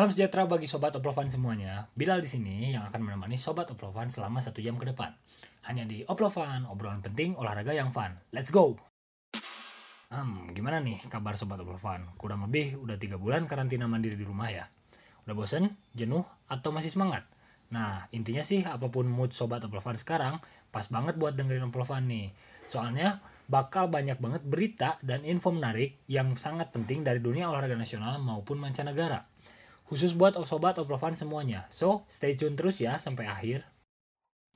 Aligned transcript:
Salam 0.00 0.16
sejahtera 0.16 0.48
bagi 0.48 0.64
sobat 0.64 0.96
Oplovan 0.96 1.28
semuanya. 1.28 1.84
Bilal 1.92 2.24
di 2.24 2.30
sini 2.32 2.72
yang 2.72 2.88
akan 2.88 3.04
menemani 3.04 3.36
sobat 3.36 3.68
Oplovan 3.68 4.08
selama 4.08 4.40
satu 4.40 4.64
jam 4.64 4.80
ke 4.80 4.88
depan. 4.88 5.12
Hanya 5.68 5.84
di 5.84 6.00
Oplovan, 6.08 6.64
obrolan 6.72 7.04
penting, 7.04 7.36
olahraga 7.36 7.76
yang 7.76 7.92
fun. 7.92 8.16
Let's 8.32 8.48
go! 8.48 8.80
Hmm, 10.08 10.56
gimana 10.56 10.80
nih 10.80 11.04
kabar 11.12 11.36
sobat 11.36 11.60
Oplovan? 11.60 12.16
Kurang 12.16 12.48
lebih 12.48 12.80
udah 12.80 12.96
tiga 12.96 13.20
bulan 13.20 13.44
karantina 13.44 13.84
mandiri 13.92 14.16
di 14.16 14.24
rumah 14.24 14.48
ya. 14.48 14.64
Udah 15.28 15.36
bosen, 15.36 15.68
jenuh, 15.92 16.24
atau 16.48 16.72
masih 16.72 16.96
semangat? 16.96 17.28
Nah, 17.68 18.08
intinya 18.08 18.40
sih 18.40 18.64
apa 18.64 18.88
pun 18.88 19.04
mood 19.04 19.36
sobat 19.36 19.60
Oplovan 19.68 20.00
sekarang, 20.00 20.40
pas 20.72 20.88
banget 20.88 21.20
buat 21.20 21.36
dengerin 21.36 21.68
Oplovan 21.68 22.08
nih. 22.08 22.32
Soalnya 22.72 23.20
bakal 23.52 23.92
banyak 23.92 24.16
banget 24.16 24.48
berita 24.48 24.96
dan 25.04 25.28
info 25.28 25.52
menarik 25.52 26.00
yang 26.08 26.32
sangat 26.40 26.72
penting 26.72 27.04
dari 27.04 27.20
dunia 27.20 27.52
olahraga 27.52 27.76
nasional 27.76 28.16
maupun 28.16 28.64
mancanegara. 28.64 29.29
Khusus 29.90 30.14
buat 30.14 30.38
sobat 30.46 30.78
Oplovan 30.78 31.18
semuanya. 31.18 31.66
So, 31.66 32.06
stay 32.06 32.38
tune 32.38 32.54
terus 32.54 32.78
ya 32.78 33.02
sampai 33.02 33.26
akhir. 33.26 33.66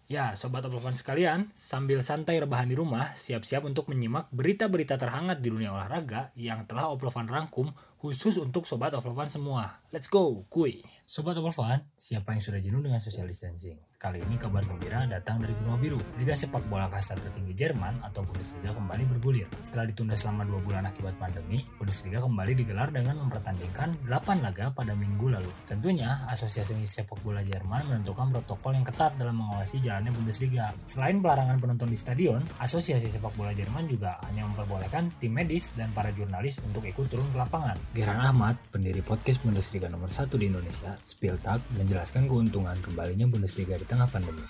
Ya, 0.05 0.37
Sobat 0.37 0.63
Oplovan 0.69 0.95
sekalian, 0.95 1.49
sambil 1.57 2.05
santai 2.05 2.37
rebahan 2.37 2.69
di 2.69 2.77
rumah, 2.77 3.17
siap-siap 3.17 3.65
untuk 3.65 3.89
menyimak 3.89 4.29
berita-berita 4.31 5.01
terhangat 5.01 5.41
di 5.41 5.49
dunia 5.49 5.73
olahraga 5.73 6.29
yang 6.37 6.69
telah 6.69 6.93
Oplovan 6.93 7.25
rangkum 7.25 7.73
khusus 7.99 8.37
untuk 8.37 8.69
Sobat 8.69 8.93
Oplovan 8.93 9.33
semua. 9.33 9.81
Let's 9.91 10.13
go, 10.13 10.45
kuy! 10.53 10.85
Sobat 11.09 11.41
Oplovan, 11.41 11.89
siapa 11.97 12.37
yang 12.37 12.45
sudah 12.45 12.61
jenuh 12.61 12.85
dengan 12.85 13.01
social 13.01 13.27
distancing? 13.27 13.81
Kali 14.05 14.21
ini 14.21 14.37
kabar 14.37 14.61
gembira 14.69 15.09
datang 15.09 15.41
dari 15.41 15.57
benua 15.57 15.81
biru. 15.81 15.97
Liga 16.21 16.37
sepak 16.37 16.69
bola 16.69 16.93
kasta 16.93 17.17
tertinggi 17.17 17.57
Jerman 17.57 18.05
atau 18.05 18.21
Bundesliga 18.21 18.77
kembali 18.77 19.01
bergulir. 19.09 19.49
Setelah 19.65 19.89
ditunda 19.89 20.13
selama 20.13 20.45
dua 20.45 20.61
bulan 20.61 20.85
akibat 20.85 21.17
pandemi, 21.17 21.65
Bundesliga 21.81 22.21
kembali 22.21 22.53
digelar 22.53 22.93
dengan 22.93 23.17
mempertandingkan 23.25 23.97
8 24.05 24.45
laga 24.45 24.69
pada 24.77 24.93
minggu 24.93 25.33
lalu. 25.33 25.49
Tentunya, 25.65 26.21
Asosiasi 26.29 26.77
Sepak 26.85 27.17
Bola 27.25 27.41
Jerman 27.41 27.89
menentukan 27.89 28.29
protokol 28.29 28.77
yang 28.77 28.85
ketat 28.85 29.17
dalam 29.17 29.41
mengawasi 29.41 29.81
jalannya 29.81 30.13
Bundesliga. 30.13 30.77
Selain 30.85 31.25
pelarangan 31.25 31.57
penonton 31.57 31.89
di 31.89 31.97
stadion, 31.97 32.45
Asosiasi 32.61 33.09
Sepak 33.09 33.33
Bola 33.41 33.57
Jerman 33.57 33.89
juga 33.89 34.21
hanya 34.29 34.45
memperbolehkan 34.45 35.17
tim 35.17 35.33
medis 35.33 35.81
dan 35.81 35.97
para 35.97 36.13
jurnalis 36.13 36.61
untuk 36.61 36.85
ikut 36.85 37.09
turun 37.09 37.33
ke 37.33 37.41
lapangan. 37.41 37.81
Geran 37.97 38.21
Ahmad, 38.21 38.61
pendiri 38.69 39.01
podcast 39.01 39.41
Bundesliga 39.41 39.89
nomor 39.89 40.13
1 40.13 40.29
di 40.37 40.53
Indonesia, 40.53 40.93
Spieltag, 41.01 41.65
menjelaskan 41.73 42.29
keuntungan 42.29 42.77
kembalinya 42.85 43.25
Bundesliga 43.25 43.81
di 43.81 43.94
tengah 43.95 44.11
pandemi? 44.11 44.43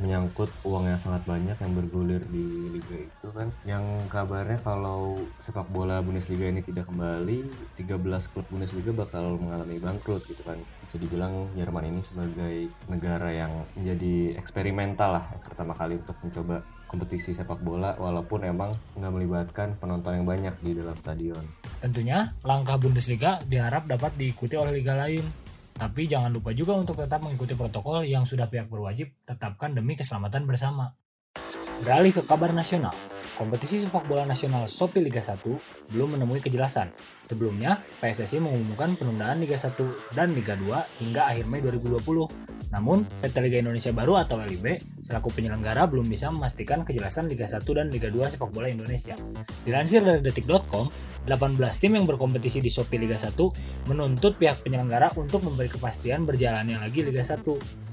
Menyangkut 0.00 0.48
uang 0.64 0.88
yang 0.88 1.00
sangat 1.00 1.24
banyak 1.28 1.56
yang 1.60 1.72
bergulir 1.76 2.24
di 2.32 2.72
liga 2.72 3.04
itu 3.04 3.28
kan. 3.32 3.52
Yang 3.68 3.84
kabarnya 4.08 4.60
kalau 4.60 5.20
sepak 5.40 5.68
bola 5.68 6.00
Bundesliga 6.00 6.48
ini 6.48 6.64
tidak 6.64 6.88
kembali 6.88 7.44
13 7.76 8.32
klub 8.32 8.46
Bundesliga 8.48 8.96
bakal 8.96 9.36
mengalami 9.36 9.76
bangkrut 9.76 10.24
gitu 10.24 10.40
kan. 10.40 10.56
Bisa 10.88 10.96
dibilang 10.96 11.52
Jerman 11.52 11.92
ini 11.92 12.00
sebagai 12.04 12.72
negara 12.88 13.28
yang 13.28 13.52
menjadi 13.76 14.40
eksperimental 14.40 15.20
lah 15.20 15.24
pertama 15.44 15.76
kali 15.76 16.00
untuk 16.00 16.16
mencoba 16.24 16.64
kompetisi 16.88 17.36
sepak 17.36 17.60
bola 17.60 17.94
walaupun 18.00 18.40
emang 18.48 18.72
nggak 18.96 19.12
melibatkan 19.12 19.68
penonton 19.76 20.16
yang 20.16 20.26
banyak 20.26 20.54
di 20.64 20.80
dalam 20.80 20.96
stadion. 20.96 21.44
Tentunya 21.84 22.24
langkah 22.40 22.80
Bundesliga 22.80 23.44
diharap 23.44 23.84
dapat 23.84 24.16
diikuti 24.16 24.56
oleh 24.56 24.80
liga 24.80 24.96
lain 24.96 25.49
tapi 25.80 26.04
jangan 26.04 26.28
lupa 26.28 26.52
juga 26.52 26.76
untuk 26.76 27.00
tetap 27.00 27.24
mengikuti 27.24 27.56
protokol 27.56 28.04
yang 28.04 28.28
sudah 28.28 28.52
pihak 28.52 28.68
berwajib 28.68 29.16
tetapkan 29.24 29.72
demi 29.72 29.96
keselamatan 29.96 30.44
bersama. 30.44 30.92
Beralih 31.80 32.12
ke 32.12 32.20
kabar 32.28 32.52
nasional, 32.52 32.92
kompetisi 33.40 33.80
sepak 33.80 34.04
bola 34.04 34.28
nasional 34.28 34.68
Sopi 34.68 35.00
Liga 35.00 35.24
1 35.24 35.40
belum 35.88 36.20
menemui 36.20 36.44
kejelasan. 36.44 36.92
Sebelumnya, 37.24 37.80
PSSI 38.04 38.44
mengumumkan 38.44 39.00
penundaan 39.00 39.40
Liga 39.40 39.56
1 39.56 40.12
dan 40.12 40.36
Liga 40.36 40.52
2 40.60 41.00
hingga 41.00 41.32
akhir 41.32 41.48
Mei 41.48 41.64
2020. 41.64 42.28
Namun, 42.68 43.08
PT 43.24 43.40
Liga 43.40 43.64
Indonesia 43.64 43.96
Baru 43.96 44.20
atau 44.20 44.36
LIB 44.36 45.00
selaku 45.00 45.32
penyelenggara 45.32 45.88
belum 45.88 46.04
bisa 46.04 46.28
memastikan 46.28 46.84
kejelasan 46.84 47.32
Liga 47.32 47.48
1 47.48 47.64
dan 47.64 47.88
Liga 47.88 48.12
2 48.12 48.36
sepak 48.36 48.52
bola 48.52 48.68
Indonesia. 48.68 49.16
Dilansir 49.64 50.04
dari 50.04 50.20
detik.com, 50.20 51.09
18 51.30 51.62
tim 51.78 51.94
yang 51.94 52.10
berkompetisi 52.10 52.58
di 52.58 52.66
Sopi 52.66 52.98
Liga 52.98 53.14
1 53.14 53.38
menuntut 53.86 54.34
pihak 54.34 54.66
penyelenggara 54.66 55.14
untuk 55.14 55.46
memberi 55.46 55.70
kepastian 55.70 56.26
berjalannya 56.26 56.82
lagi 56.82 57.06
Liga 57.06 57.22
1. 57.22 57.46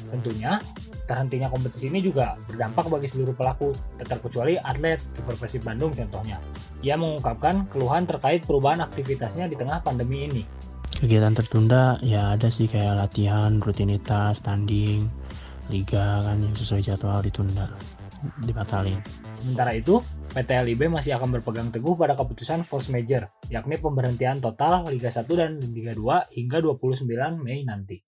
Tentunya, 0.09 0.57
terhentinya 1.05 1.45
kompetisi 1.51 1.93
ini 1.93 2.01
juga 2.01 2.33
berdampak 2.49 2.89
bagi 2.89 3.05
seluruh 3.05 3.37
pelaku, 3.37 3.77
terkecuali 4.01 4.57
atlet 4.57 4.97
kiper 5.13 5.37
Persib 5.37 5.61
Bandung 5.61 5.93
contohnya. 5.93 6.41
Ia 6.81 6.97
mengungkapkan 6.97 7.69
keluhan 7.69 8.09
terkait 8.09 8.41
perubahan 8.41 8.81
aktivitasnya 8.81 9.45
di 9.45 9.53
tengah 9.53 9.85
pandemi 9.85 10.25
ini. 10.25 10.41
Kegiatan 10.97 11.37
tertunda 11.37 12.01
ya 12.01 12.33
ada 12.33 12.49
sih 12.49 12.65
kayak 12.65 12.97
latihan, 12.97 13.61
rutinitas, 13.61 14.41
tanding, 14.41 15.05
liga 15.69 16.25
kan 16.25 16.41
yang 16.41 16.55
sesuai 16.57 16.81
jadwal 16.81 17.21
ditunda, 17.21 17.69
dibatalin. 18.47 18.97
Sementara 19.37 19.77
itu, 19.77 20.01
PT 20.37 20.53
LIB 20.53 20.93
masih 20.93 21.17
akan 21.17 21.33
berpegang 21.33 21.73
teguh 21.73 21.97
pada 21.97 22.13
keputusan 22.13 22.61
force 22.61 22.93
major, 22.93 23.25
yakni 23.49 23.81
pemberhentian 23.81 24.37
total 24.37 24.85
Liga 24.85 25.09
1 25.09 25.25
dan 25.33 25.57
Liga 25.73 25.97
2 25.97 26.37
hingga 26.37 26.61
29 26.61 27.41
Mei 27.41 27.65
nanti. 27.65 28.06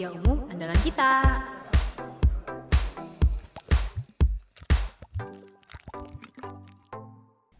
Trivia 0.00 0.16
umum 0.16 0.48
andalan 0.48 0.80
kita. 0.80 1.10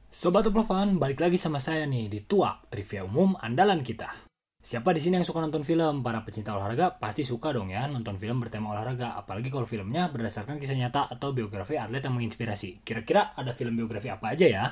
Sobat 0.09 0.49
Oplovan, 0.49 0.97
balik 0.97 1.21
lagi 1.21 1.37
sama 1.37 1.61
saya 1.61 1.85
nih 1.85 2.09
di 2.09 2.25
Tuak, 2.25 2.73
trivia 2.73 3.05
umum 3.05 3.37
andalan 3.37 3.85
kita. 3.85 4.09
Siapa 4.57 4.89
di 4.97 5.05
sini 5.05 5.21
yang 5.21 5.29
suka 5.29 5.45
nonton 5.45 5.69
film? 5.69 6.01
Para 6.01 6.25
pecinta 6.25 6.57
olahraga 6.57 6.97
pasti 6.97 7.29
suka 7.29 7.53
dong 7.53 7.69
ya 7.69 7.85
nonton 7.85 8.17
film 8.17 8.41
bertema 8.41 8.73
olahraga, 8.73 9.21
apalagi 9.21 9.53
kalau 9.53 9.69
filmnya 9.69 10.09
berdasarkan 10.09 10.57
kisah 10.57 10.81
nyata 10.81 11.13
atau 11.13 11.37
biografi 11.37 11.77
atlet 11.77 12.01
yang 12.01 12.17
menginspirasi. 12.17 12.81
Kira-kira 12.81 13.37
ada 13.37 13.53
film 13.53 13.77
biografi 13.77 14.09
apa 14.09 14.33
aja 14.33 14.49
ya? 14.49 14.65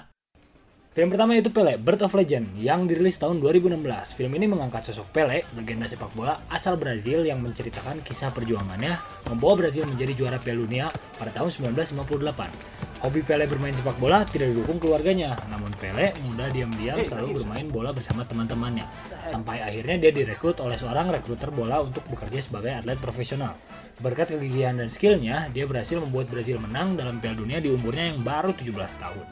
Film 0.89 1.13
pertama 1.13 1.37
itu 1.37 1.53
Pele, 1.53 1.77
Birth 1.77 2.09
of 2.09 2.17
Legend, 2.17 2.57
yang 2.57 2.89
dirilis 2.89 3.21
tahun 3.21 3.45
2016. 3.45 3.77
Film 4.17 4.33
ini 4.41 4.49
mengangkat 4.49 4.89
sosok 4.89 5.13
Pele, 5.13 5.45
legenda 5.53 5.85
sepak 5.85 6.17
bola 6.17 6.41
asal 6.49 6.81
Brazil 6.81 7.29
yang 7.29 7.45
menceritakan 7.45 8.01
kisah 8.01 8.33
perjuangannya 8.33 8.97
membawa 9.29 9.61
Brazil 9.61 9.85
menjadi 9.85 10.17
juara 10.17 10.41
Piala 10.41 10.65
Dunia 10.65 10.89
pada 11.21 11.29
tahun 11.37 11.53
1958. 11.77 13.05
Hobi 13.05 13.21
Pele 13.21 13.45
bermain 13.45 13.77
sepak 13.77 14.01
bola 14.01 14.25
tidak 14.25 14.57
didukung 14.57 14.81
keluarganya, 14.81 15.37
namun 15.53 15.77
Pele 15.77 16.17
muda 16.25 16.49
diam-diam 16.49 17.05
selalu 17.05 17.45
bermain 17.45 17.69
bola 17.69 17.93
bersama 17.93 18.25
teman-temannya. 18.25 18.89
Sampai 19.29 19.61
akhirnya 19.61 20.09
dia 20.09 20.25
direkrut 20.25 20.57
oleh 20.65 20.81
seorang 20.81 21.13
rekruter 21.13 21.53
bola 21.53 21.85
untuk 21.85 22.09
bekerja 22.09 22.41
sebagai 22.41 22.73
atlet 22.73 22.97
profesional. 22.97 23.61
Berkat 24.01 24.33
kegigihan 24.33 24.81
dan 24.81 24.89
skillnya, 24.89 25.53
dia 25.53 25.69
berhasil 25.69 26.01
membuat 26.01 26.33
Brazil 26.33 26.57
menang 26.65 26.97
dalam 26.97 27.21
Piala 27.21 27.37
Dunia 27.37 27.61
di 27.61 27.69
umurnya 27.69 28.09
yang 28.09 28.25
baru 28.25 28.57
17 28.57 28.73
tahun. 28.73 29.27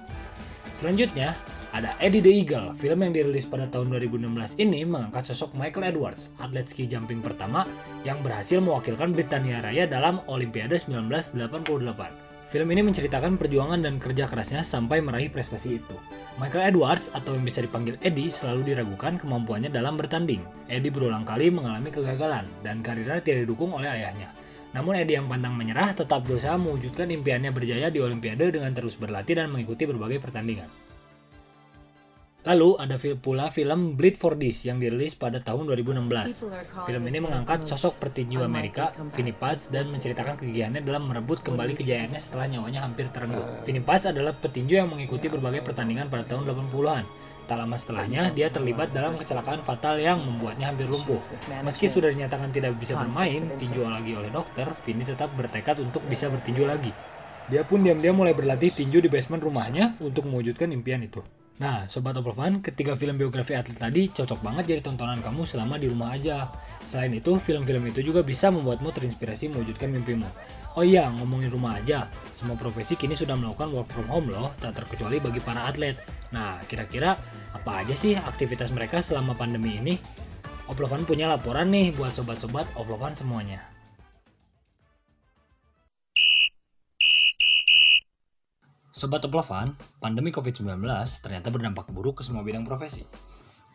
Selanjutnya, 0.76 1.32
ada 1.72 1.96
Eddie 2.04 2.20
the 2.20 2.28
Eagle. 2.28 2.76
Film 2.76 3.00
yang 3.00 3.16
dirilis 3.16 3.48
pada 3.48 3.64
tahun 3.64 3.96
2016 3.96 4.60
ini 4.60 4.84
mengangkat 4.84 5.32
sosok 5.32 5.56
Michael 5.56 5.88
Edwards, 5.88 6.36
atlet 6.36 6.68
ski 6.68 6.84
jumping 6.84 7.24
pertama 7.24 7.64
yang 8.04 8.20
berhasil 8.20 8.60
mewakilkan 8.60 9.16
Britania 9.16 9.64
Raya 9.64 9.88
dalam 9.88 10.20
Olimpiade 10.28 10.76
1988. 10.76 11.40
Film 12.44 12.68
ini 12.76 12.84
menceritakan 12.84 13.40
perjuangan 13.40 13.80
dan 13.80 13.96
kerja 13.96 14.28
kerasnya 14.28 14.60
sampai 14.60 15.00
meraih 15.00 15.32
prestasi 15.32 15.80
itu. 15.80 15.96
Michael 16.36 16.76
Edwards 16.76 17.08
atau 17.16 17.32
yang 17.32 17.48
bisa 17.48 17.64
dipanggil 17.64 17.96
Eddie 18.04 18.28
selalu 18.28 18.76
diragukan 18.76 19.16
kemampuannya 19.16 19.72
dalam 19.72 19.96
bertanding. 19.96 20.44
Eddie 20.68 20.92
berulang 20.92 21.24
kali 21.24 21.48
mengalami 21.48 21.88
kegagalan 21.88 22.44
dan 22.60 22.84
karirnya 22.84 23.24
tidak 23.24 23.48
didukung 23.48 23.72
oleh 23.72 23.88
ayahnya. 23.88 24.28
Namun 24.76 24.92
Eddie 25.00 25.16
yang 25.16 25.24
pantang 25.24 25.56
menyerah 25.56 25.96
tetap 25.96 26.28
berusaha 26.28 26.60
mewujudkan 26.60 27.08
impiannya 27.08 27.48
berjaya 27.48 27.88
di 27.88 28.04
Olimpiade 28.04 28.52
dengan 28.52 28.76
terus 28.76 29.00
berlatih 29.00 29.40
dan 29.40 29.48
mengikuti 29.48 29.88
berbagai 29.88 30.20
pertandingan. 30.20 30.68
Lalu 32.46 32.78
ada 32.78 32.94
pula 33.18 33.50
film 33.50 33.98
Bleed 33.98 34.14
for 34.14 34.38
This 34.38 34.70
yang 34.70 34.78
dirilis 34.78 35.18
pada 35.18 35.42
tahun 35.42 35.66
2016. 35.66 36.06
Film 36.86 37.02
ini 37.10 37.18
mengangkat 37.18 37.66
sosok 37.66 37.98
petinju 37.98 38.38
Amerika, 38.38 38.94
Vinny 39.10 39.34
Paz, 39.34 39.66
dan 39.74 39.90
menceritakan 39.90 40.38
kegiatannya 40.38 40.86
dalam 40.86 41.10
merebut 41.10 41.42
kembali 41.42 41.74
kejayaannya 41.74 42.22
setelah 42.22 42.46
nyawanya 42.46 42.86
hampir 42.86 43.10
terenggut. 43.10 43.66
Vinny 43.66 43.82
Paz 43.82 44.06
adalah 44.06 44.30
petinju 44.30 44.78
yang 44.78 44.86
mengikuti 44.86 45.26
berbagai 45.26 45.66
pertandingan 45.66 46.06
pada 46.06 46.22
tahun 46.22 46.46
80-an. 46.46 47.25
Tak 47.46 47.62
lama 47.62 47.78
setelahnya, 47.78 48.34
dia 48.34 48.50
terlibat 48.50 48.90
dalam 48.90 49.14
kecelakaan 49.14 49.62
fatal 49.62 50.02
yang 50.02 50.18
membuatnya 50.18 50.74
hampir 50.74 50.90
lumpuh. 50.90 51.22
Meski 51.62 51.86
sudah 51.86 52.10
dinyatakan 52.10 52.50
tidak 52.50 52.74
bisa 52.74 52.98
bermain, 52.98 53.46
tinju 53.54 53.86
lagi 53.86 54.18
oleh 54.18 54.34
dokter, 54.34 54.66
Vinny 54.82 55.06
tetap 55.06 55.30
bertekad 55.38 55.78
untuk 55.78 56.02
bisa 56.10 56.26
bertinju 56.26 56.66
lagi. 56.66 56.90
Dia 57.46 57.62
pun 57.62 57.86
diam-diam 57.86 58.18
mulai 58.18 58.34
berlatih 58.34 58.74
tinju 58.74 58.98
di 58.98 59.06
basement 59.06 59.38
rumahnya 59.38 59.94
untuk 60.02 60.26
mewujudkan 60.26 60.74
impian 60.74 61.06
itu. 61.06 61.22
Nah, 61.62 61.86
Sobat 61.86 62.18
Oplovan, 62.18 62.60
ketiga 62.60 62.98
film 62.98 63.16
biografi 63.16 63.54
atlet 63.54 63.78
tadi 63.78 64.10
cocok 64.10 64.42
banget 64.42 64.76
jadi 64.76 64.80
tontonan 64.82 65.22
kamu 65.22 65.46
selama 65.46 65.78
di 65.78 65.86
rumah 65.88 66.12
aja. 66.12 66.50
Selain 66.82 67.14
itu, 67.14 67.38
film-film 67.38 67.86
itu 67.86 68.02
juga 68.02 68.26
bisa 68.26 68.50
membuatmu 68.50 68.90
terinspirasi 68.90 69.54
mewujudkan 69.54 69.88
mimpimu. 69.88 70.28
Oh 70.76 70.84
iya, 70.84 71.08
ngomongin 71.08 71.48
rumah 71.48 71.80
aja, 71.80 72.12
semua 72.28 72.52
profesi 72.52 73.00
kini 73.00 73.16
sudah 73.16 73.32
melakukan 73.32 73.72
work 73.72 73.88
from 73.88 74.12
home 74.12 74.28
loh, 74.28 74.52
tak 74.60 74.76
terkecuali 74.76 75.16
bagi 75.24 75.40
para 75.40 75.64
atlet. 75.64 75.96
Nah, 76.36 76.60
kira-kira 76.68 77.16
apa 77.56 77.80
aja 77.80 77.96
sih 77.96 78.12
aktivitas 78.12 78.76
mereka 78.76 79.00
selama 79.00 79.32
pandemi 79.32 79.80
ini? 79.80 79.96
Oplovan 80.68 81.08
punya 81.08 81.32
laporan 81.32 81.72
nih 81.72 81.96
buat 81.96 82.12
sobat-sobat 82.12 82.68
Oplovan 82.76 83.16
semuanya. 83.16 83.64
Sobat 88.92 89.24
Oplovan, 89.24 89.72
pandemi 89.96 90.28
COVID-19 90.28 90.76
ternyata 91.24 91.48
berdampak 91.48 91.88
buruk 91.88 92.20
ke 92.20 92.22
semua 92.28 92.44
bidang 92.44 92.68
profesi. 92.68 93.08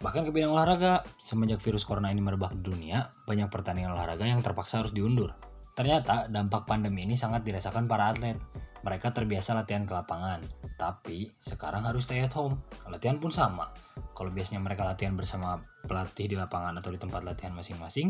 Bahkan 0.05 0.29
ke 0.29 0.29
bidang 0.29 0.53
olahraga, 0.53 1.01
semenjak 1.17 1.65
virus 1.65 1.81
corona 1.81 2.13
ini 2.13 2.22
merebak 2.22 2.53
di 2.53 2.62
dunia, 2.62 3.10
banyak 3.25 3.50
pertandingan 3.50 3.98
olahraga 3.98 4.29
yang 4.29 4.46
terpaksa 4.46 4.86
harus 4.86 4.93
diundur. 4.93 5.34
Ternyata 5.74 6.28
dampak 6.28 6.68
pandemi 6.68 7.08
ini 7.08 7.16
sangat 7.16 7.44
dirasakan 7.48 7.88
para 7.88 8.12
atlet. 8.12 8.38
Mereka 8.82 9.13
terbiasa 9.13 9.54
latihan 9.54 9.86
ke 9.86 9.94
lapangan, 9.94 10.42
tapi 10.74 11.30
sekarang 11.38 11.86
harus 11.86 12.10
stay 12.10 12.25
at 12.25 12.34
home. 12.34 12.58
Latihan 12.90 13.22
pun 13.22 13.30
sama. 13.30 13.70
Kalau 14.18 14.34
biasanya 14.34 14.58
mereka 14.58 14.82
latihan 14.82 15.13
bersama 15.13 15.62
pelatih 15.86 16.25
di 16.25 16.34
lapangan 16.34 16.82
atau 16.82 16.90
di 16.90 16.98
tempat 16.98 17.22
latihan 17.22 17.54
masing-masing, 17.54 18.10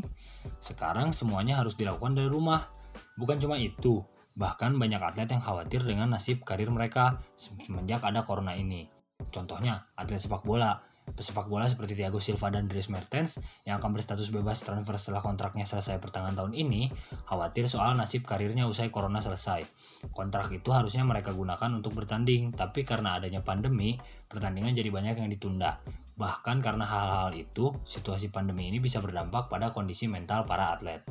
sekarang 0.63 1.11
semuanya 1.11 1.59
harus 1.59 1.75
dilakukan 1.75 2.15
dari 2.15 2.31
rumah. 2.31 2.71
Bukan 3.19 3.43
cuma 3.43 3.59
itu, 3.59 3.99
Bahkan 4.31 4.79
banyak 4.79 5.01
atlet 5.03 5.27
yang 5.27 5.43
khawatir 5.43 5.83
dengan 5.83 6.15
nasib 6.15 6.47
karir 6.47 6.71
mereka 6.71 7.19
semenjak 7.35 7.99
ada 8.07 8.23
corona 8.23 8.55
ini. 8.55 8.87
Contohnya, 9.27 9.91
atlet 9.99 10.23
sepak 10.23 10.47
bola. 10.47 10.79
Pesepak 11.11 11.47
bola 11.51 11.67
seperti 11.67 11.93
Thiago 11.93 12.17
Silva 12.17 12.49
dan 12.51 12.65
Dries 12.67 12.87
Mertens 12.87 13.37
yang 13.67 13.77
akan 13.77 13.95
berstatus 13.95 14.31
bebas 14.31 14.63
transfer 14.63 14.95
setelah 14.97 15.21
kontraknya 15.23 15.67
selesai 15.67 15.99
pertengahan 15.99 16.33
tahun 16.33 16.53
ini, 16.57 16.91
khawatir 17.27 17.67
soal 17.67 17.93
nasib 17.95 18.23
karirnya 18.23 18.65
usai 18.65 18.89
corona 18.89 19.19
selesai. 19.19 19.63
Kontrak 20.15 20.49
itu 20.55 20.71
harusnya 20.71 21.05
mereka 21.05 21.35
gunakan 21.35 21.71
untuk 21.77 21.93
bertanding, 21.95 22.55
tapi 22.55 22.87
karena 22.87 23.19
adanya 23.19 23.43
pandemi, 23.43 23.95
pertandingan 24.31 24.73
jadi 24.73 24.89
banyak 24.89 25.15
yang 25.21 25.29
ditunda. 25.29 25.77
Bahkan 26.15 26.59
karena 26.59 26.85
hal-hal 26.85 27.31
itu, 27.37 27.71
situasi 27.83 28.29
pandemi 28.29 28.67
ini 28.69 28.77
bisa 28.81 28.99
berdampak 28.99 29.47
pada 29.47 29.69
kondisi 29.69 30.09
mental 30.09 30.43
para 30.47 30.73
atlet. 30.75 31.01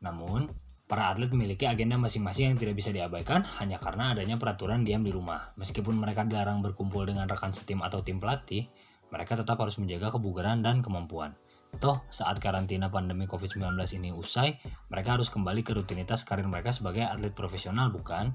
Namun, 0.00 0.46
Para 0.86 1.10
atlet 1.10 1.26
memiliki 1.34 1.66
agenda 1.66 1.98
masing-masing 1.98 2.54
yang 2.54 2.58
tidak 2.62 2.78
bisa 2.78 2.94
diabaikan 2.94 3.42
hanya 3.58 3.74
karena 3.74 4.14
adanya 4.14 4.38
peraturan 4.38 4.86
diam 4.86 5.02
di 5.02 5.10
rumah. 5.10 5.42
Meskipun 5.58 5.98
mereka 5.98 6.22
dilarang 6.22 6.62
berkumpul 6.62 7.02
dengan 7.10 7.26
rekan 7.26 7.50
setim 7.50 7.82
atau 7.82 8.06
tim 8.06 8.22
pelatih, 8.22 8.70
mereka 9.10 9.38
tetap 9.38 9.60
harus 9.62 9.78
menjaga 9.78 10.14
kebugaran 10.14 10.62
dan 10.62 10.80
kemampuan. 10.80 11.34
Toh, 11.76 12.00
saat 12.08 12.40
karantina 12.40 12.88
pandemi 12.88 13.28
COVID-19 13.28 13.76
ini 14.00 14.10
usai, 14.14 14.56
mereka 14.88 15.20
harus 15.20 15.28
kembali 15.28 15.60
ke 15.60 15.76
rutinitas 15.76 16.24
karir 16.24 16.48
mereka 16.48 16.72
sebagai 16.72 17.04
atlet 17.04 17.36
profesional, 17.36 17.92
bukan? 17.92 18.32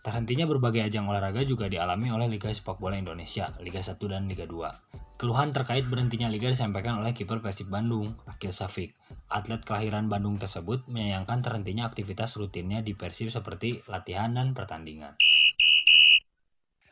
Terhentinya 0.00 0.48
berbagai 0.48 0.88
ajang 0.88 1.04
olahraga 1.10 1.44
juga 1.44 1.68
dialami 1.68 2.08
oleh 2.08 2.30
Liga 2.32 2.48
Sepak 2.48 2.80
Bola 2.80 2.96
Indonesia, 2.96 3.52
Liga 3.60 3.82
1 3.84 4.00
dan 4.08 4.24
Liga 4.24 4.48
2. 4.48 5.18
Keluhan 5.18 5.50
terkait 5.50 5.82
berhentinya 5.82 6.30
liga 6.30 6.46
disampaikan 6.46 7.02
oleh 7.02 7.10
kiper 7.10 7.42
Persib 7.42 7.74
Bandung, 7.74 8.14
Akil 8.30 8.54
Safik. 8.54 8.94
Atlet 9.26 9.58
kelahiran 9.66 10.06
Bandung 10.06 10.38
tersebut 10.38 10.86
menyayangkan 10.86 11.42
terhentinya 11.42 11.90
aktivitas 11.90 12.38
rutinnya 12.38 12.86
di 12.86 12.94
Persib 12.94 13.26
seperti 13.26 13.82
latihan 13.90 14.30
dan 14.30 14.54
pertandingan. 14.54 15.18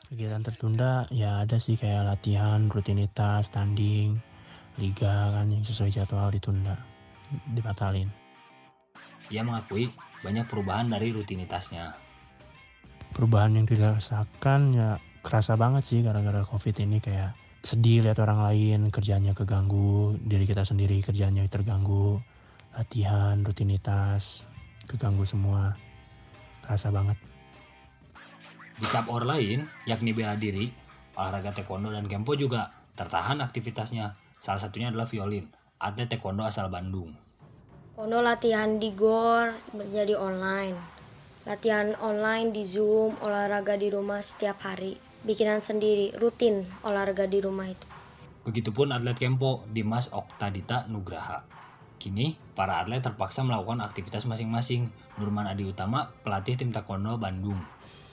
Kegiatan 0.07 0.39
tertunda 0.39 1.11
ya 1.11 1.43
ada 1.43 1.59
sih 1.59 1.75
kayak 1.75 2.07
latihan, 2.07 2.71
rutinitas, 2.71 3.51
tanding, 3.51 4.15
liga 4.79 5.35
kan 5.35 5.51
yang 5.51 5.67
sesuai 5.67 5.91
jadwal 5.91 6.31
ditunda, 6.31 6.79
dibatalin. 7.51 8.07
Ia 9.35 9.43
mengakui 9.43 9.91
banyak 10.23 10.47
perubahan 10.47 10.87
dari 10.87 11.11
rutinitasnya. 11.11 11.91
Perubahan 13.11 13.59
yang 13.59 13.67
dirasakan 13.67 14.61
ya 14.79 14.91
kerasa 15.27 15.59
banget 15.59 15.83
sih 15.91 16.01
gara-gara 16.07 16.47
covid 16.47 16.87
ini 16.87 17.03
kayak 17.03 17.35
sedih 17.67 18.07
lihat 18.07 18.23
orang 18.23 18.47
lain 18.47 18.95
kerjanya 18.95 19.35
keganggu 19.35 20.15
diri 20.23 20.47
kita 20.47 20.63
sendiri 20.63 21.03
kerjanya 21.03 21.43
terganggu 21.51 22.23
latihan 22.79 23.43
rutinitas 23.43 24.47
keganggu 24.87 25.27
semua 25.27 25.75
rasa 26.63 26.95
banget 26.95 27.19
di 28.77 28.87
cabur 28.89 29.25
lain 29.25 29.65
yakni 29.89 30.13
bela 30.13 30.37
diri 30.37 30.69
olahraga 31.17 31.57
taekwondo 31.57 31.93
dan 31.93 32.09
kempo 32.09 32.37
juga 32.37 32.73
tertahan 32.97 33.41
aktivitasnya 33.41 34.13
salah 34.37 34.61
satunya 34.61 34.93
adalah 34.93 35.09
violin 35.09 35.49
atlet 35.81 36.09
taekwondo 36.09 36.45
asal 36.45 36.69
Bandung 36.69 37.13
Kondo 37.97 38.21
latihan 38.21 38.77
di 38.77 38.93
GOR 38.93 39.57
menjadi 39.73 40.21
online 40.21 40.77
latihan 41.49 41.97
online 42.05 42.53
di 42.53 42.69
Zoom 42.69 43.17
olahraga 43.25 43.81
di 43.81 43.89
rumah 43.89 44.21
setiap 44.21 44.61
hari 44.67 45.07
bikinan 45.27 45.59
sendiri, 45.59 46.15
rutin 46.23 46.63
olahraga 46.87 47.27
di 47.27 47.43
rumah 47.43 47.67
itu. 47.67 47.83
Begitupun 48.47 48.95
atlet 48.95 49.19
Kempo 49.19 49.67
Dimas 49.67 50.15
Oktadita 50.15 50.87
Nugraha. 50.87 51.43
Kini, 51.99 52.39
para 52.55 52.79
atlet 52.79 53.03
terpaksa 53.03 53.43
melakukan 53.43 53.83
aktivitas 53.83 54.31
masing-masing. 54.31 54.87
Nurman 55.19 55.51
Adi 55.51 55.67
Utama, 55.67 56.15
pelatih 56.23 56.55
tim 56.55 56.71
taekwondo 56.71 57.19
Bandung, 57.19 57.59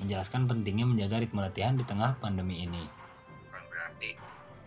menjelaskan 0.01 0.49
pentingnya 0.49 0.85
menjaga 0.89 1.21
ritme 1.21 1.41
latihan 1.43 1.77
di 1.77 1.85
tengah 1.85 2.17
pandemi 2.17 2.65
ini. 2.65 2.83
Bukan 3.45 3.63
berarti 3.69 4.17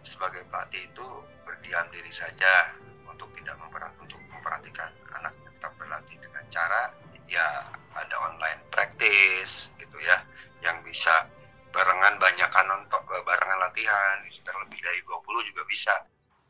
sebagai 0.06 0.46
pelatih 0.46 0.86
itu 0.86 1.06
berdiam 1.42 1.86
diri 1.90 2.12
saja 2.14 2.70
untuk 3.10 3.30
tidak 3.38 3.58
untuk 3.98 4.20
memperhatikan 4.30 4.90
anaknya, 5.16 5.50
tetap 5.58 5.72
dilatih 5.80 6.16
dengan 6.22 6.44
cara 6.52 6.82
ya 7.26 7.66
ada 7.96 8.16
online 8.22 8.62
practice 8.70 9.74
gitu 9.80 9.98
ya 9.98 10.22
yang 10.62 10.78
bisa 10.86 11.26
barengan 11.74 12.16
banyakan 12.22 12.64
nonton 12.70 13.02
barengan 13.26 13.58
latihan 13.60 14.22
sekitar 14.30 14.54
lebih 14.62 14.78
dari 14.80 15.00
20 15.04 15.50
juga 15.52 15.62
bisa 15.66 15.94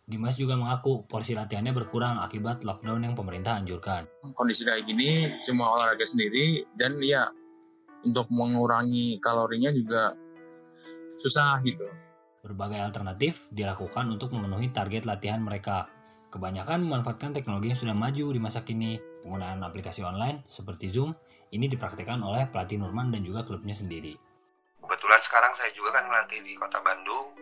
Dimas 0.07 0.39
juga 0.39 0.55
mengaku 0.55 1.03
porsi 1.03 1.35
latihannya 1.35 1.75
berkurang 1.75 2.23
akibat 2.23 2.63
lockdown 2.63 3.03
yang 3.03 3.19
pemerintah 3.19 3.59
anjurkan. 3.59 4.07
kondisi 4.39 4.63
kayak 4.63 4.87
gini 4.87 5.27
cuma 5.43 5.67
olahraga 5.67 6.07
sendiri 6.07 6.63
dan 6.79 6.95
ya 7.03 7.27
untuk 8.07 8.31
mengurangi 8.31 9.19
kalorinya 9.19 9.75
juga 9.75 10.15
susah 11.19 11.59
gitu. 11.67 11.83
Berbagai 12.47 12.79
alternatif 12.79 13.51
dilakukan 13.51 14.07
untuk 14.07 14.31
memenuhi 14.31 14.71
target 14.71 15.03
latihan 15.03 15.43
mereka. 15.43 15.91
Kebanyakan 16.31 16.87
memanfaatkan 16.87 17.35
teknologi 17.35 17.75
yang 17.75 17.81
sudah 17.83 17.97
maju 17.97 18.27
di 18.31 18.41
masa 18.41 18.63
kini. 18.63 19.03
Penggunaan 19.27 19.67
aplikasi 19.67 20.07
online 20.07 20.47
seperti 20.47 20.87
Zoom 20.87 21.11
ini 21.51 21.67
dipraktikkan 21.67 22.23
oleh 22.23 22.47
pelatih 22.47 22.79
Nurman 22.79 23.11
dan 23.11 23.27
juga 23.27 23.43
klubnya 23.43 23.75
sendiri. 23.75 24.15
kebetulan 24.87 25.19
sekarang 25.19 25.51
saya 25.59 25.75
juga 25.75 25.99
kan 25.99 26.07
melatih 26.07 26.47
di 26.47 26.55
kota 26.55 26.79
Bandung 26.79 27.35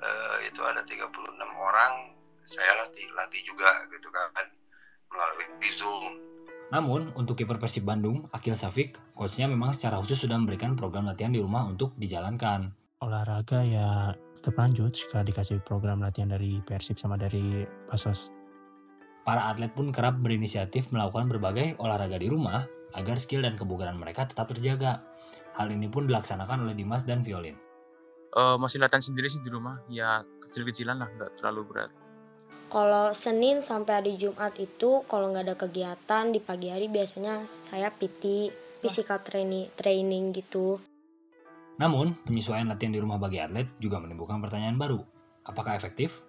Eh, 0.00 0.48
itu 0.48 0.60
ada 0.64 0.80
36 0.80 1.52
orang 1.60 1.92
saya 2.48 2.72
latih 2.80 3.04
latih 3.12 3.44
juga 3.44 3.84
gitu 3.92 4.08
kan 4.08 4.48
melalui 5.12 5.44
Zoom 5.76 6.16
Namun, 6.70 7.10
untuk 7.18 7.34
kiper 7.34 7.58
Persib 7.58 7.82
Bandung, 7.82 8.30
Akil 8.30 8.54
Safik, 8.54 8.94
coachnya 9.18 9.50
memang 9.50 9.74
secara 9.74 9.98
khusus 9.98 10.22
sudah 10.22 10.38
memberikan 10.38 10.78
program 10.78 11.06
latihan 11.06 11.34
di 11.34 11.42
rumah 11.42 11.66
untuk 11.66 11.98
dijalankan. 11.98 12.70
Olahraga 13.02 13.66
ya 13.66 14.14
tetap 14.38 14.56
lanjut 14.56 14.94
jika 14.94 15.20
dikasih 15.26 15.60
program 15.66 16.00
latihan 16.00 16.30
dari 16.30 16.62
Persib 16.62 16.96
sama 16.96 17.18
dari 17.18 17.66
Pasos. 17.90 18.30
Para 19.20 19.52
atlet 19.52 19.68
pun 19.74 19.92
kerap 19.92 20.22
berinisiatif 20.24 20.88
melakukan 20.94 21.28
berbagai 21.28 21.76
olahraga 21.76 22.16
di 22.16 22.32
rumah 22.32 22.64
agar 22.96 23.20
skill 23.20 23.44
dan 23.44 23.58
kebugaran 23.58 24.00
mereka 24.00 24.24
tetap 24.24 24.48
terjaga. 24.48 25.04
Hal 25.58 25.68
ini 25.68 25.92
pun 25.92 26.08
dilaksanakan 26.08 26.64
oleh 26.64 26.74
Dimas 26.78 27.04
dan 27.04 27.20
Violin. 27.20 27.58
Eh, 28.30 28.56
masih 28.56 28.78
latihan 28.78 29.02
sendiri 29.02 29.26
sih 29.26 29.42
di 29.42 29.50
rumah, 29.50 29.82
ya 29.90 30.22
kecil-kecilan 30.46 31.02
lah, 31.02 31.08
nggak 31.18 31.30
terlalu 31.42 31.66
berat. 31.66 31.90
Kalau 32.70 33.10
Senin 33.10 33.58
sampai 33.66 33.98
hari 33.98 34.14
Jumat 34.14 34.54
itu 34.62 35.02
kalau 35.10 35.34
nggak 35.34 35.44
ada 35.46 35.56
kegiatan 35.58 36.24
di 36.30 36.38
pagi 36.38 36.70
hari 36.70 36.86
biasanya 36.86 37.42
saya 37.42 37.90
PT, 37.90 38.54
physical 38.78 39.18
training, 39.26 39.66
training 39.74 40.30
gitu. 40.30 40.78
Namun, 41.82 42.14
penyesuaian 42.28 42.70
latihan 42.70 42.94
di 42.94 43.00
rumah 43.02 43.18
bagi 43.18 43.42
atlet 43.42 43.66
juga 43.82 43.98
menimbulkan 43.98 44.38
pertanyaan 44.38 44.78
baru. 44.78 45.02
Apakah 45.48 45.74
efektif? 45.74 46.22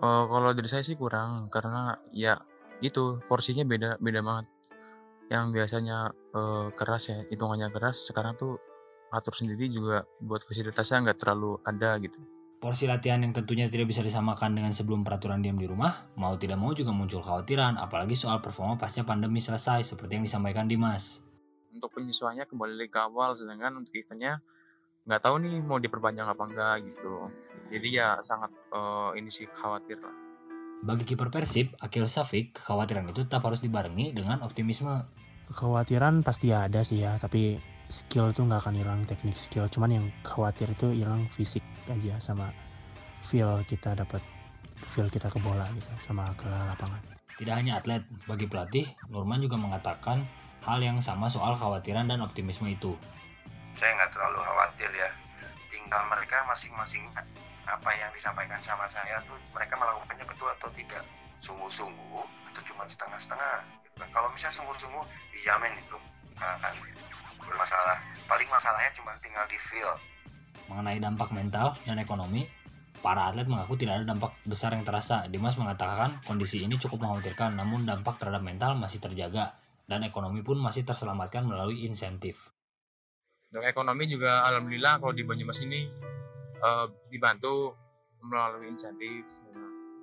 Eh, 0.00 0.24
kalau 0.32 0.54
dari 0.56 0.68
saya 0.70 0.80
sih 0.80 0.96
kurang 0.96 1.52
karena 1.52 1.98
ya 2.14 2.40
itu 2.80 3.20
porsinya 3.28 3.66
beda 3.68 4.00
beda 4.00 4.20
banget. 4.24 4.46
Yang 5.28 5.44
biasanya 5.58 5.98
eh, 6.14 6.66
keras 6.72 7.02
ya 7.12 7.18
hitungannya 7.28 7.68
keras, 7.68 8.08
sekarang 8.08 8.38
tuh 8.40 8.56
atur 9.12 9.34
sendiri 9.34 9.66
juga 9.68 10.06
buat 10.22 10.40
fasilitasnya 10.40 11.10
nggak 11.10 11.18
terlalu 11.20 11.60
ada 11.66 11.98
gitu. 12.00 12.16
Porsi 12.60 12.84
latihan 12.84 13.24
yang 13.24 13.32
tentunya 13.32 13.72
tidak 13.72 13.88
bisa 13.88 14.04
disamakan 14.04 14.52
dengan 14.52 14.68
sebelum 14.76 15.00
peraturan 15.00 15.40
diam 15.40 15.56
di 15.56 15.64
rumah, 15.64 16.12
mau 16.20 16.36
tidak 16.36 16.60
mau 16.60 16.76
juga 16.76 16.92
muncul 16.92 17.24
khawatiran, 17.24 17.80
apalagi 17.80 18.12
soal 18.12 18.44
performa 18.44 18.76
pasca 18.76 19.00
pandemi 19.00 19.40
selesai, 19.40 19.80
seperti 19.80 20.20
yang 20.20 20.28
disampaikan 20.28 20.68
Dimas. 20.68 21.24
Untuk 21.72 21.88
penyesuaiannya 21.96 22.44
kembali 22.44 22.74
lagi 22.76 22.92
ke 22.92 23.00
awal, 23.00 23.32
sedangkan 23.32 23.80
untuk 23.80 23.96
eventnya 23.96 24.44
nggak 25.08 25.20
tahu 25.24 25.40
nih 25.40 25.56
mau 25.64 25.80
diperpanjang 25.80 26.28
apa 26.28 26.42
enggak 26.44 26.74
gitu. 26.84 27.32
Jadi 27.72 27.88
ya 27.96 28.20
sangat 28.20 28.52
eh, 28.52 29.10
ini 29.16 29.32
sih 29.32 29.48
khawatir 29.48 29.96
lah. 29.96 30.12
Bagi 30.84 31.08
kiper 31.08 31.32
Persib, 31.32 31.72
Akil 31.80 32.04
Safik, 32.04 32.60
kekhawatiran 32.60 33.08
itu 33.08 33.24
tetap 33.24 33.40
harus 33.40 33.64
dibarengi 33.64 34.12
dengan 34.12 34.44
optimisme. 34.44 35.08
Kekhawatiran 35.50 36.22
pasti 36.22 36.54
ada 36.54 36.86
sih 36.86 37.02
ya, 37.02 37.18
tapi 37.18 37.58
skill 37.90 38.30
tuh 38.30 38.46
nggak 38.46 38.62
akan 38.62 38.74
hilang 38.78 39.00
teknik 39.02 39.34
skill. 39.34 39.66
Cuman 39.66 39.90
yang 39.98 40.06
khawatir 40.22 40.70
itu 40.70 40.94
hilang 40.94 41.26
fisik 41.34 41.66
aja 41.90 42.22
sama 42.22 42.54
feel 43.26 43.58
kita 43.66 43.98
dapat 43.98 44.22
feel 44.86 45.10
kita 45.10 45.26
ke 45.26 45.42
bola 45.42 45.66
gitu 45.74 45.90
sama 46.06 46.30
ke 46.38 46.46
lapangan. 46.46 47.02
Tidak 47.34 47.54
hanya 47.56 47.80
atlet, 47.82 48.04
bagi 48.28 48.46
pelatih, 48.46 48.86
Nurman 49.10 49.40
juga 49.42 49.56
mengatakan 49.58 50.22
hal 50.60 50.78
yang 50.84 51.00
sama 51.00 51.26
soal 51.26 51.56
kekhawatiran 51.56 52.04
dan 52.04 52.20
optimisme 52.20 52.68
itu. 52.68 52.92
saya 53.78 53.96
nggak 53.96 54.12
terlalu 54.12 54.44
khawatir 54.44 54.90
ya 54.92 55.08
tinggal 55.72 56.02
mereka 56.12 56.44
masing-masing 56.44 57.00
apa 57.64 57.90
yang 57.96 58.10
disampaikan 58.12 58.60
sama 58.60 58.84
saya 58.92 59.16
tuh 59.24 59.38
mereka 59.56 59.78
melakukannya 59.78 60.26
betul 60.26 60.52
atau 60.52 60.68
tidak 60.76 61.00
sungguh-sungguh 61.40 62.24
atau 62.52 62.60
cuma 62.66 62.84
setengah-setengah 62.90 63.64
kan. 64.00 64.08
kalau 64.10 64.28
misalnya 64.32 64.56
sungguh-sungguh 64.56 65.04
dijamin 65.36 65.72
itu 65.76 65.96
nggak 66.40 66.52
akan 66.60 66.74
bermasalah 67.44 67.98
paling 68.24 68.48
masalahnya 68.48 68.90
cuma 68.96 69.12
tinggal 69.20 69.44
di 69.46 69.58
feel 69.68 69.92
Mengenai 70.70 71.02
dampak 71.02 71.34
mental 71.34 71.74
dan 71.82 71.98
ekonomi, 71.98 72.46
para 73.02 73.26
atlet 73.26 73.42
mengaku 73.50 73.74
tidak 73.74 73.98
ada 73.98 74.14
dampak 74.14 74.38
besar 74.46 74.70
yang 74.70 74.86
terasa. 74.86 75.26
Dimas 75.26 75.58
mengatakan 75.58 76.22
kondisi 76.22 76.62
ini 76.62 76.78
cukup 76.78 77.02
mengkhawatirkan, 77.02 77.58
namun 77.58 77.82
dampak 77.82 78.22
terhadap 78.22 78.38
mental 78.46 78.78
masih 78.78 79.02
terjaga 79.02 79.50
dan 79.90 80.06
ekonomi 80.06 80.46
pun 80.46 80.62
masih 80.62 80.86
terselamatkan 80.86 81.42
melalui 81.42 81.82
insentif. 81.82 82.54
Untuk 83.50 83.66
ekonomi 83.66 84.06
juga 84.06 84.46
alhamdulillah 84.46 85.02
kalau 85.02 85.10
di 85.10 85.26
Banyumas 85.26 85.58
ini 85.66 85.90
eh, 86.62 86.86
dibantu 87.10 87.74
melalui 88.22 88.70
insentif 88.70 89.42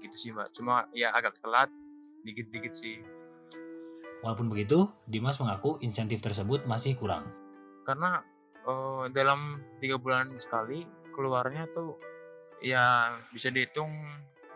gitu 0.03 0.15
sih 0.19 0.35
mbak. 0.35 0.51
Cuma 0.51 0.83
ya 0.91 1.15
agak 1.15 1.39
telat 1.39 1.71
dikit-dikit 2.27 2.75
sih 2.75 2.99
Walaupun 4.25 4.49
begitu, 4.49 4.89
Dimas 5.05 5.37
mengaku 5.37 5.77
insentif 5.85 6.21
tersebut 6.21 6.65
masih 6.65 6.97
kurang. 6.97 7.27
karena 7.87 8.19
eh, 8.67 9.05
dalam 9.15 9.63
tiga 9.79 9.95
bulan 9.95 10.35
sekali 10.35 10.83
keluarnya 11.15 11.71
tuh 11.71 11.95
ya 12.59 13.15
bisa 13.31 13.47
dihitung 13.47 13.87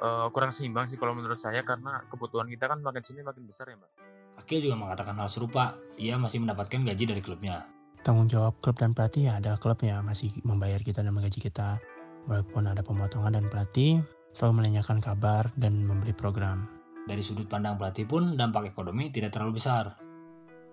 eh, 0.04 0.28
kurang 0.36 0.52
seimbang 0.52 0.84
sih 0.84 1.00
kalau 1.00 1.16
menurut 1.16 1.40
saya 1.40 1.64
karena 1.64 2.04
kebutuhan 2.12 2.52
kita 2.52 2.68
kan 2.68 2.84
makin 2.84 3.00
sini 3.08 3.24
makin 3.24 3.48
besar 3.48 3.72
ya 3.72 3.80
mbak. 3.80 3.88
Akil 4.36 4.60
juga 4.60 4.76
mengatakan 4.76 5.16
hal 5.16 5.32
serupa, 5.32 5.80
ia 5.96 6.20
masih 6.20 6.44
mendapatkan 6.44 6.84
gaji 6.84 7.04
dari 7.08 7.22
klubnya. 7.24 7.68
Tanggung 8.04 8.28
jawab 8.28 8.58
klub 8.60 8.76
dan 8.76 8.92
pelatih 8.92 9.32
ya 9.32 9.40
ada 9.40 9.56
klubnya 9.56 10.04
masih 10.04 10.28
membayar 10.44 10.82
kita 10.84 11.06
dan 11.06 11.16
menggaji 11.16 11.40
kita. 11.40 11.80
Walaupun 12.28 12.68
ada 12.68 12.84
pemotongan 12.84 13.40
dan 13.40 13.46
pelatih 13.48 14.04
selalu 14.36 14.64
menanyakan 14.64 15.00
kabar 15.00 15.48
dan 15.56 15.88
memberi 15.88 16.12
program. 16.16 16.81
Dari 17.02 17.22
sudut 17.26 17.50
pandang 17.50 17.82
pelatih 17.82 18.06
pun, 18.06 18.38
dampak 18.38 18.70
ekonomi 18.70 19.10
tidak 19.10 19.34
terlalu 19.34 19.58
besar. 19.58 19.98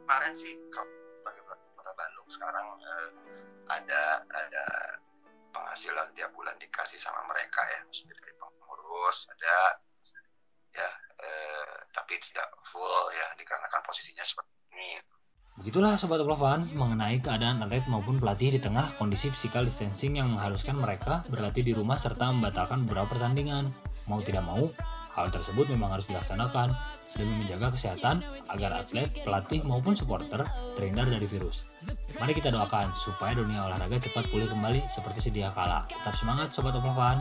kemarin 0.08 0.32
sih 0.32 0.56
kalau 0.72 0.88
bagi 1.20 1.40
kota 1.44 1.92
Bandung 1.92 2.28
sekarang 2.32 2.64
eh, 2.80 3.08
ada 3.68 4.24
ada 4.24 4.64
penghasilan 5.52 6.08
tiap 6.16 6.32
bulan 6.32 6.56
dikasih 6.56 6.96
sama 6.96 7.28
mereka 7.28 7.60
ya 7.68 7.80
dari 7.92 8.32
pengurus 8.40 9.28
ada 9.28 9.56
ya 10.72 10.88
eh, 11.20 11.76
tapi 11.92 12.16
tidak 12.24 12.48
full 12.64 13.12
ya 13.12 13.36
dikarenakan 13.36 13.84
posisinya 13.84 14.24
seperti 14.24 14.52
ini 14.72 14.96
Begitulah 15.58 15.98
Sobat 15.98 16.22
Oplovan 16.22 16.70
mengenai 16.70 17.18
keadaan 17.18 17.58
atlet 17.66 17.82
maupun 17.90 18.22
pelatih 18.22 18.54
di 18.54 18.60
tengah 18.62 18.94
kondisi 18.94 19.26
physical 19.26 19.66
distancing 19.66 20.14
yang 20.14 20.30
mengharuskan 20.30 20.78
mereka 20.78 21.26
berlatih 21.26 21.66
di 21.66 21.74
rumah 21.74 21.98
serta 21.98 22.30
membatalkan 22.30 22.86
beberapa 22.86 23.18
pertandingan. 23.18 23.66
Mau 24.06 24.22
tidak 24.22 24.46
mau, 24.46 24.70
hal 25.18 25.28
tersebut 25.34 25.66
memang 25.66 25.90
harus 25.90 26.06
dilaksanakan 26.06 26.72
demi 27.16 27.42
menjaga 27.42 27.72
kesehatan 27.72 28.20
agar 28.52 28.84
atlet, 28.84 29.10
pelatih 29.24 29.64
maupun 29.64 29.96
supporter 29.96 30.44
terhindar 30.78 31.08
dari 31.08 31.24
virus. 31.24 31.66
Mari 32.20 32.36
kita 32.36 32.52
doakan 32.52 32.92
supaya 32.92 33.34
dunia 33.34 33.64
olahraga 33.64 33.98
cepat 33.98 34.28
pulih 34.28 34.46
kembali 34.46 34.84
seperti 34.86 35.30
sedia 35.30 35.48
kala. 35.50 35.88
Tetap 35.88 36.14
semangat 36.14 36.52
Sobat 36.52 36.76
Oplovan. 36.76 37.18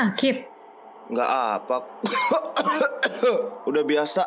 Sakit? 0.00 0.36
Nggak 1.12 1.30
apa. 1.60 1.76
Udah 3.68 3.84
biasa. 3.84 4.24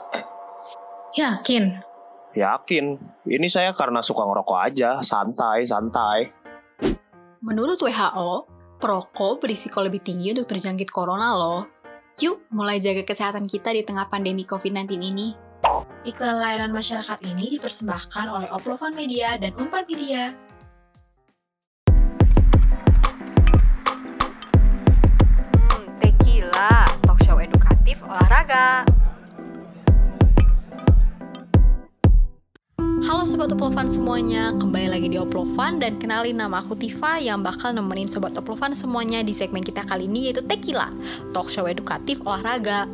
Yakin? 1.17 1.81
Yakin. 2.37 2.85
Ini 3.25 3.47
saya 3.49 3.73
karena 3.73 4.05
suka 4.05 4.21
ngerokok 4.21 4.59
aja. 4.61 5.01
Santai, 5.01 5.65
santai. 5.65 6.29
Menurut 7.41 7.81
WHO, 7.81 8.45
perokok 8.77 9.41
berisiko 9.41 9.81
lebih 9.81 10.05
tinggi 10.05 10.37
untuk 10.37 10.53
terjangkit 10.53 10.93
corona 10.93 11.33
loh. 11.33 11.65
Yuk, 12.21 12.53
mulai 12.53 12.77
jaga 12.77 13.01
kesehatan 13.01 13.49
kita 13.49 13.73
di 13.73 13.81
tengah 13.81 14.05
pandemi 14.05 14.45
COVID-19 14.45 14.93
ini. 15.01 15.33
Iklan 16.05 16.37
layanan 16.37 16.69
masyarakat 16.69 17.17
ini 17.25 17.57
dipersembahkan 17.57 18.29
oleh 18.29 18.49
Oplovan 18.53 18.93
Media 18.93 19.41
dan 19.41 19.57
Unpad 19.57 19.89
Media. 19.89 20.37
Olahraga. 28.13 28.85
Halo 33.03 33.27
Sobat 33.27 33.51
Oplovan 33.51 33.91
semuanya, 33.91 34.55
kembali 34.55 34.87
lagi 34.87 35.07
di 35.11 35.19
Oplovan 35.19 35.75
dan 35.81 35.99
kenalin 35.99 36.39
nama 36.39 36.63
aku 36.63 36.77
Tifa 36.77 37.19
yang 37.19 37.43
bakal 37.43 37.75
nemenin 37.75 38.07
Sobat 38.07 38.31
Oplovan 38.39 38.71
semuanya 38.71 39.19
di 39.25 39.35
segmen 39.35 39.59
kita 39.59 39.83
kali 39.83 40.07
ini 40.07 40.31
yaitu 40.31 40.39
Tekila, 40.45 40.87
talk 41.35 41.51
show 41.51 41.67
edukatif 41.67 42.23
olahraga. 42.23 42.87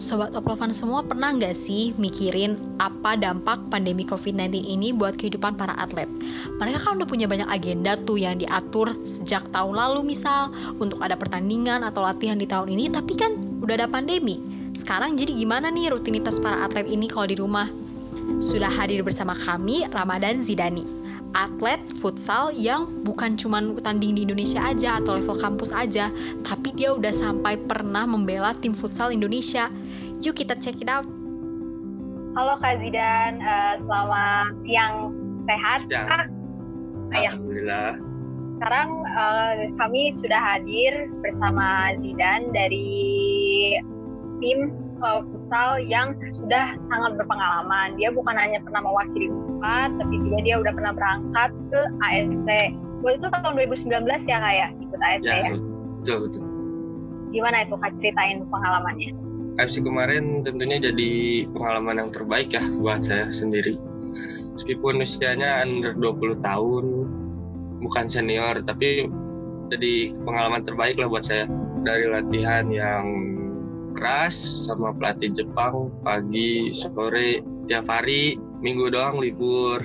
Sobat 0.00 0.32
Oplovan 0.32 0.72
semua 0.72 1.04
pernah 1.04 1.36
nggak 1.36 1.52
sih 1.52 1.92
mikirin 2.00 2.56
apa 2.80 3.20
dampak 3.20 3.60
pandemi 3.68 4.08
COVID-19 4.08 4.64
ini 4.64 4.96
buat 4.96 5.18
kehidupan 5.20 5.60
para 5.60 5.76
atlet? 5.76 6.08
Mereka 6.56 6.80
kan 6.80 6.96
udah 6.96 7.08
punya 7.10 7.28
banyak 7.28 7.50
agenda 7.52 8.00
tuh 8.00 8.16
yang 8.16 8.40
diatur 8.40 8.96
sejak 9.04 9.44
tahun 9.52 9.76
lalu 9.76 10.16
misal 10.16 10.48
untuk 10.80 11.04
ada 11.04 11.20
pertandingan 11.20 11.84
atau 11.84 12.00
latihan 12.00 12.40
di 12.40 12.48
tahun 12.48 12.72
ini 12.72 12.88
tapi 12.88 13.12
kan 13.12 13.34
udah 13.60 13.76
ada 13.76 13.88
pandemi. 13.92 14.59
Sekarang 14.80 15.12
jadi 15.12 15.36
gimana 15.36 15.68
nih 15.68 15.92
rutinitas 15.92 16.40
para 16.40 16.64
atlet 16.64 16.88
ini 16.88 17.04
kalau 17.04 17.28
di 17.28 17.36
rumah? 17.36 17.68
Sudah 18.40 18.72
hadir 18.72 19.04
bersama 19.04 19.36
kami 19.36 19.84
Ramadan 19.92 20.40
Zidani, 20.40 20.88
atlet 21.36 21.84
futsal 22.00 22.48
yang 22.56 22.88
bukan 23.04 23.36
cuma 23.36 23.60
tanding 23.84 24.16
di 24.16 24.24
Indonesia 24.24 24.64
aja 24.64 24.96
atau 24.96 25.20
level 25.20 25.36
kampus 25.36 25.76
aja, 25.76 26.08
tapi 26.40 26.72
dia 26.72 26.96
udah 26.96 27.12
sampai 27.12 27.60
pernah 27.60 28.08
membela 28.08 28.56
tim 28.56 28.72
futsal 28.72 29.12
Indonesia. 29.12 29.68
Yuk 30.24 30.32
kita 30.40 30.56
check 30.56 30.80
it 30.80 30.88
out. 30.88 31.04
Halo 32.32 32.56
Kak 32.56 32.80
Zidan, 32.80 33.36
uh, 33.44 33.76
selamat 33.84 34.64
siang 34.64 35.12
sehat 35.44 35.80
Siang. 35.92 36.08
Kak. 36.08 36.26
Ayah. 37.12 37.36
Alhamdulillah. 37.36 37.90
Sekarang 38.56 38.88
uh, 39.12 39.52
kami 39.76 40.08
sudah 40.16 40.40
hadir 40.40 41.12
bersama 41.20 41.92
Zidan 42.00 42.48
dari 42.56 42.88
tim 44.40 44.72
uh, 45.04 45.22
futsal 45.24 45.80
yang 45.80 46.16
sudah 46.32 46.76
sangat 46.88 47.12
berpengalaman. 47.16 47.96
Dia 47.96 48.12
bukan 48.12 48.34
hanya 48.36 48.60
pernah 48.64 48.84
mewakili 48.84 49.28
UNPAD, 49.28 49.90
tapi 50.00 50.14
juga 50.24 50.38
dia 50.44 50.56
udah 50.60 50.72
pernah 50.72 50.92
berangkat 50.96 51.50
ke 51.72 51.80
AFC. 52.04 52.48
Waktu 53.00 53.16
itu 53.16 53.26
tahun 53.32 53.54
2019 53.56 54.28
ya 54.28 54.38
Kak 54.40 54.54
ya, 54.54 54.68
ikut 54.76 55.00
AFC 55.00 55.28
ya. 55.28 55.36
Ya, 55.40 55.50
betul 56.04 56.18
betul. 56.28 56.42
Gimana 57.30 57.56
itu 57.64 57.74
Kak 57.78 57.92
ceritain 57.96 58.38
pengalamannya? 58.48 59.10
AFC 59.60 59.84
kemarin 59.84 60.40
tentunya 60.40 60.80
jadi 60.80 61.10
pengalaman 61.52 61.96
yang 62.06 62.10
terbaik 62.12 62.52
ya 62.52 62.64
buat 62.80 63.04
saya 63.04 63.28
sendiri. 63.32 63.76
Meskipun 64.56 65.00
usianya 65.00 65.62
under 65.62 65.94
20 65.94 66.42
tahun, 66.42 66.84
bukan 67.80 68.04
senior, 68.10 68.60
tapi 68.60 69.08
jadi 69.70 70.12
pengalaman 70.26 70.66
terbaik 70.66 70.98
lah 70.98 71.08
buat 71.08 71.24
saya. 71.24 71.46
Dari 71.80 72.12
latihan 72.12 72.68
yang 72.68 73.04
keras 73.92 74.66
sama 74.66 74.94
pelatih 74.94 75.30
Jepang 75.32 75.90
pagi, 76.02 76.72
sore, 76.72 77.42
tiap 77.66 77.86
hari, 77.90 78.38
minggu 78.60 78.90
doang 78.92 79.18
libur. 79.18 79.82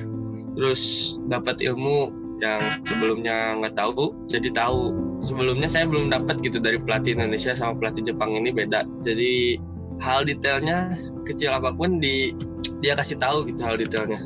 Terus 0.55 1.15
dapat 1.27 1.59
ilmu 1.59 2.25
yang 2.39 2.67
sebelumnya 2.83 3.55
nggak 3.59 3.75
tahu, 3.75 4.11
jadi 4.27 4.51
tahu. 4.51 4.95
Sebelumnya 5.23 5.71
saya 5.71 5.87
belum 5.87 6.11
dapat 6.11 6.43
gitu 6.43 6.59
dari 6.59 6.79
pelatih 6.79 7.15
Indonesia 7.15 7.55
sama 7.55 7.75
pelatih 7.79 8.11
Jepang 8.11 8.35
ini 8.35 8.51
beda. 8.51 8.83
Jadi 9.03 9.59
hal 10.03 10.27
detailnya 10.27 10.99
kecil 11.23 11.55
apa 11.55 11.71
pun 11.71 12.03
di 12.03 12.35
dia 12.83 12.93
kasih 12.95 13.15
tahu 13.19 13.47
gitu 13.47 13.63
hal 13.63 13.79
detailnya. 13.79 14.19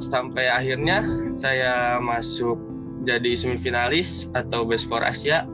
Sampai 0.00 0.48
akhirnya 0.48 1.04
saya 1.36 2.00
masuk 2.00 2.56
jadi 3.04 3.36
semifinalis 3.36 4.28
atau 4.32 4.64
best 4.64 4.88
for 4.88 5.04
Asia 5.04 5.44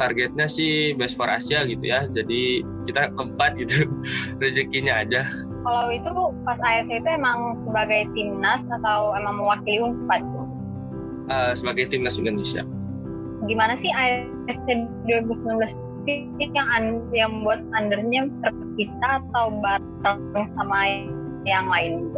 targetnya 0.00 0.48
sih 0.48 0.96
best 0.96 1.20
for 1.20 1.28
Asia 1.28 1.68
gitu 1.68 1.84
ya. 1.84 2.08
Jadi 2.08 2.64
kita 2.88 3.12
keempat 3.12 3.60
gitu 3.60 3.84
rezekinya 4.42 5.04
aja. 5.04 5.28
Kalau 5.60 5.92
itu 5.92 6.08
pas 6.48 6.56
AFC 6.56 7.04
itu 7.04 7.08
emang 7.12 7.52
sebagai 7.60 8.08
timnas 8.16 8.64
atau 8.80 9.12
emang 9.12 9.44
mewakili 9.44 9.84
UNPAD? 9.84 10.24
uh, 11.30 11.52
sebagai 11.54 11.88
timnas 11.88 12.18
Indonesia. 12.18 12.66
Gimana 13.46 13.78
sih 13.78 13.88
AFC 13.88 14.66
2019 15.08 15.56
ini 16.08 16.48
yang 16.56 17.04
yang 17.14 17.32
buat 17.44 17.60
undernya 17.76 18.26
terpisah 18.42 19.20
atau 19.20 19.52
bareng 19.60 20.48
sama 20.56 20.80
yang 21.44 21.68
lain 21.68 22.08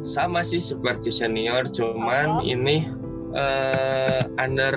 sama 0.00 0.40
sih 0.40 0.60
seperti 0.60 1.12
senior 1.12 1.68
cuman 1.72 2.40
ini 2.44 2.88
eh, 3.34 4.22
under 4.38 4.74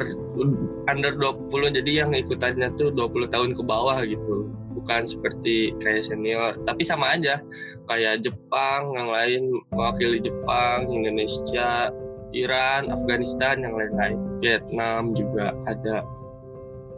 under 0.89 1.11
20 1.15 1.77
jadi 1.81 1.91
yang 2.05 2.11
ikutannya 2.11 2.73
tuh 2.75 2.91
20 2.91 3.33
tahun 3.33 3.51
ke 3.55 3.63
bawah 3.63 4.03
gitu 4.03 4.51
bukan 4.83 5.07
seperti 5.07 5.71
kayak 5.79 6.03
senior 6.03 6.59
tapi 6.67 6.83
sama 6.83 7.15
aja 7.15 7.39
kayak 7.87 8.25
Jepang 8.25 8.91
yang 8.97 9.09
lain 9.09 9.41
mewakili 9.71 10.19
Jepang 10.19 10.91
Indonesia 10.91 11.87
Iran 12.35 12.91
Afghanistan 12.91 13.63
yang 13.63 13.73
lain-lain 13.77 14.19
Vietnam 14.43 15.15
juga 15.15 15.55
ada 15.69 16.03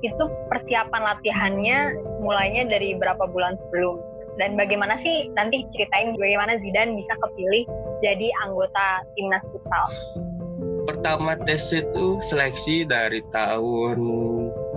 Itu 0.04 0.28
persiapan 0.52 1.02
latihannya 1.02 1.98
mulainya 2.22 2.68
dari 2.70 2.94
berapa 2.94 3.26
bulan 3.26 3.58
sebelum? 3.58 3.98
Dan 4.38 4.54
bagaimana 4.60 5.00
sih 5.00 5.32
nanti 5.34 5.64
ceritain 5.72 6.14
bagaimana 6.14 6.60
Zidane 6.62 6.94
bisa 6.94 7.16
kepilih 7.16 7.64
jadi 8.04 8.28
anggota 8.44 9.02
timnas 9.16 9.48
futsal? 9.50 9.88
Pertama 10.86 11.34
tes 11.36 11.74
itu 11.74 12.22
seleksi 12.22 12.86
dari 12.86 13.26
tahun 13.34 13.98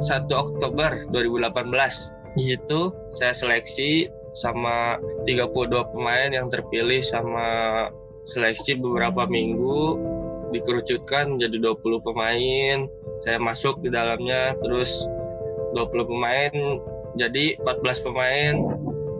1 0.01 0.29
Oktober 0.33 1.07
2018 1.13 2.19
di 2.37 2.43
situ 2.55 2.93
saya 3.13 3.37
seleksi 3.37 4.09
sama 4.37 5.01
32 5.27 5.93
pemain 5.93 6.31
yang 6.31 6.47
terpilih 6.49 7.03
sama 7.03 7.49
seleksi 8.29 8.77
beberapa 8.77 9.25
minggu 9.25 9.99
dikerucutkan 10.53 11.37
menjadi 11.37 11.57
20 11.75 12.07
pemain. 12.07 12.77
Saya 13.25 13.39
masuk 13.41 13.83
di 13.83 13.91
dalamnya 13.91 14.55
terus 14.63 15.09
20 15.75 16.11
pemain 16.11 16.53
jadi 17.17 17.59
14 17.61 18.07
pemain. 18.07 18.55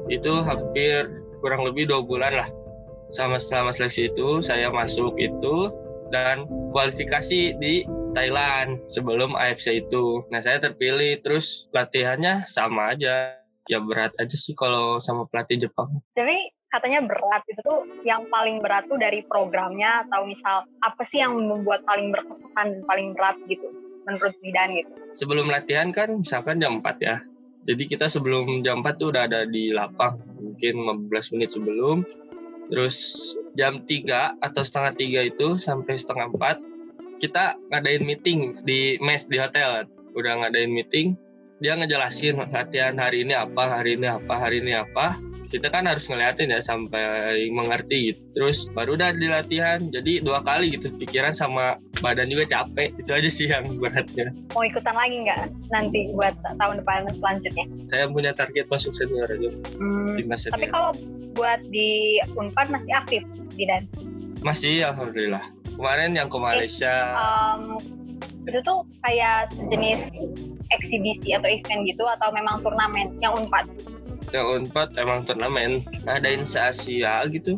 Itu 0.09 0.45
hampir 0.45 1.09
kurang 1.43 1.67
lebih 1.67 1.89
dua 1.91 2.01
bulan 2.05 2.33
lah. 2.45 2.49
Sama 3.09 3.41
selama 3.41 3.73
seleksi 3.73 4.13
itu 4.13 4.45
saya 4.45 4.69
masuk 4.69 5.17
itu 5.17 5.73
dan 6.09 6.49
kualifikasi 6.73 7.57
di 7.61 7.85
Thailand 8.17 8.83
sebelum 8.89 9.37
AFC 9.37 9.85
itu. 9.85 10.25
Nah 10.33 10.41
saya 10.41 10.59
terpilih 10.59 11.21
terus 11.21 11.69
latihannya 11.71 12.49
sama 12.49 12.97
aja. 12.97 13.37
Ya 13.69 13.79
berat 13.85 14.17
aja 14.17 14.33
sih 14.33 14.57
kalau 14.57 14.97
sama 14.97 15.29
pelatih 15.29 15.69
Jepang. 15.69 16.01
Tapi 16.17 16.57
katanya 16.73 17.05
berat 17.05 17.45
itu 17.49 17.61
tuh 17.61 17.85
yang 18.05 18.25
paling 18.33 18.65
berat 18.65 18.89
tuh 18.89 18.97
dari 18.97 19.25
programnya 19.25 20.09
atau 20.09 20.25
misal 20.25 20.65
apa 20.81 21.03
sih 21.05 21.21
yang 21.21 21.37
membuat 21.37 21.85
paling 21.85 22.09
berkesan 22.13 22.81
dan 22.81 22.83
paling 22.89 23.13
berat 23.13 23.37
gitu 23.45 23.69
menurut 24.09 24.35
Zidane 24.41 24.73
gitu. 24.81 24.91
Sebelum 25.13 25.53
latihan 25.53 25.93
kan 25.93 26.17
misalkan 26.17 26.57
jam 26.57 26.81
4 26.81 26.97
ya. 27.05 27.21
Jadi 27.69 27.85
kita 27.85 28.09
sebelum 28.09 28.65
jam 28.65 28.81
4 28.81 28.97
tuh 28.97 29.13
udah 29.13 29.29
ada 29.29 29.45
di 29.45 29.69
lapang. 29.69 30.17
Mungkin 30.41 31.05
15 31.13 31.37
menit 31.37 31.53
sebelum. 31.53 32.01
Terus 32.73 32.97
jam 33.59 33.83
3 33.83 34.39
atau 34.39 34.63
setengah 34.63 34.95
3 34.95 35.31
itu 35.35 35.59
sampai 35.59 35.99
setengah 35.99 36.31
4 36.31 37.19
kita 37.19 37.59
ngadain 37.75 38.07
meeting 38.07 38.63
di 38.63 38.95
mes 39.03 39.27
di 39.27 39.43
hotel. 39.43 39.91
Udah 40.15 40.39
ngadain 40.39 40.71
meeting, 40.71 41.19
dia 41.59 41.75
ngejelasin 41.75 42.39
latihan 42.39 42.95
hari 42.95 43.27
ini 43.27 43.35
apa, 43.35 43.83
hari 43.83 43.99
ini 43.99 44.07
apa, 44.07 44.35
hari 44.39 44.63
ini 44.63 44.79
apa. 44.79 45.19
Kita 45.49 45.73
kan 45.73 45.89
harus 45.89 46.05
ngeliatin 46.05 46.53
ya 46.53 46.61
sampai 46.61 47.49
mengerti 47.49 48.13
gitu. 48.13 48.21
Terus 48.37 48.69
baru 48.69 48.95
udah 49.01 49.17
di 49.17 49.33
latihan, 49.33 49.81
jadi 49.81 50.21
dua 50.21 50.45
kali 50.45 50.77
gitu 50.77 50.93
pikiran 50.93 51.33
sama 51.33 51.81
badan 52.05 52.29
juga 52.29 52.45
capek. 52.45 52.93
Itu 53.01 53.11
aja 53.17 53.31
sih 53.33 53.49
yang 53.49 53.65
beratnya. 53.81 54.29
Mau 54.53 54.61
ikutan 54.61 54.93
lagi 54.93 55.17
nggak 55.25 55.49
nanti 55.73 56.13
buat 56.13 56.37
tahun 56.45 56.85
depan 56.85 57.09
selanjutnya? 57.17 57.65
Saya 57.89 58.05
punya 58.13 58.31
target 58.37 58.69
masuk 58.69 58.93
senior 58.93 59.25
aja, 59.25 59.51
Hmm, 59.81 60.21
timnas 60.21 60.47
tapi 60.53 60.69
kalau 60.69 60.93
buat 61.39 61.63
di 61.71 62.19
Unpad 62.35 62.75
masih 62.75 62.93
aktif 62.99 63.23
Zidane. 63.55 63.87
Masih 64.43 64.83
alhamdulillah. 64.83 65.47
Kemarin 65.79 66.19
yang 66.19 66.27
ke 66.27 66.39
Malaysia 66.43 67.15
Um, 67.15 67.79
itu 68.51 68.59
tuh 68.67 68.83
kayak 69.07 69.55
sejenis 69.55 70.35
eksibisi 70.75 71.33
atau 71.39 71.47
event 71.47 71.87
gitu 71.87 72.03
atau 72.03 72.35
memang 72.35 72.59
turnamen 72.67 73.15
yang 73.23 73.39
Unpad? 73.39 73.71
yang 74.33 74.61
Unpad 74.61 74.93
emang 75.01 75.25
turnamen 75.25 75.85
ngadain 76.05 76.45
se 76.45 76.61
Asia 76.61 77.25
gitu. 77.33 77.57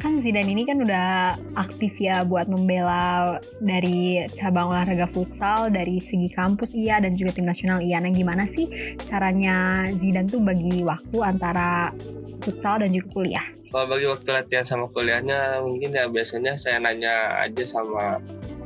kan 0.00 0.16
Zidane 0.16 0.56
ini 0.56 0.64
kan 0.64 0.80
udah 0.80 1.36
aktif 1.60 1.92
ya 2.00 2.24
buat 2.24 2.48
membela 2.48 3.36
dari 3.60 4.24
cabang 4.32 4.72
olahraga 4.72 5.04
futsal 5.12 5.68
dari 5.68 6.00
segi 6.00 6.32
kampus 6.32 6.72
iya 6.72 7.04
dan 7.04 7.16
juga 7.20 7.36
tim 7.36 7.44
nasional 7.44 7.84
iya. 7.84 8.00
Nah 8.00 8.08
gimana 8.08 8.48
sih 8.48 8.96
caranya 9.08 9.84
Zidane 9.92 10.28
tuh 10.28 10.40
bagi 10.40 10.80
waktu 10.80 11.20
antara 11.20 11.92
futsal 12.40 12.80
dan 12.80 12.90
juga 12.90 13.08
kuliah? 13.14 13.46
Kalau 13.70 13.86
bagi 13.86 14.06
waktu 14.10 14.28
latihan 14.34 14.66
sama 14.66 14.90
kuliahnya 14.90 15.62
mungkin 15.62 15.94
ya 15.94 16.10
biasanya 16.10 16.58
saya 16.58 16.82
nanya 16.82 17.46
aja 17.46 17.62
sama 17.62 18.18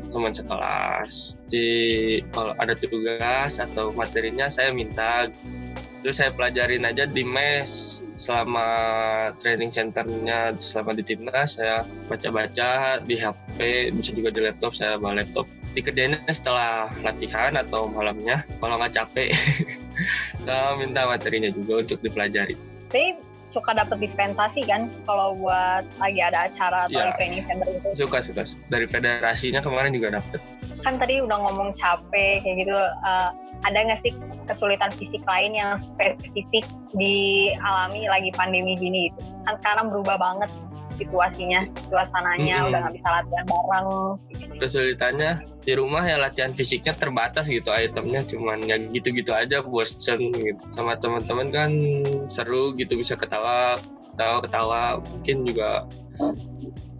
teman 0.08 0.32
sekelas. 0.32 1.36
Di 1.50 1.66
kalau 2.30 2.54
ada 2.56 2.72
tugas 2.72 3.58
atau 3.58 3.90
materinya 3.92 4.48
saya 4.48 4.70
minta. 4.70 5.28
Terus 6.00 6.20
saya 6.20 6.30
pelajarin 6.32 6.88
aja 6.88 7.04
di 7.04 7.20
mes. 7.26 8.00
Selama 8.14 8.64
training 9.42 9.68
centernya 9.68 10.56
selama 10.56 10.96
di 10.96 11.04
timnas 11.04 11.60
saya 11.60 11.84
baca-baca 12.08 13.02
di 13.04 13.20
HP 13.20 13.90
bisa 13.92 14.14
juga 14.16 14.32
di 14.32 14.40
laptop 14.40 14.72
saya 14.72 14.96
bawa 14.96 15.20
laptop. 15.20 15.44
Dikerjainnya 15.74 16.22
setelah 16.30 16.88
latihan 17.02 17.52
atau 17.58 17.90
malamnya 17.90 18.46
kalau 18.62 18.78
nggak 18.78 18.94
capek. 18.94 19.34
Saya 20.46 20.76
minta 20.78 21.02
materinya 21.02 21.50
juga 21.50 21.82
untuk 21.82 21.98
dipelajari. 21.98 22.54
Tapi 22.94 23.33
suka 23.54 23.70
dapat 23.70 24.02
dispensasi 24.02 24.66
kan 24.66 24.90
kalau 25.06 25.38
buat 25.38 25.86
lagi 26.02 26.18
ada 26.18 26.50
acara 26.50 26.90
atau 26.90 27.14
training 27.14 27.46
center 27.46 27.70
itu. 27.70 27.88
suka 28.02 28.18
suka 28.18 28.42
dari 28.66 28.90
federasinya 28.90 29.62
kemarin 29.62 29.94
juga 29.94 30.18
dapet 30.18 30.42
Kan 30.82 30.98
tadi 31.00 31.22
udah 31.22 31.38
ngomong 31.48 31.72
capek 31.78 32.42
kayak 32.44 32.66
gitu. 32.66 32.74
eh, 32.76 33.30
ada 33.64 33.78
nggak 33.80 34.00
sih 34.04 34.12
kesulitan 34.44 34.92
fisik 34.92 35.24
lain 35.24 35.56
yang 35.56 35.80
spesifik 35.80 36.66
dialami 36.92 38.04
lagi 38.04 38.28
pandemi 38.36 38.76
gini 38.76 39.08
gitu? 39.08 39.24
Kan 39.48 39.56
sekarang 39.62 39.88
berubah 39.88 40.20
banget 40.20 40.50
situasinya, 41.00 41.64
suasananya 41.88 42.56
Mm-mm. 42.60 42.68
udah 42.68 42.78
nggak 42.84 42.94
bisa 43.00 43.08
latihan 43.08 43.44
bareng. 43.48 43.88
kesulitannya 44.60 45.32
di 45.64 45.72
rumah 45.72 46.04
ya 46.04 46.20
latihan 46.20 46.52
fisiknya 46.52 46.92
terbatas 46.92 47.48
gitu 47.48 47.72
itemnya 47.72 48.20
cuman 48.28 48.60
ya 48.68 48.76
gitu-gitu 48.76 49.32
aja 49.32 49.64
bosen 49.64 50.30
gitu. 50.30 50.62
Sama 50.76 51.00
teman-teman 51.00 51.48
kan 51.48 51.72
seru 52.28 52.76
gitu 52.76 53.00
bisa 53.00 53.16
ketawa 53.16 53.80
ketawa 54.14 54.36
ketawa. 54.44 54.80
Mungkin 55.00 55.36
juga 55.48 55.88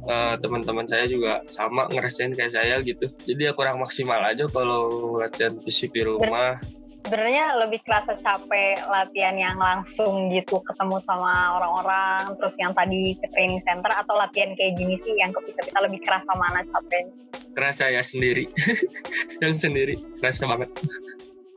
eh, 0.09 0.35
teman-teman 0.41 0.89
saya 0.89 1.05
juga 1.05 1.45
sama 1.47 1.85
ngerasain 1.93 2.33
kayak 2.33 2.53
saya 2.57 2.81
gitu. 2.81 3.13
Jadi 3.29 3.49
ya 3.49 3.53
kurang 3.53 3.85
maksimal 3.85 4.25
aja 4.25 4.49
kalau 4.49 5.17
latihan 5.21 5.61
fisik 5.61 5.93
di 5.93 6.09
rumah 6.09 6.57
sebenarnya 7.05 7.61
lebih 7.61 7.85
kerasa 7.85 8.17
capek 8.17 8.81
latihan 8.89 9.37
yang 9.37 9.61
langsung 9.61 10.33
gitu 10.33 10.65
ketemu 10.65 10.97
sama 11.05 11.61
orang-orang 11.61 12.33
terus 12.41 12.57
yang 12.57 12.73
tadi 12.73 13.13
ke 13.21 13.27
training 13.31 13.61
center 13.63 13.93
atau 13.93 14.17
latihan 14.17 14.57
kayak 14.57 14.75
gini 14.81 14.97
sih 14.97 15.15
yang 15.21 15.31
kepisah-pisah 15.37 15.85
lebih 15.85 16.01
kerasa 16.01 16.33
mana 16.33 16.65
capek 16.65 17.13
kerasa 17.55 17.89
ya 17.89 18.03
sendiri. 18.03 18.51
Yang 19.43 19.71
sendiri 19.71 19.95
kerasa 20.19 20.45
banget. 20.45 20.69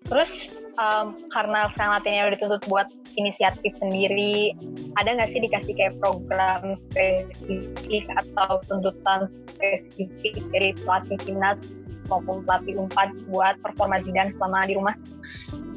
Terus 0.07 0.55
em, 0.77 1.07
karena 1.33 1.67
sekarang 1.73 1.99
latihannya 1.99 2.23
udah 2.31 2.35
dituntut 2.37 2.63
buat 2.71 2.87
inisiatif 3.17 3.73
sendiri 3.75 4.53
ada 4.95 5.09
nggak 5.17 5.29
sih 5.33 5.41
dikasih 5.41 5.73
kayak 5.73 5.97
program 5.99 6.71
spesifik 6.77 8.05
atau 8.13 8.61
tuntutan 8.69 9.27
spesifik 9.57 10.39
dari 10.53 10.71
pelatih 10.79 11.17
timnas 11.25 11.65
maupun 12.07 12.43
pelatih 12.43 12.75
umpat 12.79 13.13
buat 13.29 13.55
performa 13.61 14.01
Zidane 14.03 14.33
selama 14.35 14.67
di 14.67 14.73
rumah. 14.75 14.95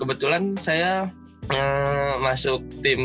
Kebetulan 0.01 0.57
saya 0.57 1.11
eh, 1.53 2.15
masuk 2.19 2.65
tim 2.81 3.03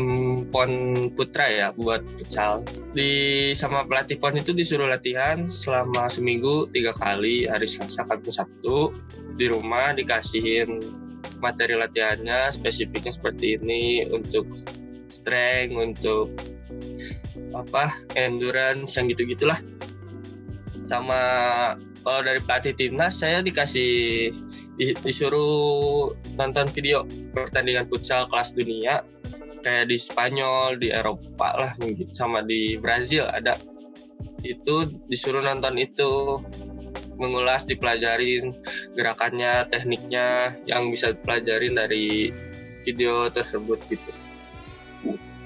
pon 0.48 0.94
putra 1.12 1.46
ya 1.50 1.68
buat 1.74 2.02
futsal. 2.16 2.62
Di 2.96 3.52
sama 3.52 3.84
pelatih 3.84 4.16
pon 4.18 4.38
itu 4.38 4.54
disuruh 4.56 4.88
latihan 4.88 5.44
selama 5.46 6.08
seminggu 6.08 6.70
tiga 6.72 6.96
kali 6.96 7.44
hari 7.46 7.68
selasa 7.68 8.06
kamis 8.06 8.38
sabtu. 8.38 8.94
Di 9.36 9.52
rumah 9.52 9.92
dikasihin 9.92 10.80
materi 11.42 11.76
latihannya 11.76 12.54
spesifiknya 12.54 13.12
seperti 13.12 13.60
ini 13.60 14.08
untuk 14.08 14.48
strength 15.06 15.74
untuk 15.76 16.32
apa 17.52 17.92
endurance 18.16 18.96
yang 18.96 19.08
gitu 19.12 19.22
gitulah 19.28 19.58
sama 20.86 21.20
kalau 22.06 22.22
dari 22.22 22.38
pelatih 22.38 22.74
timnas 22.78 23.18
saya 23.18 23.42
dikasih 23.42 24.30
di- 24.78 24.98
disuruh 25.02 26.14
nonton 26.38 26.70
video 26.70 27.02
pertandingan 27.34 27.90
futsal 27.90 28.30
kelas 28.30 28.54
dunia 28.54 29.02
kayak 29.66 29.90
di 29.90 29.98
Spanyol 29.98 30.78
di 30.78 30.94
Eropa 30.94 31.58
lah 31.58 31.72
mungkin 31.82 32.14
sama 32.14 32.46
di 32.46 32.78
Brazil 32.78 33.26
ada. 33.26 33.58
Itu 34.46 34.86
disuruh 35.10 35.42
nonton 35.42 35.74
itu 35.82 36.38
mengulas 37.18 37.66
dipelajarin 37.66 38.54
gerakannya 38.94 39.66
tekniknya 39.66 40.54
yang 40.62 40.86
bisa 40.94 41.10
dipelajarin 41.10 41.74
dari 41.74 42.30
video 42.86 43.26
tersebut 43.34 43.82
gitu. 43.90 44.10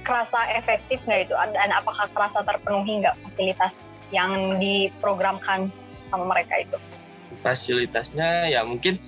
Kerasa 0.04 0.44
efektif 0.52 1.00
nggak 1.08 1.24
itu? 1.24 1.34
Dan 1.56 1.72
apakah 1.72 2.04
kerasa 2.12 2.44
terpenuhi 2.44 3.00
nggak 3.00 3.16
fasilitas 3.24 4.04
yang 4.12 4.60
diprogramkan 4.60 5.72
sama 6.10 6.24
mereka 6.28 6.54
itu 6.58 6.76
fasilitasnya 7.40 8.50
ya 8.50 8.60
mungkin 8.66 8.98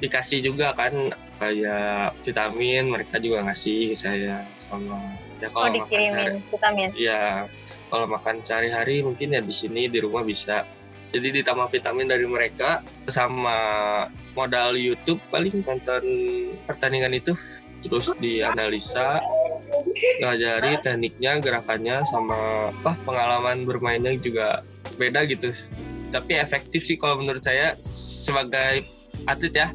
dikasih 0.00 0.40
juga 0.40 0.72
kan 0.72 0.92
kayak 1.36 2.16
vitamin 2.20 2.88
mereka 2.88 3.16
juga 3.16 3.44
ngasih 3.44 3.96
saya 3.96 4.44
sama 4.60 4.96
ya 5.40 5.48
oh 5.48 5.52
kalau 5.56 5.72
makan 5.72 5.76
dikirimin 5.88 6.12
sehari- 6.12 6.44
vitamin 6.52 6.88
Iya, 6.92 7.22
kalau 7.88 8.06
makan 8.06 8.36
sehari-hari 8.44 9.00
mungkin 9.00 9.32
ya 9.32 9.40
di 9.40 9.50
sini 9.50 9.88
di 9.88 9.98
rumah 9.98 10.20
bisa. 10.20 10.68
Jadi 11.10 11.42
ditambah 11.42 11.72
vitamin 11.74 12.06
dari 12.06 12.22
mereka 12.22 12.84
sama 13.10 13.58
modal 14.30 14.78
YouTube 14.78 15.18
paling 15.26 15.64
nonton 15.66 16.04
pertandingan 16.68 17.18
itu 17.18 17.34
terus 17.82 18.14
dianalisa, 18.20 19.18
pelajari 20.20 20.78
tekniknya, 20.78 21.40
gerakannya 21.42 22.04
sama 22.06 22.70
apa 22.70 22.92
pengalaman 23.02 23.64
bermainnya 23.66 24.14
juga 24.20 24.62
beda 24.94 25.24
gitu. 25.26 25.50
Tapi 26.10 26.32
efektif 26.36 26.82
sih 26.84 26.98
kalau 26.98 27.22
menurut 27.22 27.42
saya 27.42 27.78
sebagai 27.86 28.84
atlet 29.24 29.54
ya. 29.54 29.68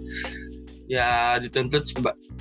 Ya 0.85 1.41
dituntut 1.41 1.81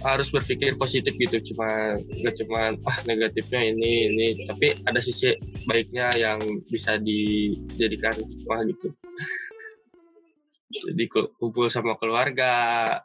harus 0.05 0.29
berpikir 0.29 0.77
positif 0.77 1.17
gitu. 1.17 1.55
Cuma 1.55 1.97
nggak 1.97 2.35
cuma 2.45 2.77
ah 2.85 2.99
negatifnya 3.09 3.73
ini 3.73 4.13
ini. 4.13 4.27
Tapi 4.45 4.85
ada 4.85 5.01
sisi 5.01 5.33
baiknya 5.65 6.13
yang 6.19 6.39
bisa 6.69 7.01
dijadikan 7.01 8.19
wah 8.45 8.61
gitu. 8.67 8.93
Jadi 10.75 11.05
ku- 11.07 11.31
kumpul 11.39 11.71
sama 11.71 11.95
keluarga. 11.97 12.99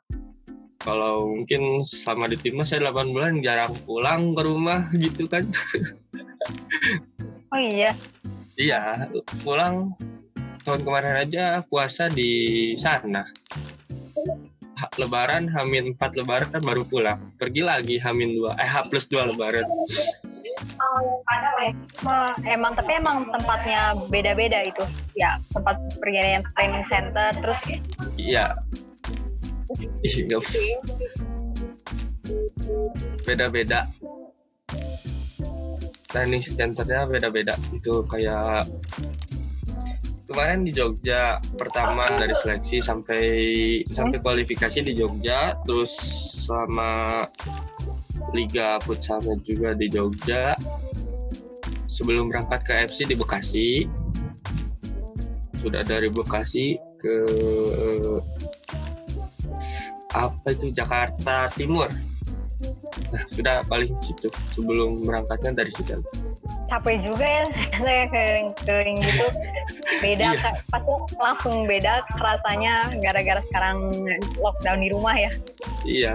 Kalau 0.79 1.27
mungkin 1.35 1.83
selama 1.83 2.31
di 2.31 2.39
timnas 2.39 2.71
saya 2.71 2.87
8 2.89 3.11
bulan 3.11 3.43
jarang 3.43 3.75
pulang 3.83 4.31
ke 4.33 4.41
rumah 4.41 4.89
gitu 5.03 5.27
kan. 5.27 5.43
Oh 7.51 7.59
iya? 7.59 7.91
Iya 8.59 9.07
pulang 9.43 9.95
tahun 10.69 10.85
kemarin 10.85 11.15
aja 11.17 11.65
puasa 11.65 12.05
di 12.13 12.29
sana. 12.77 13.25
Lebaran 15.01 15.49
Hamin 15.49 15.97
4 15.97 16.21
lebaran 16.21 16.61
baru 16.61 16.85
pulang. 16.85 17.33
Pergi 17.41 17.65
lagi 17.65 17.97
Hamin 17.97 18.37
2 18.37 18.53
eh 18.53 18.69
H 18.69 18.85
plus 18.85 19.09
2 19.09 19.33
lebaran. 19.33 19.65
Ma- 22.05 22.37
emang 22.45 22.77
tapi 22.77 23.01
emang 23.01 23.33
tempatnya 23.33 23.97
beda-beda 24.13 24.61
itu. 24.61 24.85
Ya 25.17 25.41
tempat 25.49 25.81
perjalanan 25.97 26.45
training 26.53 26.85
center 26.85 27.33
terus 27.33 27.59
iya. 28.13 28.53
Beda-beda. 33.25 33.89
Training 36.13 36.45
centernya 36.45 37.09
beda-beda. 37.09 37.57
Itu 37.73 38.05
kayak 38.05 38.69
kemarin 40.29 40.61
di 40.61 40.69
Jogja 40.69 41.41
pertama 41.57 42.05
dari 42.13 42.37
seleksi 42.37 42.85
sampai 42.85 43.25
sampai 43.89 44.21
kualifikasi 44.21 44.85
di 44.85 44.93
Jogja 44.93 45.57
terus 45.65 45.97
sama 46.45 47.25
liga 48.37 48.77
futsalnya 48.85 49.41
juga 49.41 49.73
di 49.73 49.89
Jogja. 49.89 50.53
Sebelum 51.89 52.31
berangkat 52.31 52.61
ke 52.63 52.73
FC 52.87 53.09
di 53.09 53.17
Bekasi 53.17 53.83
sudah 55.59 55.83
dari 55.83 56.07
Bekasi 56.07 56.79
ke 56.95 57.15
apa 60.15 60.47
itu 60.53 60.71
Jakarta 60.71 61.51
Timur 61.51 61.91
nah 63.09 63.23
sudah 63.29 63.55
paling 63.65 63.93
situ 64.05 64.29
sebelum 64.53 65.05
berangkatnya 65.05 65.51
dari 65.65 65.71
situ 65.73 65.97
capek 66.69 67.01
juga 67.01 67.25
ya 67.25 67.45
saya 67.83 68.03
keliling-keliling 68.13 68.97
gitu 69.01 69.27
beda 69.99 70.27
Iya. 70.37 70.51
Pasti 70.69 70.93
langsung 71.17 71.55
beda 71.65 72.05
rasanya 72.21 72.93
gara-gara 73.01 73.41
sekarang 73.49 73.77
lockdown 74.37 74.79
di 74.79 74.89
rumah 74.93 75.15
ya 75.17 75.31
iya 75.83 76.13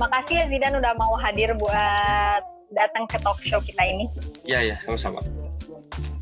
makasih 0.00 0.40
ya 0.40 0.44
Zidan 0.48 0.80
udah 0.80 0.96
mau 0.96 1.14
hadir 1.20 1.52
buat 1.60 2.42
datang 2.72 3.04
ke 3.04 3.20
talk 3.20 3.36
show 3.44 3.60
kita 3.60 3.84
ini 3.84 4.08
iya 4.48 4.72
ya 4.72 4.76
sama-sama 4.80 5.20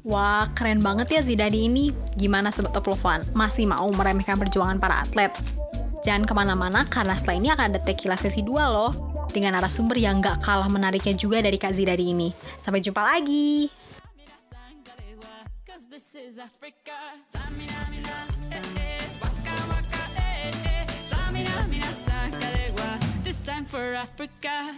Wah, 0.00 0.48
keren 0.56 0.80
banget 0.80 1.12
ya 1.12 1.20
Zidane 1.20 1.68
ini. 1.68 1.92
Gimana 2.16 2.48
Sobat 2.48 2.72
Oplovan? 2.72 3.20
Masih 3.36 3.68
mau 3.68 3.84
meremehkan 3.92 4.40
perjuangan 4.40 4.80
para 4.80 5.04
atlet? 5.04 5.28
Jangan 6.00 6.24
ke 6.24 6.32
mana-mana 6.32 6.88
karena 6.88 7.12
setelah 7.12 7.36
ini 7.36 7.48
akan 7.52 7.64
ada 7.68 7.80
Tequila 7.84 8.16
sesi 8.16 8.40
2 8.40 8.48
loh. 8.48 9.09
Dengan 9.30 9.54
narasumber 9.54 9.94
yang 9.94 10.18
gak 10.18 10.42
kalah 10.42 10.66
menariknya 10.66 11.14
juga 11.14 11.38
dari 11.38 11.54
Kak 11.54 11.70
Zidane 11.70 12.02
ini. 12.02 12.28
Sampai 12.58 12.82
jumpa 12.82 12.98
lagi! 13.02 13.70
This 23.22 23.38
time 23.46 23.62
for 23.62 23.94
Africa. 23.94 24.74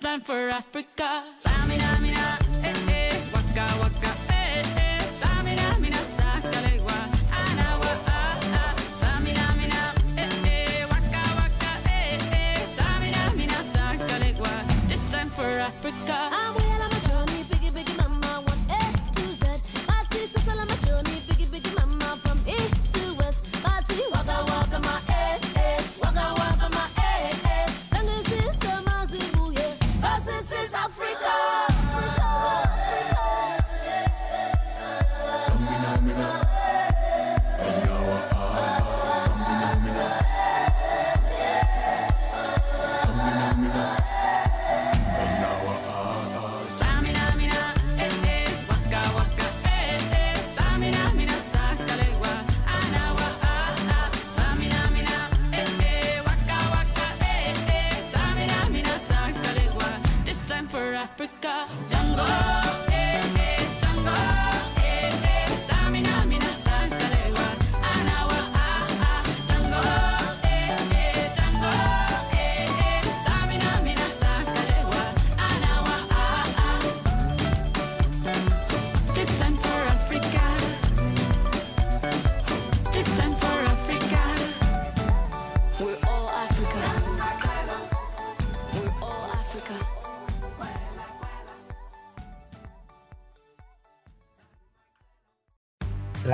Time 0.00 0.20
for 0.22 0.48
Africa. 0.48 1.24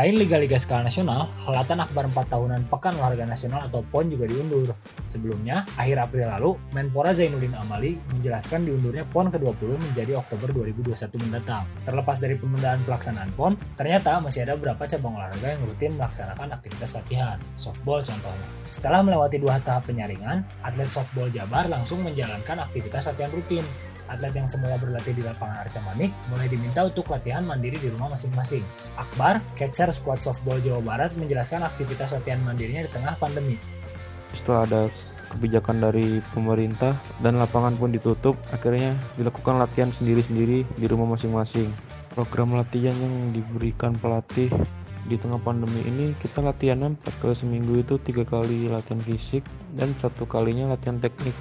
Selain 0.06 0.22
liga-liga 0.22 0.54
skala 0.54 0.86
nasional, 0.86 1.26
Helatan 1.34 1.82
Akbar 1.82 2.06
4 2.06 2.30
tahunan 2.30 2.70
Pekan 2.70 2.94
Olahraga 2.94 3.26
Nasional 3.26 3.66
atau 3.66 3.82
PON 3.90 4.06
juga 4.06 4.30
diundur. 4.30 4.70
Sebelumnya, 5.02 5.66
akhir 5.74 5.98
April 5.98 6.30
lalu, 6.30 6.54
Menpora 6.70 7.10
Zainuddin 7.10 7.58
Amali 7.58 7.98
menjelaskan 8.14 8.62
diundurnya 8.70 9.02
PON 9.10 9.34
ke-20 9.34 9.66
menjadi 9.66 10.14
Oktober 10.14 10.54
2021 10.54 11.10
mendatang. 11.26 11.66
Terlepas 11.82 12.22
dari 12.22 12.38
penundaan 12.38 12.86
pelaksanaan 12.86 13.34
PON, 13.34 13.58
ternyata 13.74 14.22
masih 14.22 14.46
ada 14.46 14.54
beberapa 14.54 14.86
cabang 14.86 15.18
olahraga 15.18 15.58
yang 15.58 15.66
rutin 15.66 15.98
melaksanakan 15.98 16.54
aktivitas 16.54 16.94
latihan. 16.94 17.42
Softball 17.58 17.98
contohnya. 17.98 18.46
Setelah 18.70 19.02
melewati 19.02 19.42
dua 19.42 19.58
tahap 19.58 19.90
penyaringan, 19.90 20.46
atlet 20.62 20.86
softball 20.86 21.26
Jabar 21.34 21.66
langsung 21.66 22.06
menjalankan 22.06 22.62
aktivitas 22.62 23.10
latihan 23.10 23.34
rutin. 23.34 23.66
Atlet 24.06 24.34
yang 24.38 24.46
semula 24.46 24.78
berlatih 24.78 25.14
di 25.14 25.22
lapangan 25.26 25.66
Arca 25.66 25.82
Manik 25.82 26.14
mulai 26.30 26.46
diminta 26.46 26.86
untuk 26.86 27.10
latihan 27.10 27.42
mandiri 27.42 27.78
di 27.82 27.90
rumah 27.90 28.14
masing-masing. 28.14 28.62
Akbar, 28.94 29.42
catcher 29.58 29.90
squad 29.90 30.22
softball 30.22 30.62
Jawa 30.62 30.78
Barat 30.78 31.18
menjelaskan 31.18 31.66
aktivitas 31.66 32.14
latihan 32.14 32.38
mandirinya 32.38 32.86
di 32.86 32.90
tengah 32.94 33.18
pandemi. 33.18 33.58
Setelah 34.30 34.62
ada 34.66 34.80
kebijakan 35.34 35.82
dari 35.82 36.22
pemerintah 36.30 36.94
dan 37.18 37.42
lapangan 37.42 37.74
pun 37.74 37.90
ditutup, 37.90 38.38
akhirnya 38.54 38.94
dilakukan 39.18 39.58
latihan 39.58 39.90
sendiri-sendiri 39.90 40.62
di 40.62 40.86
rumah 40.86 41.18
masing-masing. 41.18 41.68
Program 42.14 42.54
latihan 42.54 42.94
yang 42.94 43.34
diberikan 43.34 43.98
pelatih 43.98 44.48
di 45.06 45.14
tengah 45.14 45.38
pandemi 45.38 45.86
ini 45.86 46.18
kita 46.18 46.42
latihannya 46.42 46.98
4 46.98 47.22
kali 47.22 47.34
seminggu 47.38 47.78
itu 47.78 47.94
tiga 48.02 48.26
kali 48.26 48.66
latihan 48.66 48.98
fisik 48.98 49.46
dan 49.78 49.94
satu 49.94 50.26
kalinya 50.26 50.74
latihan 50.74 50.98
teknik 50.98 51.34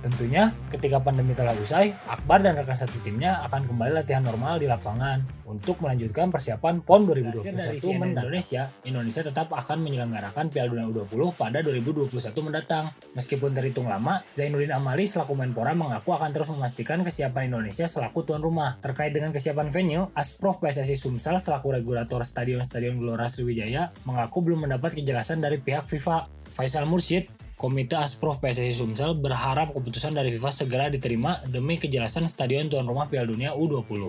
Tentunya, 0.00 0.48
ketika 0.72 0.96
pandemi 1.04 1.36
telah 1.36 1.52
usai, 1.52 1.92
Akbar 2.08 2.40
dan 2.40 2.56
rekan 2.56 2.72
satu 2.72 2.96
timnya 3.04 3.44
akan 3.44 3.68
kembali 3.68 3.92
latihan 4.00 4.24
normal 4.24 4.56
di 4.56 4.64
lapangan 4.64 5.44
untuk 5.44 5.82
melanjutkan 5.84 6.32
persiapan 6.32 6.80
PON 6.80 7.04
2021 7.04 7.52
dari 7.52 7.76
CNN 7.76 8.16
Indonesia. 8.16 8.72
Indonesia 8.88 9.20
tetap 9.20 9.52
akan 9.52 9.84
menyelenggarakan 9.84 10.48
Piala 10.48 10.72
Dunia 10.72 10.88
U20 10.88 11.36
pada 11.36 11.60
2021 11.60 12.16
mendatang. 12.40 12.88
Meskipun 13.12 13.52
terhitung 13.52 13.90
lama, 13.92 14.24
Zainuddin 14.32 14.72
Amali 14.72 15.04
selaku 15.04 15.36
Menpora 15.36 15.76
mengaku 15.76 16.16
akan 16.16 16.30
terus 16.32 16.48
memastikan 16.48 17.04
kesiapan 17.04 17.52
Indonesia 17.52 17.84
selaku 17.84 18.24
tuan 18.24 18.40
rumah. 18.40 18.80
Terkait 18.80 19.12
dengan 19.12 19.36
kesiapan 19.36 19.68
venue, 19.68 20.08
Asprof 20.16 20.62
PSSI 20.64 20.96
Sumsel 20.96 21.36
selaku 21.36 21.76
regulator 21.76 22.24
Stadion-Stadion 22.24 22.96
Gelora 22.96 23.28
Sriwijaya 23.28 23.92
mengaku 24.08 24.40
belum 24.40 24.64
mendapat 24.64 24.96
kejelasan 24.96 25.44
dari 25.44 25.60
pihak 25.60 25.84
FIFA. 25.90 26.40
Faisal 26.50 26.82
Mursyid, 26.82 27.30
Komite 27.60 27.92
Asprof 27.92 28.40
PSSI 28.40 28.72
Sumsel 28.72 29.20
berharap 29.20 29.76
keputusan 29.76 30.16
dari 30.16 30.32
FIFA 30.32 30.48
segera 30.48 30.88
diterima 30.88 31.44
demi 31.44 31.76
kejelasan 31.76 32.24
stadion 32.24 32.72
tuan 32.72 32.88
rumah 32.88 33.04
Piala 33.04 33.28
Dunia 33.28 33.52
U20. 33.52 34.08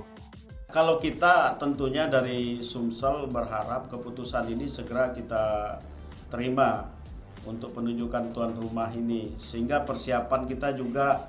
Kalau 0.71 1.03
kita 1.03 1.59
tentunya 1.59 2.07
dari 2.07 2.63
Sumsel 2.63 3.27
berharap 3.27 3.91
keputusan 3.91 4.55
ini 4.55 4.71
segera 4.71 5.11
kita 5.11 5.75
terima 6.31 6.95
untuk 7.43 7.75
penunjukan 7.75 8.31
tuan 8.31 8.55
rumah 8.55 8.87
ini 8.95 9.35
sehingga 9.35 9.83
persiapan 9.83 10.47
kita 10.47 10.71
juga 10.71 11.19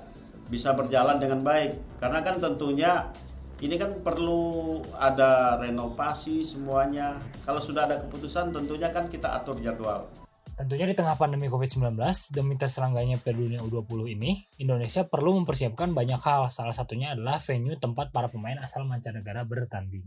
bisa 0.47 0.71
berjalan 0.71 1.19
dengan 1.19 1.43
baik. 1.43 1.99
Karena 1.99 2.23
kan 2.23 2.39
tentunya 2.39 3.11
ini 3.59 3.75
kan 3.75 3.99
perlu 3.99 4.79
ada 4.95 5.59
renovasi 5.59 6.39
semuanya. 6.47 7.19
Kalau 7.43 7.59
sudah 7.59 7.83
ada 7.83 7.99
keputusan 7.99 8.55
tentunya 8.55 8.87
kan 8.95 9.11
kita 9.11 9.27
atur 9.43 9.59
jadwal 9.59 10.07
Tentunya 10.53 10.85
di 10.85 10.93
tengah 10.93 11.17
pandemi 11.17 11.49
COVID-19, 11.49 11.97
demi 12.29 12.53
terselengganya 12.53 13.17
Piala 13.17 13.41
Dunia 13.41 13.65
U20 13.65 14.13
ini, 14.13 14.37
Indonesia 14.61 15.01
perlu 15.01 15.41
mempersiapkan 15.41 15.89
banyak 15.89 16.21
hal. 16.21 16.45
Salah 16.53 16.77
satunya 16.77 17.17
adalah 17.17 17.41
venue 17.41 17.73
tempat 17.73 18.13
para 18.13 18.29
pemain 18.29 18.61
asal 18.61 18.85
mancanegara 18.85 19.41
bertanding. 19.49 20.05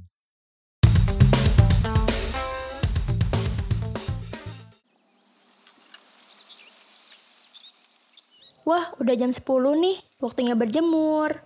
Wah, 8.70 8.94
udah 9.02 9.14
jam 9.18 9.34
10 9.34 9.42
nih, 9.82 9.98
waktunya 10.22 10.54
berjemur. 10.54 11.42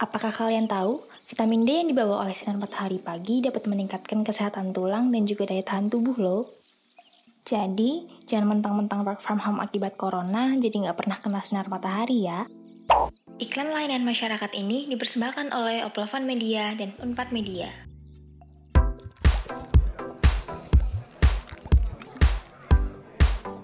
Apakah 0.00 0.32
kalian 0.32 0.64
tahu, 0.64 0.96
vitamin 1.28 1.68
D 1.68 1.84
yang 1.84 1.88
dibawa 1.92 2.24
oleh 2.24 2.32
sinar 2.32 2.56
matahari 2.56 2.96
pagi 2.96 3.44
dapat 3.44 3.68
meningkatkan 3.68 4.24
kesehatan 4.24 4.72
tulang 4.72 5.12
dan 5.12 5.28
juga 5.28 5.44
daya 5.44 5.60
tahan 5.60 5.92
tubuh 5.92 6.16
loh. 6.16 6.59
Jadi, 7.40 8.06
jangan 8.30 8.56
mentang-mentang 8.56 9.02
work 9.02 9.18
from 9.18 9.42
home 9.42 9.58
akibat 9.58 9.98
corona, 9.98 10.54
jadi 10.54 10.86
nggak 10.86 10.98
pernah 11.00 11.18
kena 11.18 11.40
sinar 11.42 11.66
matahari 11.66 12.28
ya. 12.28 12.46
Iklan 13.40 13.72
layanan 13.72 14.04
masyarakat 14.04 14.52
ini 14.54 14.86
dipersembahkan 14.86 15.50
oleh 15.56 15.82
Oplovan 15.82 16.28
Media 16.28 16.70
dan 16.76 16.92
Unpad 17.00 17.32
Media. 17.32 17.72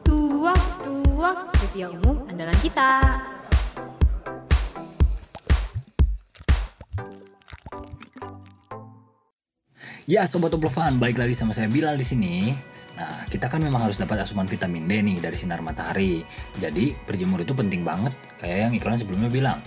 Tuak, 0.02 0.62
tuak, 0.82 1.38
trivia 1.60 1.92
umum 1.92 2.24
andalan 2.26 2.58
kita. 2.64 2.90
Ya 10.06 10.22
sobat 10.22 10.54
Oplovan, 10.54 11.02
balik 11.02 11.18
lagi 11.18 11.34
sama 11.34 11.50
saya 11.50 11.66
Bilal 11.66 11.98
di 11.98 12.06
sini. 12.06 12.54
Nah, 12.96 13.15
kita 13.26 13.50
kan 13.50 13.58
memang 13.58 13.82
harus 13.82 13.98
dapat 13.98 14.22
asupan 14.22 14.46
vitamin 14.46 14.86
D 14.86 15.02
nih 15.02 15.18
dari 15.18 15.34
sinar 15.34 15.58
matahari. 15.62 16.22
Jadi, 16.58 16.94
berjemur 17.06 17.42
itu 17.42 17.52
penting 17.52 17.82
banget, 17.82 18.14
kayak 18.38 18.70
yang 18.70 18.72
iklan 18.78 18.98
sebelumnya 18.98 19.30
bilang. 19.30 19.58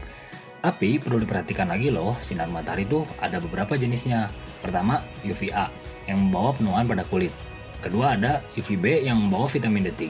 Tapi 0.60 1.00
perlu 1.00 1.24
diperhatikan 1.24 1.72
lagi 1.72 1.92
loh, 1.92 2.16
sinar 2.20 2.52
matahari 2.52 2.84
itu 2.84 3.04
ada 3.20 3.40
beberapa 3.40 3.80
jenisnya. 3.80 4.28
Pertama, 4.60 5.00
UVA 5.24 5.72
yang 6.08 6.28
membawa 6.28 6.52
penuaan 6.56 6.88
pada 6.88 7.08
kulit. 7.08 7.32
Kedua 7.80 8.20
ada 8.20 8.44
UVB 8.60 9.08
yang 9.08 9.16
membawa 9.24 9.48
vitamin 9.48 9.88
D3 9.88 10.04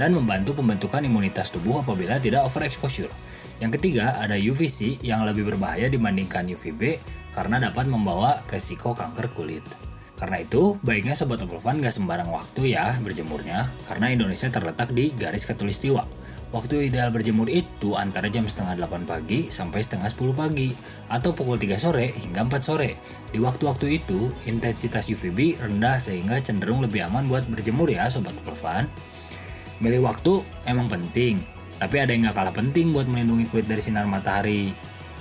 dan 0.00 0.16
membantu 0.16 0.56
pembentukan 0.56 1.04
imunitas 1.04 1.52
tubuh 1.52 1.84
apabila 1.84 2.16
tidak 2.16 2.48
overexposure. 2.48 3.12
Yang 3.60 3.78
ketiga 3.78 4.16
ada 4.16 4.34
UVC 4.34 5.04
yang 5.04 5.28
lebih 5.28 5.52
berbahaya 5.52 5.92
dibandingkan 5.92 6.48
UVB 6.48 6.96
karena 7.36 7.60
dapat 7.60 7.84
membawa 7.84 8.40
resiko 8.48 8.96
kanker 8.96 9.28
kulit. 9.36 9.91
Karena 10.22 10.38
itu, 10.38 10.78
baiknya 10.86 11.18
Sobat 11.18 11.42
Oplovan 11.42 11.82
gak 11.82 11.98
sembarang 11.98 12.30
waktu 12.30 12.78
ya 12.78 12.94
berjemurnya, 13.02 13.66
karena 13.90 14.14
Indonesia 14.14 14.46
terletak 14.46 14.94
di 14.94 15.10
garis 15.18 15.42
katulistiwa. 15.50 16.06
Waktu 16.54 16.94
ideal 16.94 17.10
berjemur 17.10 17.50
itu 17.50 17.98
antara 17.98 18.30
jam 18.30 18.46
setengah 18.46 18.86
8 18.86 19.02
pagi 19.02 19.50
sampai 19.50 19.82
setengah 19.82 20.06
10 20.06 20.30
pagi 20.30 20.70
atau 21.10 21.34
pukul 21.34 21.58
3 21.58 21.74
sore 21.74 22.06
hingga 22.14 22.46
4 22.46 22.62
sore. 22.62 23.02
Di 23.34 23.42
waktu-waktu 23.42 23.98
itu, 23.98 24.30
intensitas 24.46 25.10
UVB 25.10 25.58
rendah 25.58 25.98
sehingga 25.98 26.38
cenderung 26.38 26.86
lebih 26.86 27.02
aman 27.10 27.26
buat 27.26 27.42
berjemur 27.50 27.90
ya 27.90 28.06
Sobat 28.06 28.38
Pulvan. 28.46 28.86
Milih 29.82 30.06
waktu 30.06 30.38
emang 30.70 30.86
penting, 30.86 31.42
tapi 31.82 31.98
ada 31.98 32.14
yang 32.14 32.30
gak 32.30 32.38
kalah 32.38 32.54
penting 32.54 32.94
buat 32.94 33.10
melindungi 33.10 33.50
kulit 33.50 33.66
dari 33.66 33.82
sinar 33.82 34.06
matahari. 34.06 34.70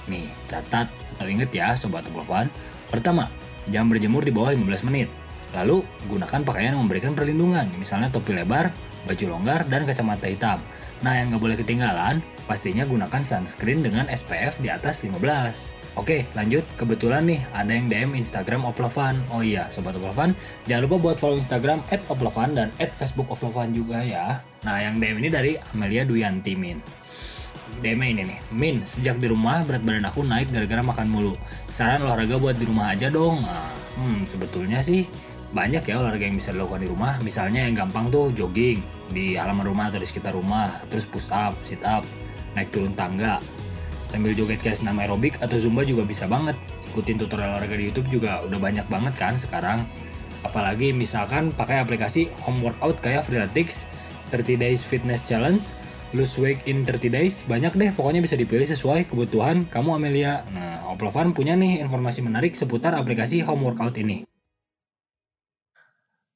Nih, 0.06 0.30
catat 0.46 0.94
atau 1.18 1.26
inget 1.26 1.50
ya 1.50 1.74
Sobat 1.74 2.06
Pulvan. 2.06 2.54
Pertama, 2.94 3.41
jam 3.70 3.86
berjemur 3.92 4.26
di 4.26 4.34
bawah 4.34 4.56
15 4.56 4.88
menit. 4.90 5.12
Lalu, 5.52 5.84
gunakan 6.08 6.42
pakaian 6.48 6.74
yang 6.74 6.82
memberikan 6.82 7.12
perlindungan, 7.12 7.68
misalnya 7.76 8.08
topi 8.08 8.32
lebar, 8.32 8.72
baju 9.04 9.26
longgar, 9.28 9.68
dan 9.68 9.84
kacamata 9.84 10.32
hitam. 10.32 10.64
Nah, 11.04 11.18
yang 11.18 11.34
nggak 11.34 11.44
boleh 11.44 11.58
ketinggalan, 11.60 12.24
pastinya 12.48 12.88
gunakan 12.88 13.20
sunscreen 13.20 13.84
dengan 13.84 14.08
SPF 14.08 14.64
di 14.64 14.72
atas 14.72 15.04
15. 15.04 15.82
Oke, 16.00 16.24
lanjut. 16.32 16.64
Kebetulan 16.80 17.28
nih, 17.28 17.44
ada 17.52 17.68
yang 17.68 17.92
DM 17.92 18.16
Instagram 18.16 18.64
Oplovan. 18.64 19.20
Oh 19.36 19.44
iya, 19.44 19.68
Sobat 19.68 19.92
Oplovan, 20.00 20.32
jangan 20.64 20.88
lupa 20.88 21.12
buat 21.12 21.18
follow 21.20 21.36
Instagram 21.36 21.84
at 21.92 22.00
dan 22.56 22.72
at 22.80 22.96
Facebook 22.96 23.28
Oplovan 23.28 23.76
juga 23.76 24.00
ya. 24.00 24.40
Nah, 24.64 24.78
yang 24.80 25.04
DM 25.04 25.20
ini 25.20 25.30
dari 25.34 25.52
Amelia 25.76 26.08
Duyanti 26.08 26.56
Min. 26.56 27.01
DM 27.80 28.02
ini 28.04 28.28
nih, 28.28 28.40
Min, 28.52 28.84
sejak 28.84 29.18
di 29.18 29.32
rumah 29.32 29.64
berat 29.64 29.82
badan 29.82 30.04
aku 30.04 30.28
naik 30.28 30.52
gara-gara 30.52 30.84
makan 30.84 31.08
mulu. 31.08 31.34
Saran 31.72 32.04
olahraga 32.04 32.36
buat 32.36 32.60
di 32.60 32.68
rumah 32.68 32.92
aja 32.92 33.08
dong. 33.08 33.40
Hmm, 33.96 34.28
sebetulnya 34.28 34.84
sih 34.84 35.08
banyak 35.52 35.84
ya 35.84 36.00
olahraga 36.00 36.28
yang 36.28 36.36
bisa 36.36 36.52
dilakukan 36.52 36.84
di 36.84 36.90
rumah. 36.92 37.18
Misalnya 37.24 37.64
yang 37.64 37.76
gampang 37.88 38.12
tuh 38.12 38.36
jogging 38.36 38.84
di 39.12 39.40
halaman 39.40 39.68
rumah 39.68 39.88
atau 39.88 40.00
di 40.00 40.08
sekitar 40.08 40.36
rumah, 40.36 40.72
terus 40.92 41.08
push 41.08 41.32
up, 41.32 41.56
sit 41.64 41.80
up, 41.88 42.04
naik 42.56 42.72
turun 42.72 42.92
tangga. 42.96 43.40
Sambil 44.08 44.36
joget 44.36 44.60
kayak 44.60 44.76
senam 44.76 45.00
aerobik 45.00 45.40
atau 45.40 45.56
zumba 45.56 45.88
juga 45.88 46.04
bisa 46.04 46.28
banget. 46.28 46.60
Ikutin 46.92 47.16
tutorial 47.16 47.56
olahraga 47.56 47.80
di 47.80 47.88
YouTube 47.88 48.12
juga 48.12 48.44
udah 48.44 48.60
banyak 48.60 48.86
banget 48.92 49.16
kan 49.16 49.40
sekarang. 49.40 49.88
Apalagi 50.44 50.92
misalkan 50.92 51.54
pakai 51.56 51.80
aplikasi 51.80 52.28
home 52.44 52.66
workout 52.66 53.00
kayak 53.00 53.24
Freeletics, 53.24 53.88
30 54.34 54.60
Days 54.60 54.82
Fitness 54.84 55.24
Challenge, 55.24 55.62
Lose 56.12 56.44
Weight 56.44 56.68
in 56.68 56.84
30 56.84 57.08
Days, 57.08 57.48
banyak 57.48 57.72
deh 57.72 57.92
pokoknya 57.96 58.20
bisa 58.20 58.36
dipilih 58.36 58.68
sesuai 58.68 59.08
kebutuhan 59.08 59.64
kamu 59.72 59.96
Amelia. 59.96 60.44
Nah, 60.52 60.92
Oplovan 60.92 61.32
punya 61.32 61.56
nih 61.56 61.80
informasi 61.80 62.20
menarik 62.20 62.52
seputar 62.52 62.92
aplikasi 63.00 63.48
home 63.48 63.64
workout 63.64 63.96
ini. 63.96 64.28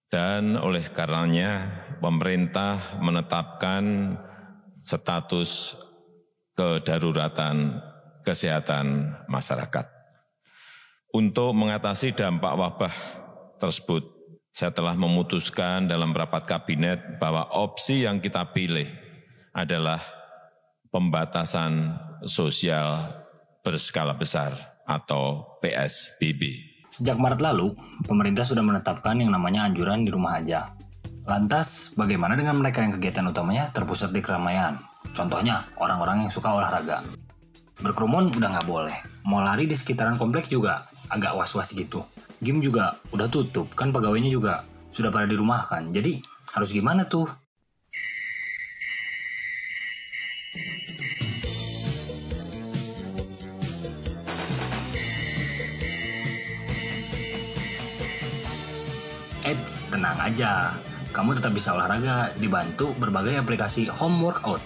Dan 0.08 0.56
oleh 0.56 0.88
karenanya 0.96 1.84
pemerintah 2.00 3.04
menetapkan 3.04 4.16
status 4.80 5.76
kedaruratan 6.56 7.84
kesehatan 8.24 9.12
masyarakat. 9.28 9.92
Untuk 11.12 11.52
mengatasi 11.52 12.16
dampak 12.16 12.56
wabah 12.56 12.96
tersebut, 13.60 14.08
saya 14.56 14.72
telah 14.72 14.96
memutuskan 14.96 15.84
dalam 15.84 16.16
rapat 16.16 16.48
kabinet 16.48 17.20
bahwa 17.20 17.52
opsi 17.60 18.08
yang 18.08 18.24
kita 18.24 18.56
pilih 18.56 19.05
adalah 19.56 20.04
pembatasan 20.92 21.96
sosial 22.28 23.08
berskala 23.64 24.20
besar 24.20 24.52
atau 24.84 25.58
PSBB. 25.64 26.76
Sejak 26.92 27.18
Maret 27.18 27.42
lalu, 27.42 27.74
pemerintah 28.06 28.44
sudah 28.44 28.62
menetapkan 28.62 29.18
yang 29.18 29.32
namanya 29.32 29.66
anjuran 29.66 30.04
di 30.06 30.12
rumah 30.12 30.38
aja. 30.38 30.70
Lantas, 31.26 31.96
bagaimana 31.98 32.38
dengan 32.38 32.62
mereka 32.62 32.86
yang 32.86 32.94
kegiatan 32.94 33.26
utamanya 33.26 33.72
terpusat 33.74 34.14
di 34.14 34.22
keramaian? 34.22 34.78
Contohnya, 35.16 35.66
orang-orang 35.82 36.28
yang 36.28 36.32
suka 36.32 36.54
olahraga. 36.54 37.02
Berkerumun 37.82 38.32
udah 38.38 38.50
nggak 38.56 38.68
boleh. 38.70 38.96
Mau 39.26 39.42
lari 39.42 39.66
di 39.66 39.74
sekitaran 39.74 40.22
kompleks 40.22 40.48
juga 40.48 40.86
agak 41.10 41.34
was-was 41.34 41.74
gitu. 41.74 42.06
Game 42.40 42.62
juga 42.62 43.02
udah 43.10 43.28
tutup, 43.28 43.74
kan 43.74 43.90
pegawainya 43.90 44.30
juga 44.30 44.64
sudah 44.94 45.10
pada 45.10 45.26
dirumahkan. 45.26 45.90
Jadi, 45.90 46.22
harus 46.54 46.70
gimana 46.72 47.10
tuh? 47.10 47.26
Eits, 59.46 59.86
tenang 59.94 60.18
aja. 60.18 60.74
Kamu 61.14 61.38
tetap 61.38 61.54
bisa 61.54 61.78
olahraga 61.78 62.34
dibantu 62.42 62.98
berbagai 62.98 63.38
aplikasi 63.38 63.86
home 63.86 64.18
workout. 64.26 64.58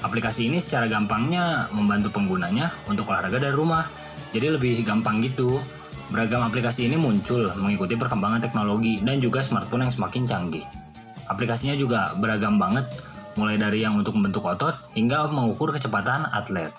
Aplikasi 0.00 0.48
ini 0.48 0.64
secara 0.64 0.88
gampangnya 0.88 1.68
membantu 1.76 2.08
penggunanya 2.08 2.72
untuk 2.88 3.12
olahraga 3.12 3.36
dari 3.36 3.52
rumah. 3.52 3.84
Jadi 4.32 4.48
lebih 4.48 4.80
gampang 4.80 5.20
gitu. 5.20 5.60
Beragam 6.08 6.40
aplikasi 6.40 6.88
ini 6.88 6.96
muncul 6.96 7.52
mengikuti 7.60 8.00
perkembangan 8.00 8.40
teknologi 8.40 9.04
dan 9.04 9.20
juga 9.20 9.44
smartphone 9.44 9.84
yang 9.84 9.92
semakin 9.92 10.24
canggih. 10.24 10.64
Aplikasinya 11.28 11.76
juga 11.76 12.16
beragam 12.16 12.56
banget, 12.56 12.88
mulai 13.36 13.60
dari 13.60 13.84
yang 13.84 13.92
untuk 13.92 14.16
membentuk 14.16 14.48
otot 14.48 14.72
hingga 14.96 15.28
mengukur 15.28 15.68
kecepatan 15.68 16.32
atlet. 16.32 16.72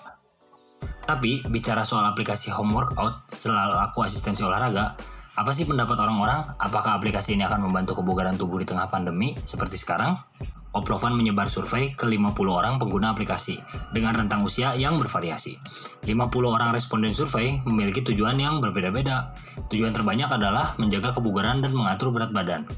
Tapi 1.06 1.46
bicara 1.46 1.86
soal 1.86 2.10
aplikasi 2.10 2.50
home 2.50 2.74
workout 2.74 3.30
selaku 3.30 4.02
asistensi 4.02 4.42
olahraga, 4.42 4.98
apa 5.36 5.52
sih 5.52 5.68
pendapat 5.68 6.00
orang-orang? 6.00 6.40
Apakah 6.56 6.96
aplikasi 6.96 7.36
ini 7.36 7.44
akan 7.44 7.68
membantu 7.68 8.00
kebugaran 8.00 8.40
tubuh 8.40 8.56
di 8.56 8.64
tengah 8.64 8.88
pandemi 8.88 9.36
seperti 9.44 9.76
sekarang? 9.76 10.16
Oplovan 10.72 11.16
menyebar 11.16 11.48
survei 11.48 11.92
ke 11.92 12.04
50 12.04 12.36
orang 12.52 12.76
pengguna 12.76 13.12
aplikasi 13.12 13.60
dengan 13.92 14.16
rentang 14.16 14.44
usia 14.44 14.76
yang 14.76 14.96
bervariasi. 15.00 15.56
50 16.04 16.08
orang 16.48 16.72
responden 16.72 17.16
survei 17.16 17.60
memiliki 17.64 18.04
tujuan 18.04 18.36
yang 18.36 18.60
berbeda-beda. 18.60 19.36
Tujuan 19.72 19.92
terbanyak 19.92 20.28
adalah 20.28 20.76
menjaga 20.76 21.16
kebugaran 21.16 21.64
dan 21.64 21.72
mengatur 21.72 22.12
berat 22.12 22.32
badan. 22.32 22.68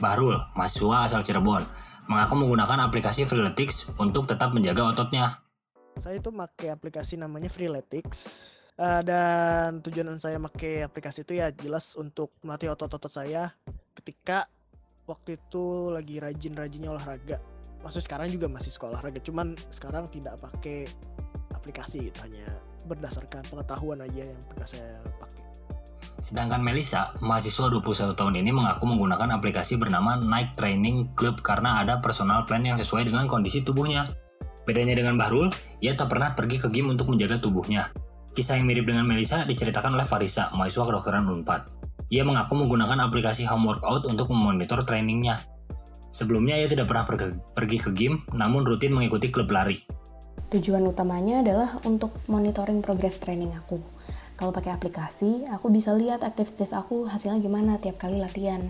Bahrul, 0.00 0.36
mahasiswa 0.56 1.08
asal 1.08 1.20
Cirebon, 1.24 1.64
mengaku 2.08 2.40
menggunakan 2.40 2.88
aplikasi 2.88 3.28
Freeletics 3.28 3.92
untuk 4.00 4.24
tetap 4.24 4.52
menjaga 4.56 4.92
ototnya. 4.92 5.40
Saya 5.96 6.20
itu 6.20 6.28
pakai 6.28 6.72
aplikasi 6.72 7.20
namanya 7.20 7.48
Freeletics. 7.52 8.55
Uh, 8.76 9.00
dan 9.00 9.80
tujuan 9.80 10.20
saya 10.20 10.36
pakai 10.36 10.84
aplikasi 10.84 11.24
itu 11.24 11.40
ya 11.40 11.48
jelas 11.48 11.96
untuk 11.96 12.36
melatih 12.44 12.68
otot-otot 12.76 13.08
saya 13.08 13.48
ketika 13.96 14.44
waktu 15.08 15.40
itu 15.40 15.88
lagi 15.88 16.20
rajin-rajinnya 16.20 16.92
olahraga. 16.92 17.40
Maksud 17.80 18.04
sekarang 18.04 18.28
juga 18.28 18.50
masih 18.50 18.74
suka 18.74 18.92
olahraga, 18.92 19.22
cuman 19.22 19.56
sekarang 19.72 20.04
tidak 20.10 20.36
pakai 20.42 20.90
aplikasi 21.54 22.10
gitu, 22.10 22.18
hanya 22.26 22.44
berdasarkan 22.84 23.46
pengetahuan 23.48 24.02
aja 24.02 24.28
yang 24.28 24.42
pernah 24.44 24.68
saya 24.68 25.00
pakai. 25.22 25.40
Sedangkan 26.20 26.60
Melisa, 26.60 27.14
mahasiswa 27.22 27.70
21 27.70 28.18
tahun 28.18 28.34
ini 28.42 28.50
mengaku 28.50 28.88
menggunakan 28.88 29.38
aplikasi 29.38 29.78
bernama 29.78 30.18
Nike 30.18 30.58
Training 30.58 31.14
Club 31.14 31.38
karena 31.44 31.80
ada 31.80 32.02
personal 32.02 32.42
plan 32.48 32.64
yang 32.66 32.76
sesuai 32.76 33.06
dengan 33.06 33.30
kondisi 33.30 33.62
tubuhnya. 33.62 34.10
Bedanya 34.66 34.98
dengan 34.98 35.14
Bahrul, 35.14 35.54
ia 35.78 35.94
tak 35.94 36.10
pernah 36.10 36.34
pergi 36.34 36.58
ke 36.58 36.68
gym 36.74 36.90
untuk 36.90 37.14
menjaga 37.14 37.38
tubuhnya. 37.38 37.86
Kisah 38.36 38.60
yang 38.60 38.68
mirip 38.68 38.84
dengan 38.84 39.08
Melisa 39.08 39.48
diceritakan 39.48 39.96
oleh 39.96 40.04
Farisa, 40.04 40.52
mahasiswa 40.52 40.84
kedokteran 40.84 41.24
Unpad. 41.24 41.72
Ia 42.12 42.20
mengaku 42.20 42.52
menggunakan 42.60 43.08
aplikasi 43.08 43.48
home 43.48 43.64
workout 43.64 44.04
untuk 44.04 44.28
memonitor 44.28 44.84
trainingnya. 44.84 45.40
Sebelumnya 46.12 46.60
ia 46.60 46.68
tidak 46.68 46.92
pernah 46.92 47.08
pergi, 47.08 47.32
pergi 47.56 47.78
ke 47.80 47.90
gym, 47.96 48.20
namun 48.36 48.68
rutin 48.68 48.92
mengikuti 48.92 49.32
klub 49.32 49.48
lari. 49.48 49.80
Tujuan 50.52 50.84
utamanya 50.84 51.40
adalah 51.40 51.80
untuk 51.88 52.12
monitoring 52.28 52.84
progres 52.84 53.16
training 53.16 53.56
aku. 53.56 53.80
Kalau 54.36 54.52
pakai 54.52 54.76
aplikasi, 54.76 55.48
aku 55.48 55.72
bisa 55.72 55.96
lihat 55.96 56.20
aktivitas 56.20 56.76
aku 56.76 57.08
hasilnya 57.08 57.40
gimana 57.40 57.80
tiap 57.80 57.96
kali 57.96 58.20
latihan, 58.20 58.60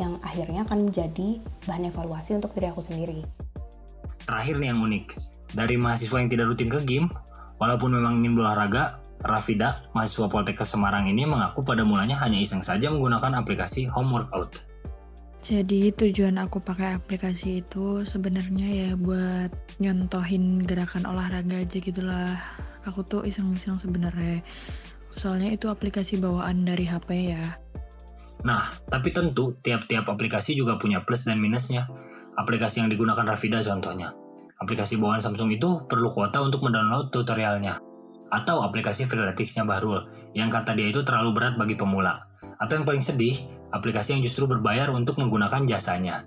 yang 0.00 0.16
akhirnya 0.24 0.64
akan 0.64 0.88
menjadi 0.88 1.36
bahan 1.68 1.92
evaluasi 1.92 2.40
untuk 2.40 2.56
diri 2.56 2.72
aku 2.72 2.80
sendiri. 2.80 3.20
Terakhir 4.24 4.56
nih 4.56 4.72
yang 4.72 4.80
unik, 4.80 5.04
dari 5.52 5.76
mahasiswa 5.76 6.16
yang 6.16 6.32
tidak 6.32 6.48
rutin 6.48 6.72
ke 6.72 6.80
gym, 6.88 7.12
walaupun 7.62 7.94
memang 7.94 8.18
ingin 8.18 8.34
berolahraga, 8.34 8.98
Rafida, 9.22 9.78
mahasiswa 9.94 10.26
Poltekkes 10.26 10.74
Semarang 10.74 11.06
ini 11.06 11.22
mengaku 11.22 11.62
pada 11.62 11.86
mulanya 11.86 12.18
hanya 12.26 12.42
iseng 12.42 12.58
saja 12.58 12.90
menggunakan 12.90 13.38
aplikasi 13.38 13.86
home 13.86 14.10
workout. 14.10 14.66
Jadi 15.42 15.94
tujuan 15.94 16.42
aku 16.42 16.58
pakai 16.58 16.98
aplikasi 16.98 17.62
itu 17.62 18.02
sebenarnya 18.02 18.66
ya 18.66 18.90
buat 18.98 19.50
nyontohin 19.78 20.62
gerakan 20.62 21.06
olahraga 21.06 21.62
aja 21.62 21.78
gitulah. 21.78 22.34
Aku 22.82 23.06
tuh 23.06 23.22
iseng-iseng 23.22 23.78
sebenarnya. 23.78 24.42
Soalnya 25.14 25.54
itu 25.54 25.70
aplikasi 25.70 26.18
bawaan 26.18 26.66
dari 26.66 26.86
HP 26.86 27.30
ya. 27.30 27.58
Nah, 28.42 28.62
tapi 28.90 29.14
tentu 29.14 29.54
tiap-tiap 29.62 30.10
aplikasi 30.10 30.58
juga 30.58 30.78
punya 30.78 31.06
plus 31.06 31.22
dan 31.22 31.38
minusnya. 31.38 31.86
Aplikasi 32.34 32.82
yang 32.82 32.90
digunakan 32.90 33.22
Rafida 33.22 33.62
contohnya. 33.62 34.10
Aplikasi 34.62 34.94
bawaan 34.94 35.18
Samsung 35.18 35.50
itu 35.50 35.82
perlu 35.90 36.06
kuota 36.14 36.38
untuk 36.38 36.62
mendownload 36.62 37.10
tutorialnya. 37.10 37.82
Atau 38.30 38.62
aplikasi 38.62 39.10
Freeletics-nya 39.10 39.66
Bahrul, 39.66 40.06
yang 40.38 40.48
kata 40.48 40.78
dia 40.78 40.86
itu 40.86 41.02
terlalu 41.02 41.34
berat 41.34 41.58
bagi 41.58 41.74
pemula. 41.74 42.30
Atau 42.62 42.78
yang 42.78 42.86
paling 42.86 43.02
sedih, 43.02 43.34
aplikasi 43.74 44.14
yang 44.14 44.22
justru 44.22 44.46
berbayar 44.46 44.94
untuk 44.94 45.18
menggunakan 45.18 45.66
jasanya. 45.66 46.22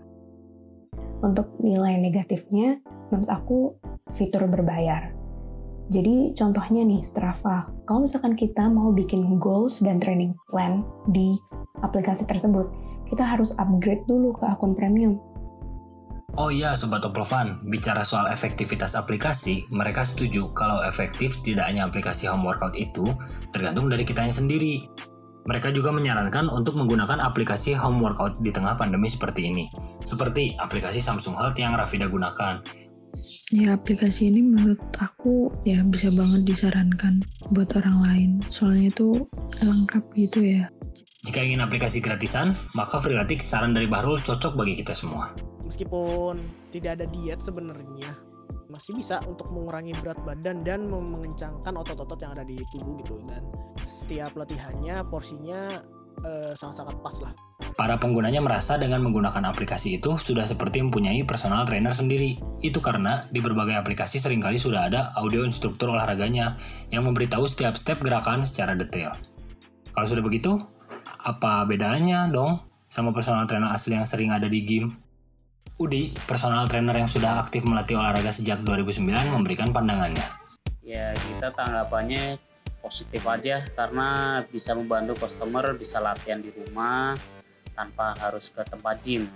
Untuk 1.24 1.48
nilai 1.64 1.96
negatifnya, 1.96 2.84
menurut 3.10 3.32
aku 3.32 3.58
fitur 4.14 4.52
berbayar. 4.52 5.16
Jadi 5.90 6.36
contohnya 6.36 6.84
nih 6.84 7.02
Strava, 7.06 7.72
kalau 7.88 8.04
misalkan 8.04 8.36
kita 8.36 8.68
mau 8.68 8.90
bikin 8.90 9.38
goals 9.40 9.80
dan 9.80 10.02
training 10.02 10.34
plan 10.50 10.84
di 11.08 11.38
aplikasi 11.86 12.28
tersebut, 12.28 12.68
kita 13.06 13.22
harus 13.22 13.54
upgrade 13.62 14.02
dulu 14.10 14.34
ke 14.34 14.44
akun 14.50 14.74
premium. 14.74 15.22
Oh 16.36 16.52
iya 16.52 16.76
Sobat 16.76 17.00
Oplovan, 17.08 17.64
bicara 17.64 18.04
soal 18.04 18.28
efektivitas 18.28 18.92
aplikasi, 19.00 19.64
mereka 19.72 20.04
setuju 20.04 20.52
kalau 20.52 20.84
efektif 20.84 21.40
tidak 21.40 21.64
hanya 21.72 21.88
aplikasi 21.88 22.28
home 22.28 22.44
workout 22.44 22.76
itu 22.76 23.08
tergantung 23.56 23.88
dari 23.88 24.04
kitanya 24.04 24.36
sendiri. 24.36 24.84
Mereka 25.48 25.72
juga 25.72 25.96
menyarankan 25.96 26.52
untuk 26.52 26.76
menggunakan 26.76 27.24
aplikasi 27.24 27.72
home 27.80 28.04
workout 28.04 28.36
di 28.44 28.52
tengah 28.52 28.76
pandemi 28.76 29.08
seperti 29.08 29.48
ini, 29.48 29.72
seperti 30.04 30.60
aplikasi 30.60 31.00
Samsung 31.00 31.40
Health 31.40 31.56
yang 31.56 31.72
Rafida 31.72 32.12
gunakan. 32.12 32.60
Ya 33.56 33.80
aplikasi 33.80 34.28
ini 34.28 34.44
menurut 34.44 34.84
aku 35.00 35.56
ya 35.64 35.80
bisa 35.88 36.12
banget 36.12 36.44
disarankan 36.44 37.24
buat 37.56 37.72
orang 37.80 37.98
lain. 38.04 38.32
Soalnya 38.52 38.92
itu 38.92 39.24
lengkap 39.64 40.04
gitu 40.20 40.44
ya. 40.44 40.68
Jika 41.24 41.40
ingin 41.40 41.64
aplikasi 41.64 42.04
gratisan, 42.04 42.52
maka 42.76 43.00
Freeletics 43.00 43.48
saran 43.48 43.72
dari 43.72 43.88
Bahrul 43.88 44.20
cocok 44.20 44.60
bagi 44.60 44.76
kita 44.76 44.92
semua. 44.92 45.55
Meskipun 45.66 46.46
tidak 46.70 47.02
ada 47.02 47.06
diet 47.10 47.42
sebenarnya, 47.42 48.14
masih 48.70 48.98
bisa 48.98 49.22
untuk 49.26 49.50
mengurangi 49.54 49.94
berat 50.02 50.20
badan 50.26 50.66
dan 50.66 50.90
mengencangkan 50.90 51.74
otot-otot 51.80 52.18
yang 52.22 52.34
ada 52.34 52.46
di 52.46 52.58
tubuh 52.74 52.98
gitu 53.02 53.22
dan 53.30 53.42
setiap 53.86 54.34
latihannya 54.34 55.06
porsinya 55.08 55.82
eh, 56.26 56.54
sangat-sangat 56.58 56.98
pas 57.02 57.16
lah. 57.22 57.34
Para 57.76 58.00
penggunanya 58.00 58.40
merasa 58.40 58.80
dengan 58.80 59.04
menggunakan 59.04 59.52
aplikasi 59.52 60.00
itu 60.00 60.16
sudah 60.16 60.48
seperti 60.48 60.80
mempunyai 60.80 61.24
personal 61.28 61.68
trainer 61.68 61.92
sendiri. 61.92 62.40
Itu 62.64 62.80
karena 62.80 63.24
di 63.32 63.44
berbagai 63.44 63.76
aplikasi 63.76 64.20
sering 64.20 64.40
kali 64.40 64.56
sudah 64.56 64.88
ada 64.88 65.12
audio 65.20 65.44
instruktur 65.44 65.92
olahraganya 65.92 66.56
yang 66.92 67.04
memberitahu 67.04 67.44
setiap 67.48 67.76
step 67.76 68.00
gerakan 68.00 68.44
secara 68.48 68.76
detail. 68.80 69.16
Kalau 69.92 70.08
sudah 70.08 70.24
begitu, 70.24 70.56
apa 71.24 71.64
bedanya 71.68 72.28
dong 72.32 72.64
sama 72.88 73.12
personal 73.12 73.48
trainer 73.48 73.72
asli 73.72 73.96
yang 73.96 74.08
sering 74.08 74.32
ada 74.32 74.48
di 74.48 74.64
game? 74.64 75.05
Udi, 75.76 76.08
personal 76.24 76.72
trainer 76.72 76.96
yang 76.96 77.12
sudah 77.12 77.36
aktif 77.36 77.68
melatih 77.68 78.00
olahraga 78.00 78.32
sejak 78.32 78.64
2009 78.64 79.12
memberikan 79.28 79.76
pandangannya. 79.76 80.24
ya 80.80 81.12
kita 81.12 81.52
tanggapannya 81.52 82.40
positif 82.80 83.20
aja 83.28 83.60
karena 83.76 84.40
bisa 84.48 84.72
membantu 84.72 85.20
customer 85.20 85.76
bisa 85.76 86.00
latihan 86.00 86.40
di 86.40 86.48
rumah 86.56 87.20
tanpa 87.76 88.16
harus 88.24 88.48
ke 88.56 88.64
tempat 88.64 89.04
gym. 89.04 89.28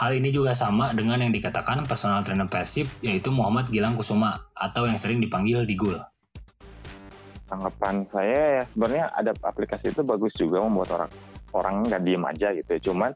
Hal 0.00 0.16
ini 0.16 0.32
juga 0.32 0.56
sama 0.56 0.96
dengan 0.96 1.20
yang 1.20 1.28
dikatakan 1.36 1.84
personal 1.84 2.24
trainer 2.24 2.48
Persib 2.48 2.88
yaitu 3.04 3.28
Muhammad 3.28 3.68
Gilang 3.68 4.00
Kusuma 4.00 4.48
atau 4.56 4.88
yang 4.88 4.96
sering 4.96 5.20
dipanggil 5.20 5.68
Digul. 5.68 6.00
tanggapan 7.44 8.08
saya 8.08 8.42
ya 8.58 8.62
sebenarnya 8.72 9.04
ada 9.12 9.30
aplikasi 9.44 9.92
itu 9.92 10.00
bagus 10.00 10.32
juga 10.40 10.64
membuat 10.64 10.88
orang 10.96 11.10
orang 11.52 11.74
nggak 11.84 12.02
diem 12.02 12.24
aja 12.24 12.48
gitu 12.56 12.70
ya. 12.72 12.80
cuman 12.90 13.10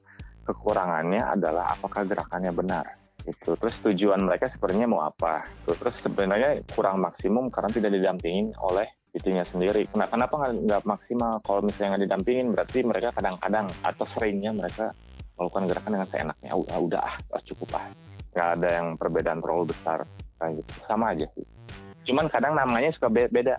kekurangannya 0.48 1.20
adalah 1.20 1.68
apakah 1.76 2.08
gerakannya 2.08 2.52
benar 2.56 2.84
itu 3.28 3.52
terus 3.60 3.76
tujuan 3.84 4.24
mereka 4.24 4.48
sebenarnya 4.56 4.88
mau 4.88 5.04
apa 5.04 5.44
Tuh, 5.68 5.76
terus 5.76 6.00
sebenarnya 6.00 6.64
kurang 6.72 7.04
maksimum 7.04 7.52
karena 7.52 7.68
tidak 7.68 7.92
didampingin 7.92 8.56
oleh 8.56 8.88
PT-nya 9.08 9.44
sendiri. 9.48 9.88
Nah, 9.96 10.04
kenapa 10.04 10.52
nggak 10.52 10.84
maksimal? 10.84 11.40
Kalau 11.40 11.64
misalnya 11.64 11.96
nggak 11.96 12.04
didampingin 12.04 12.46
berarti 12.52 12.78
mereka 12.84 13.08
kadang-kadang 13.16 13.66
atau 13.80 14.04
seringnya 14.14 14.52
mereka 14.52 14.92
melakukan 15.40 15.64
gerakan 15.64 15.92
dengan 15.96 16.08
seenaknya. 16.12 16.52
Udah 16.52 16.76
udah 16.76 17.00
ah 17.00 17.42
cukup 17.48 17.68
ah. 17.80 17.88
Nggak 18.36 18.48
ada 18.60 18.68
yang 18.68 18.86
perbedaan 19.00 19.40
terlalu 19.40 19.64
besar 19.72 20.04
kayak 20.36 20.60
gitu. 20.60 20.70
Sama 20.84 21.16
aja 21.16 21.26
sih. 21.32 21.46
Cuman 22.04 22.28
kadang 22.28 22.52
namanya 22.52 22.92
suka 22.92 23.08
be- 23.08 23.32
beda. 23.32 23.56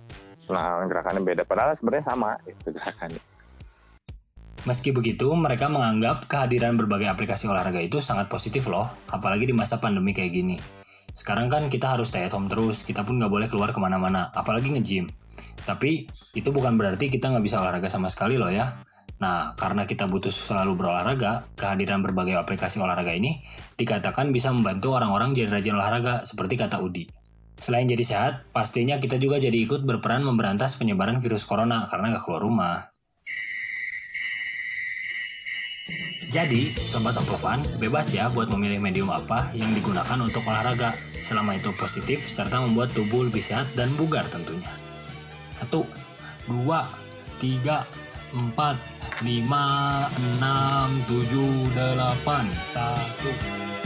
Nah 0.53 0.85
gerakannya 0.85 1.21
beda. 1.25 1.43
Padahal 1.49 1.73
sebenarnya 1.81 2.05
sama 2.05 2.37
itu 2.45 2.69
gerakannya 2.69 3.21
Meski 4.68 4.91
begitu, 4.91 5.32
mereka 5.39 5.72
menganggap 5.72 6.28
kehadiran 6.28 6.76
berbagai 6.76 7.07
aplikasi 7.07 7.47
olahraga 7.47 7.80
itu 7.80 8.03
sangat 8.03 8.28
positif 8.28 8.68
loh, 8.68 8.91
apalagi 9.07 9.47
di 9.47 9.55
masa 9.55 9.80
pandemi 9.80 10.12
kayak 10.12 10.36
gini. 10.36 10.60
Sekarang 11.16 11.47
kan 11.47 11.72
kita 11.72 11.95
harus 11.95 12.12
stay 12.12 12.28
at 12.28 12.36
home 12.36 12.51
terus, 12.51 12.84
kita 12.84 13.07
pun 13.07 13.16
nggak 13.16 13.32
boleh 13.32 13.47
keluar 13.47 13.72
ke 13.72 13.80
mana-mana, 13.80 14.28
apalagi 14.36 14.76
nge-gym. 14.76 15.07
Tapi, 15.64 16.12
itu 16.36 16.49
bukan 16.51 16.76
berarti 16.76 17.07
kita 17.07 17.32
nggak 17.32 17.45
bisa 17.45 17.64
olahraga 17.64 17.88
sama 17.88 18.12
sekali 18.12 18.36
loh 18.36 18.51
ya. 18.51 18.84
Nah, 19.20 19.55
karena 19.55 19.84
kita 19.84 20.07
butuh 20.07 20.32
selalu 20.32 20.80
berolahraga, 20.80 21.47
kehadiran 21.55 22.03
berbagai 22.03 22.39
aplikasi 22.39 22.80
olahraga 22.80 23.12
ini 23.16 23.39
dikatakan 23.76 24.32
bisa 24.32 24.51
membantu 24.51 24.95
orang-orang 24.95 25.32
jadi 25.36 25.60
rajin 25.60 25.76
olahraga, 25.76 26.28
seperti 26.28 26.60
kata 26.60 26.80
Udi. 26.84 27.07
Selain 27.60 27.84
jadi 27.84 28.03
sehat, 28.03 28.47
pastinya 28.55 28.95
kita 29.03 29.20
juga 29.20 29.36
jadi 29.36 29.55
ikut 29.55 29.84
berperan 29.84 30.24
memberantas 30.24 30.80
penyebaran 30.80 31.20
virus 31.20 31.43
corona 31.43 31.84
karena 31.84 32.16
nggak 32.16 32.24
keluar 32.24 32.43
rumah. 32.43 32.99
Jadi, 36.30 36.77
Sobat 36.77 37.17
Oplovan, 37.17 37.65
bebas 37.82 38.13
ya 38.13 38.30
buat 38.30 38.53
memilih 38.53 38.77
medium 38.77 39.09
apa 39.09 39.49
yang 39.57 39.73
digunakan 39.73 40.13
untuk 40.21 40.45
olahraga, 40.45 40.93
selama 41.17 41.57
itu 41.57 41.73
positif 41.73 42.21
serta 42.21 42.61
membuat 42.61 42.93
tubuh 42.93 43.25
lebih 43.25 43.41
sehat 43.41 43.65
dan 43.73 43.89
bugar 43.97 44.30
tentunya. 44.30 44.69
1, 45.57 45.73
2, 45.73 46.86
3, 47.41 47.82
4, 48.30 48.77
5, 49.25 50.05
6, 50.38 51.09
7, 51.09 51.73
8, 51.73 52.45
1. 52.61 53.78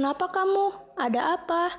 Kenapa 0.00 0.32
kamu? 0.32 0.96
Ada 0.96 1.36
apa? 1.36 1.76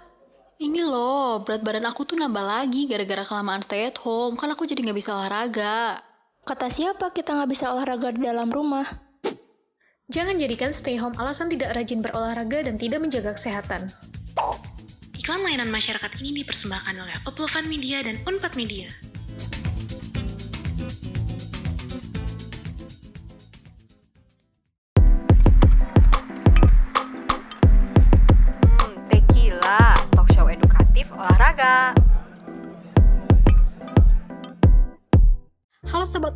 Ini 0.62 0.86
loh, 0.86 1.42
berat 1.42 1.66
badan 1.66 1.90
aku 1.90 2.06
tuh 2.06 2.22
nambah 2.22 2.46
lagi 2.46 2.86
gara-gara 2.86 3.26
kelamaan 3.26 3.66
stay 3.66 3.90
at 3.90 3.98
home. 4.06 4.38
Kan 4.38 4.54
aku 4.54 4.70
jadi 4.70 4.86
nggak 4.86 4.94
bisa 4.94 5.18
olahraga. 5.18 5.98
Kata 6.46 6.70
siapa 6.70 7.10
kita 7.18 7.34
nggak 7.34 7.50
bisa 7.50 7.74
olahraga 7.74 8.14
di 8.14 8.22
dalam 8.22 8.54
rumah? 8.54 8.86
Jangan 10.14 10.38
jadikan 10.38 10.70
stay 10.70 11.02
home 11.02 11.18
alasan 11.18 11.50
tidak 11.50 11.74
rajin 11.74 12.06
berolahraga 12.06 12.62
dan 12.62 12.78
tidak 12.78 13.02
menjaga 13.02 13.34
kesehatan. 13.34 13.90
Iklan 15.18 15.42
layanan 15.42 15.74
masyarakat 15.74 16.22
ini 16.22 16.46
dipersembahkan 16.46 16.94
oleh 17.02 17.18
Oplovan 17.26 17.66
Media 17.66 18.06
dan 18.06 18.22
Unpad 18.30 18.54
Media. 18.54 18.86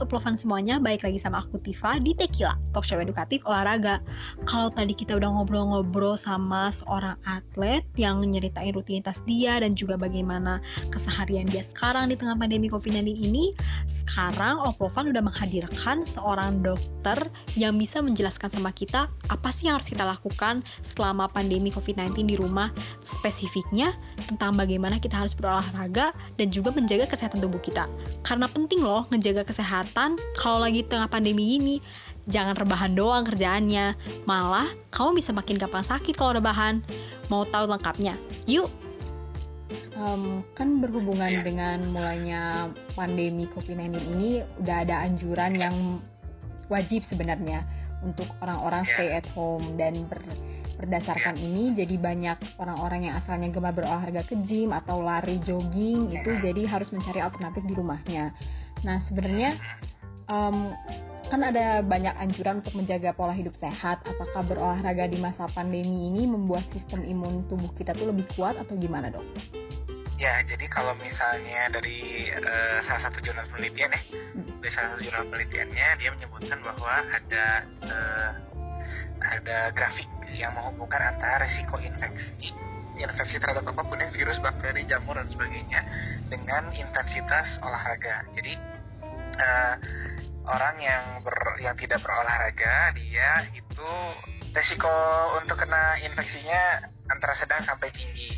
Uplovan 0.06 0.38
semuanya, 0.38 0.78
baik 0.78 1.02
lagi 1.02 1.18
sama 1.18 1.42
aku 1.42 1.58
Tifa 1.58 1.98
di 1.98 2.14
Tequila, 2.14 2.54
talk 2.78 2.86
show 2.86 3.02
edukatif 3.02 3.42
olahraga. 3.50 4.06
Kalau 4.46 4.70
tadi 4.70 4.94
kita 4.94 5.18
udah 5.18 5.34
ngobrol-ngobrol 5.34 6.14
sama 6.14 6.70
seorang 6.70 7.18
atlet 7.26 7.82
yang 7.98 8.22
nyeritain 8.22 8.70
rutinitas 8.78 9.26
dia 9.26 9.58
dan 9.58 9.74
juga 9.74 9.98
bagaimana 9.98 10.62
keseharian 10.94 11.50
dia 11.50 11.66
sekarang 11.66 12.14
di 12.14 12.16
tengah 12.22 12.38
pandemi 12.38 12.70
COVID-19 12.70 13.18
ini, 13.18 13.58
sekarang 13.90 14.62
Uplovan 14.62 15.10
udah 15.10 15.26
menghadirkan 15.26 16.06
seorang 16.06 16.62
dokter 16.62 17.18
yang 17.58 17.74
bisa 17.82 17.98
menjelaskan 18.06 18.62
sama 18.62 18.70
kita 18.78 19.10
apa 19.34 19.50
sih 19.50 19.74
yang 19.74 19.82
harus 19.82 19.90
kita 19.90 20.06
lakukan 20.06 20.62
selama 20.86 21.26
pandemi 21.26 21.74
COVID-19 21.74 22.30
di 22.30 22.38
rumah, 22.38 22.70
spesifiknya 23.02 23.90
tentang 24.30 24.54
bagaimana 24.54 25.02
kita 25.02 25.18
harus 25.18 25.34
berolahraga 25.34 26.14
dan 26.38 26.48
juga 26.54 26.70
menjaga 26.70 27.10
kesehatan 27.10 27.42
tubuh 27.42 27.58
kita. 27.58 27.90
Karena 28.22 28.46
penting 28.46 28.86
loh 28.86 29.10
ngejaga 29.10 29.42
kesehatan 29.42 29.95
kalau 30.36 30.60
lagi 30.60 30.84
tengah 30.84 31.08
pandemi 31.08 31.58
gini. 31.58 31.78
Jangan 32.26 32.58
rebahan 32.58 32.98
doang 32.98 33.22
kerjaannya, 33.22 33.94
malah 34.26 34.66
kamu 34.90 35.22
bisa 35.22 35.30
makin 35.30 35.62
gampang 35.62 35.86
sakit 35.86 36.18
kalau 36.18 36.42
rebahan. 36.42 36.82
Mau 37.30 37.46
tahu 37.46 37.70
lengkapnya? 37.70 38.18
Yuk! 38.50 38.66
Em, 39.94 40.42
kan 40.58 40.82
berhubungan 40.82 41.46
dengan 41.46 41.86
mulainya 41.94 42.74
pandemi 42.98 43.46
COVID-19 43.54 43.94
ini 44.18 44.42
udah 44.58 44.78
ada 44.84 45.06
anjuran 45.06 45.54
yang 45.54 45.76
wajib 46.66 47.06
sebenarnya 47.08 47.62
untuk 48.02 48.26
orang-orang 48.42 48.84
stay 48.90 49.16
at 49.16 49.26
home 49.38 49.64
dan 49.78 49.94
ber- 50.10 50.26
berdasarkan 50.76 51.40
ini 51.40 51.72
jadi 51.72 51.96
banyak 51.96 52.38
orang-orang 52.60 53.08
yang 53.08 53.16
asalnya 53.16 53.48
gemar 53.54 53.72
berolahraga 53.72 54.28
ke 54.28 54.36
gym 54.44 54.76
atau 54.76 55.00
lari 55.00 55.40
jogging 55.40 56.12
itu 56.12 56.30
jadi 56.44 56.68
harus 56.68 56.92
mencari 56.92 57.24
alternatif 57.24 57.64
di 57.64 57.74
rumahnya. 57.74 58.36
Nah 58.84 59.00
sebenarnya 59.08 59.56
em, 60.28 60.58
kan 61.26 61.42
ada 61.42 61.82
banyak 61.82 62.14
anjuran 62.22 62.62
untuk 62.62 62.76
menjaga 62.78 63.16
pola 63.16 63.34
hidup 63.34 63.56
sehat. 63.58 64.04
Apakah 64.06 64.46
berolahraga 64.46 65.10
di 65.10 65.18
masa 65.18 65.50
pandemi 65.50 66.10
ini 66.10 66.30
membuat 66.30 66.66
sistem 66.74 67.06
imun 67.06 67.46
tubuh 67.50 67.72
kita 67.74 67.96
tuh 67.96 68.12
lebih 68.12 68.26
kuat 68.36 68.58
atau 68.60 68.78
gimana 68.78 69.10
dok? 69.10 69.26
Ya, 70.16 70.40
jadi 70.48 70.72
kalau 70.72 70.96
misalnya 71.04 71.68
dari 71.76 72.32
eh, 72.32 72.80
salah 72.88 73.12
satu 73.12 73.20
jurnal 73.20 73.44
penelitian 73.52 73.92
ya, 73.92 74.02
dari 74.64 74.72
salah 74.72 74.90
satu 74.96 75.02
jurnal 75.04 75.28
penelitiannya 75.28 75.88
dia 76.00 76.10
menyebutkan 76.16 76.58
bahwa 76.64 76.94
ada 77.12 77.46
eh, 77.84 78.30
ada 79.26 79.58
grafik 79.76 80.08
yang 80.32 80.56
menghubungkan 80.56 81.16
antara 81.16 81.44
risiko 81.44 81.80
infeksi 81.84 82.56
infeksi 82.96 83.38
terhadap 83.40 83.68
apa 83.68 83.82
pun 83.84 84.00
ya 84.00 84.10
virus, 84.12 84.40
bakteri, 84.40 84.88
jamur 84.88 85.16
dan 85.20 85.28
sebagainya 85.28 85.82
dengan 86.32 86.72
intensitas 86.72 87.48
olahraga. 87.62 88.24
Jadi 88.34 88.54
eh, 89.40 89.76
orang 90.46 90.76
yang 90.80 91.04
ber, 91.22 91.36
yang 91.62 91.76
tidak 91.76 92.00
berolahraga 92.02 92.94
dia 92.96 93.44
itu 93.52 93.90
risiko 94.56 94.96
untuk 95.42 95.60
kena 95.60 96.00
infeksinya 96.00 96.86
antara 97.12 97.36
sedang 97.38 97.62
sampai 97.68 97.92
tinggi. 97.92 98.32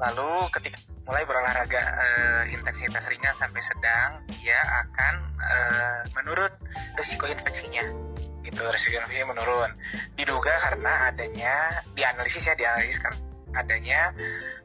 Lalu 0.00 0.48
ketika 0.56 0.80
mulai 1.04 1.28
berolahraga 1.28 1.80
eh, 1.80 2.42
intensitas 2.56 3.04
ringan 3.04 3.36
sampai 3.36 3.60
sedang, 3.68 4.10
dia 4.32 4.60
akan 4.86 5.14
eh, 5.36 6.00
menurun 6.16 6.52
risiko 6.96 7.28
infeksinya. 7.28 7.84
Gitu, 8.40 8.62
risiko 8.64 8.94
infeksinya 8.96 9.36
menurun. 9.36 9.70
Diduga 10.16 10.56
karena 10.64 11.12
adanya 11.12 11.84
dianalisis 11.92 12.40
ya 12.40 12.56
dianalisis 12.56 12.96
kan 13.04 13.29
adanya 13.54 14.14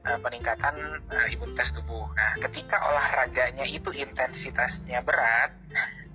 eh, 0.06 0.18
peningkatan 0.22 0.76
eh, 1.10 1.28
imunitas 1.34 1.74
tubuh. 1.74 2.06
Nah, 2.14 2.38
ketika 2.42 2.78
olahraganya 2.86 3.66
itu 3.66 3.90
intensitasnya 3.90 5.02
berat, 5.02 5.52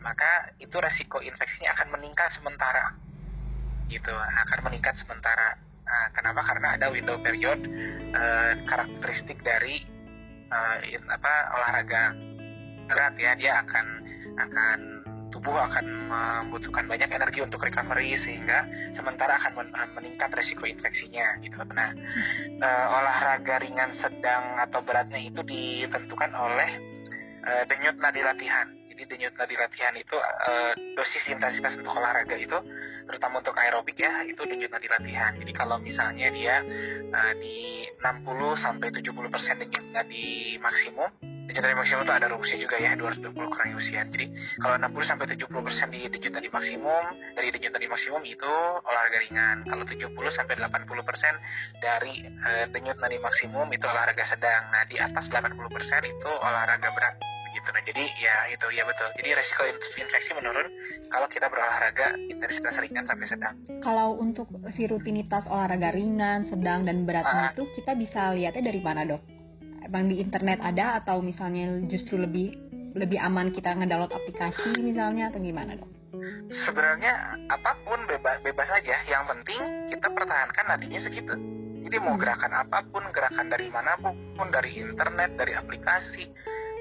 maka 0.01 0.55
itu 0.63 0.77
resiko 0.79 1.21
infeksinya 1.21 1.75
akan 1.77 1.99
meningkat 1.99 2.31
sementara. 2.37 2.95
Gitu, 3.91 4.15
akan 4.15 4.59
meningkat 4.71 4.95
sementara. 5.03 5.59
Nah, 5.83 6.07
kenapa? 6.15 6.47
Karena 6.47 6.79
ada 6.79 6.87
window 6.95 7.19
period 7.19 7.59
eh, 8.15 8.53
karakteristik 8.71 9.43
dari 9.43 9.83
eh, 10.51 10.77
in- 10.95 11.11
apa 11.11 11.35
olahraga 11.59 12.15
berat 12.87 13.15
ya, 13.19 13.35
dia 13.35 13.53
akan 13.67 13.87
akan 14.39 14.79
tubuh 15.41 15.57
akan 15.57 15.87
membutuhkan 16.13 16.85
banyak 16.85 17.09
energi 17.09 17.41
untuk 17.41 17.65
recovery 17.65 18.13
sehingga 18.21 18.69
sementara 18.93 19.41
akan 19.41 19.57
men- 19.57 19.73
meningkat 19.97 20.29
resiko 20.37 20.69
infeksinya 20.69 21.41
gitu. 21.41 21.57
Nah, 21.65 21.97
eh, 22.61 22.87
olahraga 22.93 23.57
ringan 23.65 23.97
sedang 23.97 24.61
atau 24.61 24.85
beratnya 24.85 25.17
itu 25.17 25.41
ditentukan 25.41 26.37
oleh 26.37 26.71
eh, 27.41 27.65
denyut 27.73 27.97
nadi 27.97 28.21
latihan. 28.21 28.69
Jadi 28.93 29.17
denyut 29.17 29.33
nadi 29.41 29.57
latihan 29.57 29.97
itu 29.97 30.13
eh, 30.21 30.77
dosis 30.93 31.25
intensitas 31.33 31.81
untuk 31.81 31.97
olahraga 31.97 32.37
itu 32.37 32.61
terutama 33.09 33.41
untuk 33.41 33.57
aerobik 33.57 33.97
ya 33.97 34.21
itu 34.29 34.45
denyut 34.45 34.69
nadi 34.69 34.93
latihan. 34.93 35.33
Jadi 35.41 35.53
kalau 35.57 35.81
misalnya 35.81 36.29
dia 36.37 36.61
eh, 37.09 37.35
di 37.41 37.89
60 37.97 38.61
sampai 38.61 38.93
70 38.93 39.09
persen 39.33 39.57
denyut 39.57 39.89
nadi 39.89 40.61
maksimum 40.61 41.30
nadi 41.59 41.75
maksimum 41.75 42.07
itu 42.07 42.15
ada 42.15 42.27
rumusnya 42.31 42.59
juga 42.63 42.77
ya 42.79 42.95
220 42.95 43.35
kurangi 43.35 43.75
usia. 43.75 44.07
Jadi 44.07 44.27
kalau 44.63 44.75
60 44.79 45.11
sampai 45.11 45.27
70 45.35 45.67
persen 45.67 45.87
di 45.91 46.01
denyut 46.07 46.33
nadi 46.33 46.49
maksimum 46.49 47.05
dari 47.35 47.49
denyut 47.51 47.73
nadi 47.75 47.89
maksimum 47.91 48.23
itu 48.23 48.53
olahraga 48.87 49.19
ringan. 49.19 49.57
Kalau 49.67 49.83
70 49.83 50.07
sampai 50.31 50.55
80 50.55 51.03
persen 51.03 51.35
dari 51.83 52.15
eh, 52.23 52.65
denyut 52.71 52.99
nadi 53.01 53.19
maksimum 53.19 53.67
itu 53.75 53.85
olahraga 53.85 54.25
sedang. 54.31 54.63
Nah 54.71 54.87
di 54.87 54.97
atas 54.97 55.27
80 55.27 55.51
persen 55.75 56.01
itu 56.07 56.31
olahraga 56.31 56.89
berat 56.95 57.15
gitu. 57.51 57.69
Nah 57.75 57.83
jadi 57.83 58.03
ya 58.23 58.37
itu 58.55 58.67
ya 58.71 58.87
betul. 58.87 59.11
Jadi 59.19 59.29
resiko 59.35 59.63
infeksi 59.99 60.31
menurun 60.39 60.67
kalau 61.11 61.27
kita 61.27 61.51
berolahraga 61.51 62.15
intensitas 62.31 62.79
ringan 62.79 63.05
sampai 63.11 63.27
sedang. 63.27 63.55
Kalau 63.83 64.15
untuk 64.15 64.47
si 64.71 64.87
rutinitas 64.87 65.51
olahraga 65.51 65.91
ringan, 65.91 66.47
sedang, 66.47 66.87
dan 66.87 67.03
berat 67.03 67.27
Ah. 67.27 67.51
itu 67.51 67.67
kita 67.75 67.99
bisa 67.99 68.31
lihatnya 68.31 68.71
dari 68.71 68.79
mana 68.79 69.03
dok? 69.03 69.40
Emang 69.91 70.07
di 70.07 70.23
internet 70.23 70.63
ada 70.63 71.03
atau 71.03 71.19
misalnya 71.19 71.83
justru 71.91 72.15
lebih 72.15 72.55
lebih 72.95 73.19
aman 73.19 73.51
kita 73.51 73.75
ngedownload 73.75 74.15
aplikasi 74.15 74.79
misalnya 74.79 75.35
atau 75.35 75.43
gimana 75.43 75.75
dok? 75.75 75.91
Sebenarnya 76.47 77.43
apa 77.51 77.75
pun 77.83 77.99
bebas 78.07 78.39
bebas 78.47 78.71
aja. 78.71 79.03
Yang 79.11 79.35
penting 79.35 79.61
kita 79.91 80.07
pertahankan 80.15 80.65
nadinya 80.71 81.01
segitu. 81.03 81.35
Jadi 81.91 81.97
mau 82.07 82.15
gerakan 82.15 82.55
apa 82.55 82.87
pun, 82.87 83.03
gerakan 83.11 83.51
dari 83.51 83.67
mana 83.67 83.99
pun, 83.99 84.47
dari 84.55 84.79
internet, 84.79 85.35
dari 85.35 85.59
aplikasi, 85.59 86.23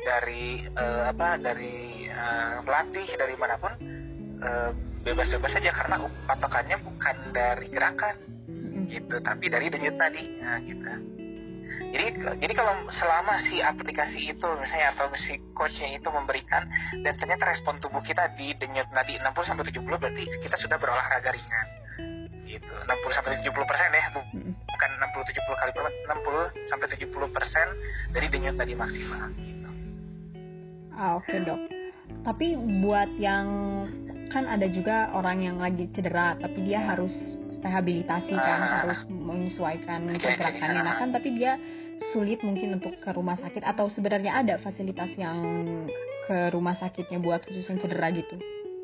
dari 0.05 0.69
eh, 0.69 1.03
apa, 1.09 1.41
dari 1.41 2.05
eh, 2.05 2.55
pelatih, 2.61 3.09
dari 3.17 3.33
mana 3.33 3.57
pun 3.57 3.73
eh, 4.37 4.69
bebas-bebas 5.01 5.49
saja 5.57 5.73
karena 5.73 5.97
patokannya 6.29 6.77
bukan 6.85 7.17
dari 7.33 7.67
gerakan 7.73 8.15
gitu, 8.85 9.17
tapi 9.25 9.49
dari 9.49 9.73
denyut 9.73 9.97
tadi, 9.97 10.29
nah, 10.41 10.61
gitu. 10.61 11.18
Jadi 11.89 12.05
jadi 12.45 12.53
kalau 12.53 12.85
selama 12.93 13.41
si 13.49 13.57
aplikasi 13.65 14.29
itu 14.29 14.47
misalnya 14.61 14.93
atau 14.93 15.09
si 15.25 15.41
coachnya 15.57 15.97
itu 15.97 16.09
memberikan 16.13 16.69
dan 17.01 17.17
ternyata 17.17 17.49
respon 17.49 17.81
tubuh 17.81 18.01
kita 18.05 18.29
di 18.37 18.53
denyut 18.61 18.85
nadi 18.93 19.17
60 19.17 19.49
sampai 19.49 19.65
70 19.73 19.89
berarti 19.97 20.23
kita 20.37 20.55
sudah 20.61 20.77
berolahraga 20.77 21.33
ringan. 21.33 21.67
Gitu. 22.45 22.65
60 22.65 23.17
sampai 23.17 23.41
70 23.41 23.69
persen 23.69 23.89
ya, 23.93 24.05
bu- 24.13 24.29
bukan 24.69 24.89
60 25.01 25.33
70 25.33 25.61
kali 25.61 25.71
per 25.73 25.83
60 25.85 26.69
sampai 26.69 26.87
70 26.93 27.35
persen 27.35 27.67
dari 28.13 28.27
denyut 28.29 28.55
nadi 28.57 28.73
maksimal. 28.77 29.29
Ah 30.93 31.17
oke 31.17 31.35
dok. 31.41 31.59
Tapi 32.25 32.57
buat 32.85 33.09
yang 33.17 33.47
kan 34.29 34.45
ada 34.45 34.69
juga 34.69 35.09
orang 35.17 35.41
yang 35.41 35.57
lagi 35.57 35.89
cedera 35.89 36.37
tapi 36.37 36.61
dia 36.61 36.85
harus 36.85 37.13
rehabilitasi 37.59 38.33
kan 38.35 38.59
Ah. 38.59 38.69
harus 38.83 38.99
menyesuaikan 39.09 40.07
pergerakannya. 40.19 40.81
Nah 40.81 40.95
ah. 40.95 40.99
kan 40.99 41.09
tapi 41.11 41.35
dia 41.35 41.59
sulit 42.15 42.39
mungkin 42.41 42.79
untuk 42.79 42.95
ke 42.99 43.09
rumah 43.11 43.35
sakit 43.35 43.63
atau 43.63 43.91
sebenarnya 43.91 44.39
ada 44.39 44.55
fasilitas 44.63 45.11
yang 45.19 45.37
ke 46.27 46.53
rumah 46.55 46.77
sakitnya 46.79 47.19
buat 47.19 47.43
khusus 47.43 47.67
yang 47.67 47.79
cedera 47.81 48.07
gitu. 48.15 48.39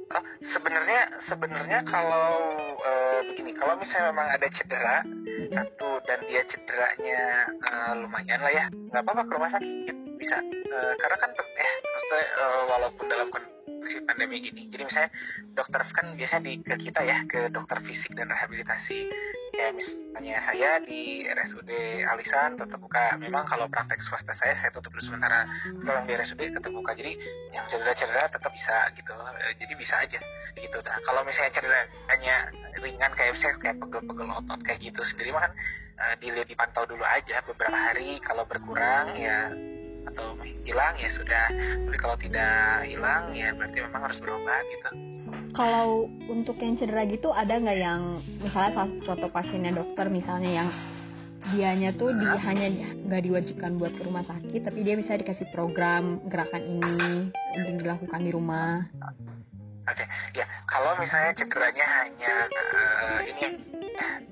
Oh, 0.05 0.23
sebenarnya 0.53 1.01
sebenarnya 1.26 1.80
kalau 1.88 2.38
eh, 2.78 3.19
begini, 3.32 3.51
kalau 3.57 3.73
misalnya 3.80 4.13
memang 4.13 4.28
ada 4.30 4.47
cedera 4.53 5.01
satu 5.49 5.89
dan 6.05 6.19
dia 6.30 6.41
cederanya 6.51 7.21
eh, 7.49 7.91
lumayan 7.99 8.39
lah 8.43 8.53
ya 8.53 8.65
nggak 8.69 9.01
apa-apa 9.01 9.23
ke 9.26 9.32
rumah 9.34 9.51
sakit 9.51 9.95
bisa 10.19 10.38
Eh, 10.65 10.93
karena 10.99 11.17
kan 11.21 11.32
ya 11.38 11.71
eh, 12.14 12.62
walaupun 12.70 13.06
dalam 13.10 13.28
kondisi 13.34 13.56
pandemi 14.06 14.41
gini. 14.41 14.70
Jadi 14.70 14.84
misalnya 14.86 15.12
dokter 15.53 15.82
kan 15.93 16.06
biasanya 16.18 16.41
di 16.45 16.53
ke 16.62 16.76
kita 16.89 17.01
ya 17.06 17.18
ke 17.30 17.49
dokter 17.53 17.78
fisik 17.86 18.12
dan 18.18 18.30
rehabilitasi. 18.30 18.99
Ya 19.56 19.72
misalnya 19.72 20.36
saya 20.43 20.70
di 20.84 21.24
RSUD 21.26 21.70
Alisan 22.10 22.60
tetap 22.60 22.80
buka. 22.82 23.16
Memang 23.22 23.45
kalau 23.47 23.70
praktek 23.70 24.01
swasta 24.03 24.34
saya 24.38 24.58
saya 24.60 24.70
tutup 24.74 24.91
dulu 24.93 25.06
sementara. 25.06 25.45
Kalau 25.64 26.01
di 26.06 26.14
RSUD 26.18 26.41
tetap 26.58 26.72
buka. 26.74 26.91
Jadi 26.97 27.14
yang 27.53 27.66
cedera-cedera 27.70 28.30
tetap 28.30 28.51
bisa 28.51 28.76
gitu. 28.97 29.14
Eh, 29.16 29.53
jadi 29.62 29.74
bisa 29.78 29.95
aja 30.01 30.20
gitu. 30.58 30.78
Nah 30.82 30.97
kalau 31.06 31.22
misalnya 31.24 31.51
cederanya 31.53 32.38
ringan 32.82 33.12
kayak 33.14 33.32
misalnya 33.38 33.58
kayak 33.62 33.78
pegel-pegel 33.82 34.30
otot 34.30 34.60
kayak 34.66 34.80
gitu 34.82 35.01
sendiri 35.14 35.30
mah 35.32 35.47
kan 35.47 35.53
eh, 36.03 36.16
dilihat 36.20 36.47
dipantau 36.49 36.84
dulu 36.89 37.06
aja 37.06 37.41
beberapa 37.45 37.78
hari. 37.78 38.18
Kalau 38.22 38.43
berkurang 38.49 39.16
ya 39.16 39.53
atau 40.10 40.38
hilang 40.64 40.95
ya 40.97 41.10
sudah 41.14 41.45
tapi 41.86 41.97
kalau 41.97 42.18
tidak 42.22 42.86
hilang 42.86 43.34
ya 43.34 43.51
berarti 43.53 43.78
memang 43.82 44.01
harus 44.10 44.20
berobat 44.22 44.64
gitu 44.70 44.89
Kalau 45.56 46.12
untuk 46.28 46.60
yang 46.60 46.76
cedera 46.76 47.08
gitu 47.08 47.32
ada 47.32 47.56
nggak 47.56 47.80
yang 47.80 48.20
misalnya 48.43 48.72
salah 48.76 48.91
contoh 49.08 49.30
pasiennya 49.32 49.72
dokter 49.72 50.12
misalnya 50.12 50.51
yang 50.51 50.70
dianya 51.56 51.93
tuh 51.93 52.12
di 52.12 52.26
hanya 52.26 52.68
nggak 53.08 53.22
diwajibkan 53.24 53.78
buat 53.78 53.93
ke 53.95 54.01
rumah 54.03 54.26
sakit 54.26 54.62
tapi 54.66 54.84
dia 54.84 54.97
bisa 54.97 55.16
dikasih 55.16 55.47
program 55.53 56.20
gerakan 56.28 56.64
ini 56.66 57.32
untuk 57.56 57.74
dilakukan 57.86 58.22
di 58.26 58.32
rumah. 58.34 58.84
Oke, 59.86 60.05
ya 60.33 60.45
kalau 60.65 60.97
misalnya 60.97 61.31
cederanya 61.38 61.86
hanya 62.01 62.33
eh, 62.49 63.19
ini 63.29 63.45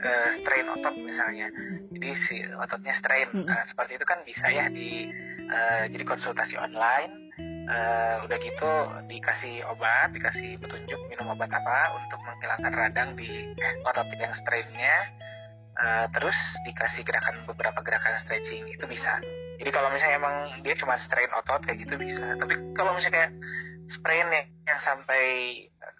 eh, 0.02 0.30
strain 0.42 0.66
otot 0.66 0.96
misalnya, 0.98 1.46
jadi 1.94 2.10
si 2.26 2.38
ototnya 2.58 2.94
strain 2.98 3.30
eh, 3.30 3.64
seperti 3.70 4.02
itu 4.02 4.06
kan 4.10 4.20
bisa 4.26 4.50
ya 4.50 4.66
di 4.74 5.14
eh, 5.46 5.84
jadi 5.94 6.04
konsultasi 6.10 6.58
online. 6.58 7.22
eh, 7.64 8.16
udah 8.28 8.38
gitu 8.44 8.72
dikasih 9.08 9.64
obat, 9.72 10.12
dikasih 10.12 10.60
petunjuk 10.60 11.00
minum 11.08 11.32
obat 11.32 11.48
apa 11.48 11.96
untuk 11.96 12.20
menghilangkan 12.20 12.74
radang 12.76 13.10
di 13.16 13.56
otot 13.88 14.10
yang 14.20 14.34
strainnya. 14.36 14.96
Eh, 15.74 16.06
terus 16.14 16.38
dikasih 16.70 17.02
gerakan 17.02 17.50
beberapa 17.50 17.82
gerakan 17.82 18.14
stretching 18.26 18.70
itu 18.70 18.86
bisa. 18.86 19.18
Jadi 19.58 19.70
kalau 19.74 19.90
misalnya 19.90 20.18
emang 20.22 20.36
dia 20.62 20.76
cuma 20.78 20.98
strain 21.02 21.30
otot 21.34 21.62
kayak 21.66 21.82
gitu 21.82 21.98
bisa. 21.98 22.38
Tapi 22.38 22.54
kalau 22.78 22.94
misalnya 22.94 23.16
kayak 23.16 23.32
sprain 23.92 24.28
yang, 24.32 24.48
yang 24.64 24.80
sampai 24.84 25.24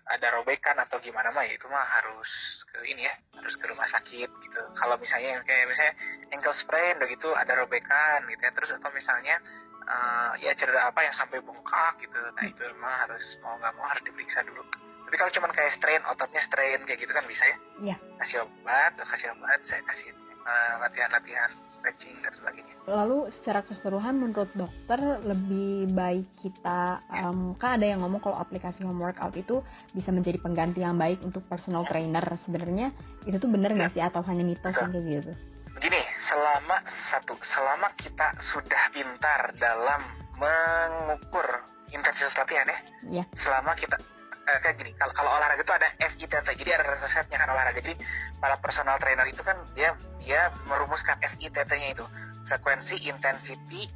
ada 0.08 0.28
robekan 0.40 0.78
atau 0.80 1.00
gimana 1.04 1.32
mah 1.32 1.44
ya 1.44 1.56
itu 1.56 1.68
mah 1.68 1.84
harus 1.84 2.32
ke 2.72 2.84
ini 2.88 3.08
ya 3.08 3.14
harus 3.40 3.56
ke 3.60 3.66
rumah 3.68 3.88
sakit 3.92 4.30
gitu. 4.30 4.62
Kalau 4.78 4.96
misalnya 5.00 5.40
yang 5.40 5.44
kayak 5.44 5.68
misalnya 5.68 5.94
ankle 6.32 6.56
sprain 6.56 7.00
udah 7.00 7.10
gitu 7.12 7.30
ada 7.36 7.54
robekan 7.60 8.24
gitu 8.30 8.42
ya. 8.42 8.52
Terus 8.56 8.70
atau 8.80 8.90
misalnya 8.96 9.36
eh, 9.84 10.32
ya 10.48 10.52
cedera 10.56 10.88
apa 10.88 11.00
yang 11.04 11.16
sampai 11.16 11.40
bengkak 11.44 11.94
gitu 12.04 12.20
nah 12.36 12.46
itu 12.48 12.62
memang 12.78 12.96
harus 13.08 13.24
mau 13.44 13.56
nggak 13.60 13.74
mau 13.76 13.86
harus 13.88 14.04
diperiksa 14.08 14.44
dulu. 14.48 14.64
Tapi 15.04 15.16
kalau 15.20 15.32
cuma 15.36 15.48
kayak 15.52 15.76
strain 15.78 16.04
ototnya 16.08 16.42
strain 16.48 16.80
kayak 16.88 17.00
gitu 17.00 17.12
kan 17.14 17.26
bisa 17.28 17.44
ya? 17.44 17.58
Iya. 17.92 17.98
kasih 18.24 18.38
obat 18.48 18.92
kasih 18.96 19.28
obat 19.36 19.60
saya 19.68 19.82
kasih 19.84 20.10
eh, 20.44 20.74
latihan-latihan 20.80 21.52
stretching 21.84 22.16
dan 22.24 22.32
sebagainya 22.32 22.72
Lalu 22.84 23.32
secara 23.40 23.60
keseluruhan 23.64 24.16
menurut 24.16 24.52
dokter 24.56 25.00
lebih 25.24 25.92
baik 25.92 26.28
kita 26.40 27.04
em, 27.12 27.56
kan 27.56 27.80
ada 27.80 27.86
yang 27.88 28.00
ngomong 28.04 28.20
kalau 28.20 28.36
aplikasi 28.40 28.84
home 28.84 29.04
workout 29.04 29.36
itu 29.36 29.60
bisa 29.92 30.12
menjadi 30.12 30.40
pengganti 30.40 30.84
yang 30.84 31.00
baik 31.00 31.24
untuk 31.24 31.48
personal 31.48 31.88
trainer. 31.88 32.24
Sebenarnya 32.44 32.92
itu 33.24 33.40
tuh 33.40 33.48
bener 33.48 33.72
nggak 33.72 33.96
sih 33.96 34.04
atau 34.04 34.20
hanya 34.28 34.44
mitos 34.44 34.76
yang 34.76 34.92
kayak 34.92 35.24
gitu? 35.24 35.32
begini 35.74 36.00
selama 36.30 36.78
satu 37.10 37.34
selama 37.50 37.90
kita 37.98 38.30
sudah 38.54 38.84
pintar 38.94 39.52
dalam 39.58 40.00
mengukur 40.38 41.48
intensitas 41.90 42.34
latihan 42.38 42.68
ya 42.70 42.80
Iya. 43.20 43.24
selama 43.42 43.74
kita 43.74 43.98
eh, 44.44 44.60
kayak 44.60 44.76
gini 44.80 44.92
kalau 45.00 45.14
kalau 45.16 45.30
olahraga 45.40 45.64
itu 45.64 45.74
ada 45.74 45.88
FITT 45.98 46.34
jadi 46.60 46.72
ada 46.80 46.86
resepnya 47.00 47.38
kan 47.40 47.50
olahraga. 47.52 47.80
Jadi 47.80 47.96
para 48.40 48.56
personal 48.60 48.96
trainer 49.00 49.28
itu 49.28 49.42
kan 49.42 49.56
dia 49.76 49.96
dia 50.20 50.52
merumuskan 50.68 51.16
FITT-nya 51.20 51.90
itu. 51.96 52.06
Frekuensi 52.44 53.00
intensity 53.08 53.88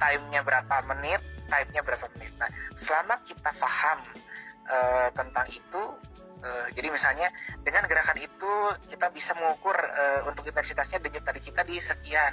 time-nya 0.00 0.40
berapa 0.42 0.76
menit 0.90 1.20
type-nya 1.46 1.82
berapa 1.84 2.06
menit. 2.16 2.32
Nah 2.40 2.50
selama 2.80 3.14
kita 3.28 3.50
paham 3.60 3.98
eh, 4.72 5.08
tentang 5.12 5.46
itu 5.52 5.82
eh, 6.42 6.66
jadi 6.72 6.88
misalnya 6.88 7.28
dengan 7.60 7.84
gerakan 7.84 8.18
itu 8.18 8.52
kita 8.88 9.06
bisa 9.12 9.36
mengukur 9.36 9.76
eh, 9.76 10.20
untuk 10.24 10.48
intensitasnya 10.48 10.98
denyut 11.04 11.22
tadi 11.22 11.40
kita 11.44 11.62
di 11.68 11.76
sekian 11.84 12.32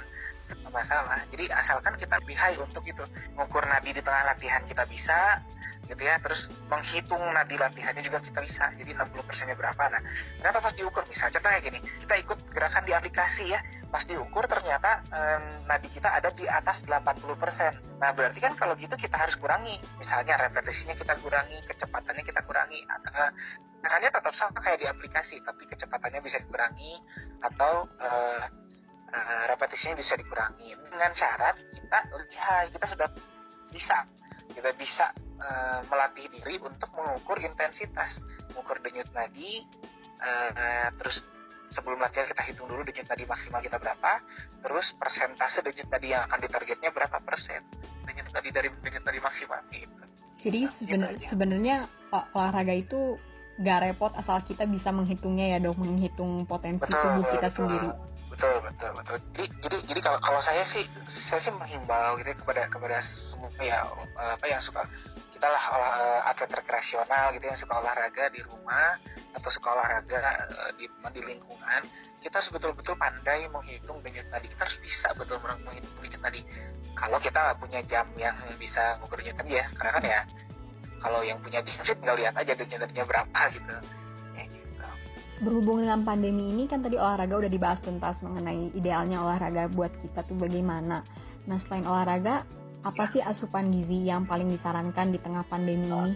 masalah. 0.70 1.20
Jadi 1.30 1.50
asalkan 1.50 1.94
kita 1.98 2.16
high 2.20 2.58
untuk 2.58 2.82
itu. 2.86 3.04
Mengukur 3.34 3.64
nadi 3.66 3.90
di 3.94 4.02
tengah 4.02 4.22
latihan 4.26 4.62
kita 4.64 4.84
bisa 4.86 5.42
gitu 5.86 6.02
ya. 6.02 6.16
Terus 6.22 6.46
menghitung 6.70 7.22
nadi 7.34 7.56
latihannya 7.58 8.02
juga 8.02 8.18
kita 8.22 8.40
bisa. 8.44 8.70
Jadi 8.78 8.90
60 8.94 9.26
persennya 9.26 9.56
berapa. 9.58 9.82
Nah 9.90 10.00
kenapa 10.40 10.58
pas 10.62 10.74
diukur? 10.74 11.02
Misalnya 11.10 11.32
contohnya 11.38 11.60
gini 11.62 11.78
kita 12.06 12.14
ikut 12.22 12.38
gerakan 12.54 12.82
di 12.86 12.92
aplikasi 12.94 13.44
ya. 13.50 13.60
Pas 13.90 14.06
diukur 14.06 14.46
ternyata 14.46 15.02
em, 15.10 15.44
nadi 15.66 15.88
kita 15.90 16.08
ada 16.10 16.30
di 16.30 16.46
atas 16.46 16.86
80 16.86 17.34
persen. 17.34 17.72
Nah 17.98 18.14
berarti 18.14 18.38
kan 18.38 18.54
kalau 18.54 18.78
gitu 18.78 18.94
kita 18.94 19.16
harus 19.18 19.34
kurangi. 19.36 19.76
Misalnya 19.98 20.38
repetisinya 20.38 20.94
kita 20.94 21.14
kurangi 21.18 21.58
kecepatannya 21.66 22.22
kita 22.22 22.40
kurangi 22.46 22.80
atau 22.86 23.34
Makanya 23.80 24.12
tetap 24.12 24.34
sama 24.36 24.60
kayak 24.60 24.78
di 24.80 24.86
aplikasi, 24.88 25.40
tapi 25.40 25.64
kecepatannya 25.64 26.20
bisa 26.20 26.36
dikurangi 26.44 27.00
atau 27.40 27.88
eh, 27.96 28.44
eh, 29.10 29.44
repetisinya 29.50 29.96
bisa 29.98 30.14
dikurangi. 30.16 30.74
Dengan 30.88 31.10
syarat 31.14 31.56
kita 31.58 31.98
lihat 32.10 32.64
kita 32.72 32.86
sudah 32.86 33.08
bisa 33.70 33.98
kita 34.50 34.70
bisa 34.74 35.06
eh, 35.38 35.80
melatih 35.86 36.26
diri 36.30 36.56
untuk 36.62 36.90
mengukur 36.94 37.38
intensitas, 37.38 38.18
mengukur 38.50 38.78
denyut 38.82 39.10
nadi, 39.14 39.62
eh, 40.22 40.88
terus 40.98 41.22
sebelum 41.70 42.02
latihan 42.02 42.26
kita 42.26 42.42
hitung 42.50 42.66
dulu 42.66 42.82
denyut 42.82 43.06
nadi 43.06 43.24
maksimal 43.30 43.62
kita 43.62 43.78
berapa, 43.78 44.12
terus 44.62 44.86
persentase 44.98 45.62
denyut 45.62 45.88
nadi 45.90 46.08
yang 46.10 46.26
akan 46.26 46.38
ditargetnya 46.42 46.90
berapa 46.90 47.18
persen. 47.22 47.62
Denyut 48.02 48.26
nadi 48.34 48.48
dari 48.50 48.68
denyut 48.70 49.04
nadi 49.06 49.20
maksimal 49.22 49.60
gitu. 49.70 50.04
Jadi 50.40 50.60
seben- 50.72 51.20
sebenarnya 51.20 51.76
ol- 52.10 52.28
olahraga 52.32 52.72
itu 52.72 53.20
gak 53.60 53.78
repot 53.84 54.12
asal 54.16 54.40
kita 54.40 54.64
bisa 54.64 54.88
menghitungnya 54.88 55.56
ya 55.56 55.58
dok, 55.60 55.76
menghitung 55.76 56.48
potensi 56.48 56.88
tubuh 56.88 57.24
kita 57.28 57.48
betul. 57.52 57.68
sendiri. 57.68 57.88
betul 58.30 58.56
betul 58.62 58.90
betul 58.96 59.16
jadi 59.36 59.46
jadi 59.60 59.76
jadi 59.84 60.00
kalau 60.00 60.18
kalau 60.22 60.40
saya 60.40 60.62
sih 60.72 60.84
saya 61.28 61.40
sih 61.44 61.52
menghimbau 61.52 62.16
gitu 62.16 62.30
ya 62.32 62.36
kepada 62.40 62.62
kepada 62.72 62.96
semua 63.04 63.50
ya 63.60 63.84
apa 64.16 64.44
yang 64.48 64.62
suka 64.64 64.80
kita 65.40 65.44
lah 65.48 65.64
olah, 65.72 65.92
eh, 65.96 66.20
atlet 66.28 66.52
rekreasional 66.52 67.32
gitu 67.32 67.44
yang 67.48 67.56
suka 67.56 67.74
olahraga 67.80 68.28
di 68.28 68.40
rumah 68.44 68.92
atau 69.32 69.48
suka 69.48 69.72
olahraga 69.72 70.20
eh, 70.52 70.72
di 70.76 70.84
di 70.88 71.20
lingkungan 71.24 71.80
kita 72.20 72.44
harus 72.44 72.52
betul-betul 72.52 72.92
pandai 73.00 73.48
menghitung 73.48 73.96
denyut 74.04 74.28
nadi 74.28 74.52
kita 74.52 74.68
harus 74.68 74.78
bisa 74.84 75.08
betul 75.16 75.40
menghitung 75.40 75.96
denyut 76.04 76.20
nadi 76.20 76.40
kalau 76.92 77.16
kita 77.16 77.40
nggak 77.40 77.56
punya 77.56 77.80
jam 77.88 78.06
yang 78.20 78.36
bisa 78.60 79.00
mengukur 79.00 79.16
denyut 79.24 79.36
nadi 79.40 79.52
ya 79.56 79.66
karena 79.80 79.90
kan 79.96 80.04
ya 80.04 80.20
kalau 81.00 81.24
yang 81.24 81.40
punya 81.40 81.64
sih 81.64 81.96
tinggal 81.96 82.14
lihat 82.14 82.36
aja 82.36 82.52
nadinya 82.54 83.04
berapa 83.08 83.40
gitu 83.56 83.74
Berhubung 85.40 85.80
dengan 85.80 86.04
pandemi 86.04 86.52
ini 86.52 86.68
kan 86.68 86.84
tadi 86.84 87.00
olahraga 87.00 87.40
udah 87.40 87.48
dibahas 87.48 87.80
tuntas 87.80 88.20
mengenai 88.20 88.76
idealnya 88.76 89.24
olahraga 89.24 89.72
buat 89.72 89.88
kita 90.04 90.20
tuh 90.28 90.36
bagaimana. 90.36 91.00
Nah 91.48 91.58
selain 91.64 91.88
olahraga, 91.88 92.44
apa 92.84 93.08
sih 93.08 93.24
asupan 93.24 93.72
gizi 93.72 94.04
yang 94.04 94.28
paling 94.28 94.52
disarankan 94.52 95.08
di 95.08 95.16
tengah 95.16 95.40
pandemi 95.48 95.88
ini? 95.88 96.12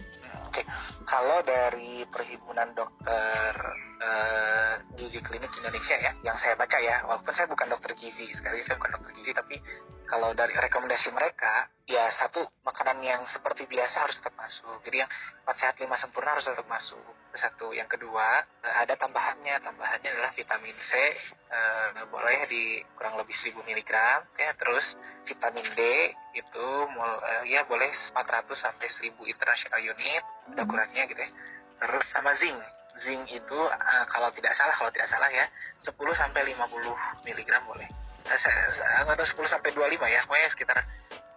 Oke, 0.55 0.63
kalau 1.03 1.43
dari 1.43 2.07
perhimpunan 2.07 2.79
dokter 2.79 3.51
eh, 3.99 4.75
gizi 4.95 5.19
klinik 5.19 5.51
Indonesia 5.59 5.99
ya, 5.99 6.15
yang 6.23 6.39
saya 6.39 6.55
baca 6.55 6.79
ya, 6.79 7.03
walaupun 7.11 7.35
saya 7.35 7.51
bukan 7.51 7.75
dokter 7.75 7.91
gizi, 7.99 8.31
sekali 8.31 8.63
saya 8.63 8.79
bukan 8.79 8.95
dokter 8.95 9.19
gizi, 9.19 9.35
tapi 9.35 9.59
kalau 10.07 10.31
dari 10.31 10.55
rekomendasi 10.55 11.11
mereka, 11.11 11.67
ya 11.91 12.07
satu 12.15 12.47
makanan 12.63 13.03
yang 13.03 13.27
seperti 13.35 13.67
biasa 13.67 14.07
harus 14.07 14.15
tetap 14.15 14.39
masuk. 14.39 14.79
Jadi 14.87 15.03
yang 15.03 15.11
4 15.43 15.59
sehat 15.59 15.75
5 15.75 15.91
sempurna 15.99 16.39
harus 16.39 16.47
tetap 16.47 16.71
masuk. 16.71 17.03
Satu, 17.35 17.75
yang 17.75 17.91
kedua 17.91 18.47
eh, 18.63 18.75
ada 18.87 18.95
tambahannya, 18.95 19.59
tambahannya 19.59 20.07
adalah 20.07 20.31
vitamin 20.39 20.77
C, 20.87 20.93
eh, 21.51 22.07
boleh 22.07 22.47
di 22.47 22.79
kurang 22.95 23.19
lebih 23.19 23.35
1000 23.35 23.59
mg, 23.67 23.93
ya. 24.39 24.51
Terus 24.55 24.87
vitamin 25.27 25.67
D 25.75 25.83
itu 26.39 26.67
mul- 26.95 27.23
eh, 27.27 27.43
ya 27.51 27.67
boleh 27.67 27.91
400 28.15 28.55
sampai 28.55 28.87
1000 28.87 29.27
international 29.27 29.81
unit, 29.83 30.23
ada 30.55 30.63
ukurannya 30.63 31.03
gitu 31.11 31.21
ya. 31.21 31.31
Terus 31.75 32.05
sama 32.15 32.39
zinc, 32.39 32.59
zinc 33.03 33.27
itu 33.27 33.59
eh, 33.67 34.05
kalau 34.15 34.31
tidak 34.31 34.55
salah 34.55 34.75
kalau 34.79 34.95
tidak 34.95 35.11
salah 35.11 35.27
ya 35.35 35.45
10 35.83 35.91
sampai 36.15 36.41
50 36.55 36.95
mg 37.27 37.51
boleh. 37.67 37.89
Eh, 38.31 38.39
saya, 38.41 38.63
saya 38.79 39.03
nggak 39.05 39.19
tahu 39.21 39.29
10 39.43 39.53
sampai 39.59 39.71
25 39.75 40.07
ya, 40.07 40.23
pokoknya 40.25 40.49
sekitar 40.55 40.79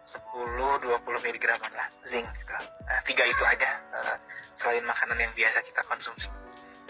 10-20 0.08 1.03
mg 1.03 1.43
lah 1.60 1.88
zinc 2.08 2.28
gitu. 2.32 2.53
Nah, 2.88 2.99
tiga 3.03 3.24
itu 3.28 3.43
aja 3.43 3.70
eh, 3.99 4.16
selain 4.60 4.86
makanan 4.88 5.18
yang 5.20 5.34
biasa 5.36 5.60
kita 5.68 5.82
konsumsi. 5.84 6.28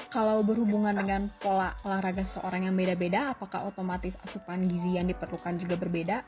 Kalau 0.08 0.40
berhubungan 0.46 0.96
dengan 0.96 1.28
pola 1.42 1.76
olahraga 1.84 2.24
seseorang 2.24 2.70
yang 2.70 2.76
beda-beda, 2.78 3.36
apakah 3.36 3.68
otomatis 3.68 4.16
asupan 4.24 4.64
gizi 4.64 4.96
yang 4.96 5.10
diperlukan 5.10 5.60
juga 5.60 5.76
berbeda? 5.76 6.24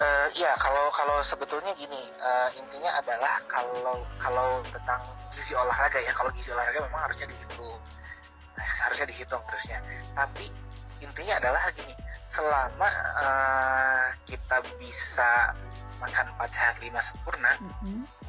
Eh, 0.00 0.26
ya 0.32 0.56
kalau 0.56 0.88
kalau 0.96 1.20
sebetulnya 1.28 1.76
gini 1.76 2.08
eh, 2.08 2.48
intinya 2.56 2.96
adalah 3.04 3.36
kalau 3.44 4.00
kalau 4.16 4.64
tentang 4.72 5.04
gizi 5.36 5.52
olahraga 5.52 6.00
ya 6.00 6.08
kalau 6.16 6.32
gizi 6.32 6.48
olahraga 6.56 6.88
memang 6.88 7.04
harusnya 7.04 7.28
dihitung 7.28 7.76
harusnya 8.56 9.06
dihitung 9.12 9.42
terusnya 9.44 9.78
tapi 10.16 10.48
intinya 11.00 11.34
adalah 11.40 11.62
gini 11.74 11.94
selama 12.30 12.88
eh, 13.20 14.06
kita 14.30 14.56
bisa 14.78 15.52
makan 16.00 16.26
4 16.38 16.48
sehat 16.48 16.76
5 16.80 17.08
sempurna 17.12 17.52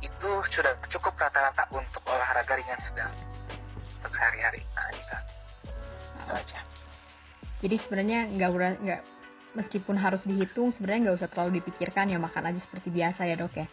itu 0.01 0.30
sudah 0.51 0.74
cukup 0.91 1.13
rata-rata 1.15 1.63
untuk 1.72 2.01
olahraga 2.09 2.57
ringan 2.57 2.82
sedang 2.84 3.13
untuk 4.01 4.11
sehari-hari. 4.17 4.65
Nah 4.74 4.89
gitu 4.91 5.17
itu 6.22 6.32
aja. 6.34 6.59
Jadi 7.61 7.76
sebenarnya 7.78 8.19
nggak 8.34 8.49
nggak 8.82 9.01
meskipun 9.53 9.95
harus 9.99 10.26
dihitung, 10.26 10.74
sebenarnya 10.74 11.11
nggak 11.11 11.17
usah 11.22 11.30
terlalu 11.30 11.61
dipikirkan 11.61 12.09
ya 12.09 12.17
makan 12.17 12.49
aja 12.49 12.59
seperti 12.65 12.89
biasa 12.89 13.22
ya 13.30 13.36
dok 13.38 13.53
ya. 13.53 13.67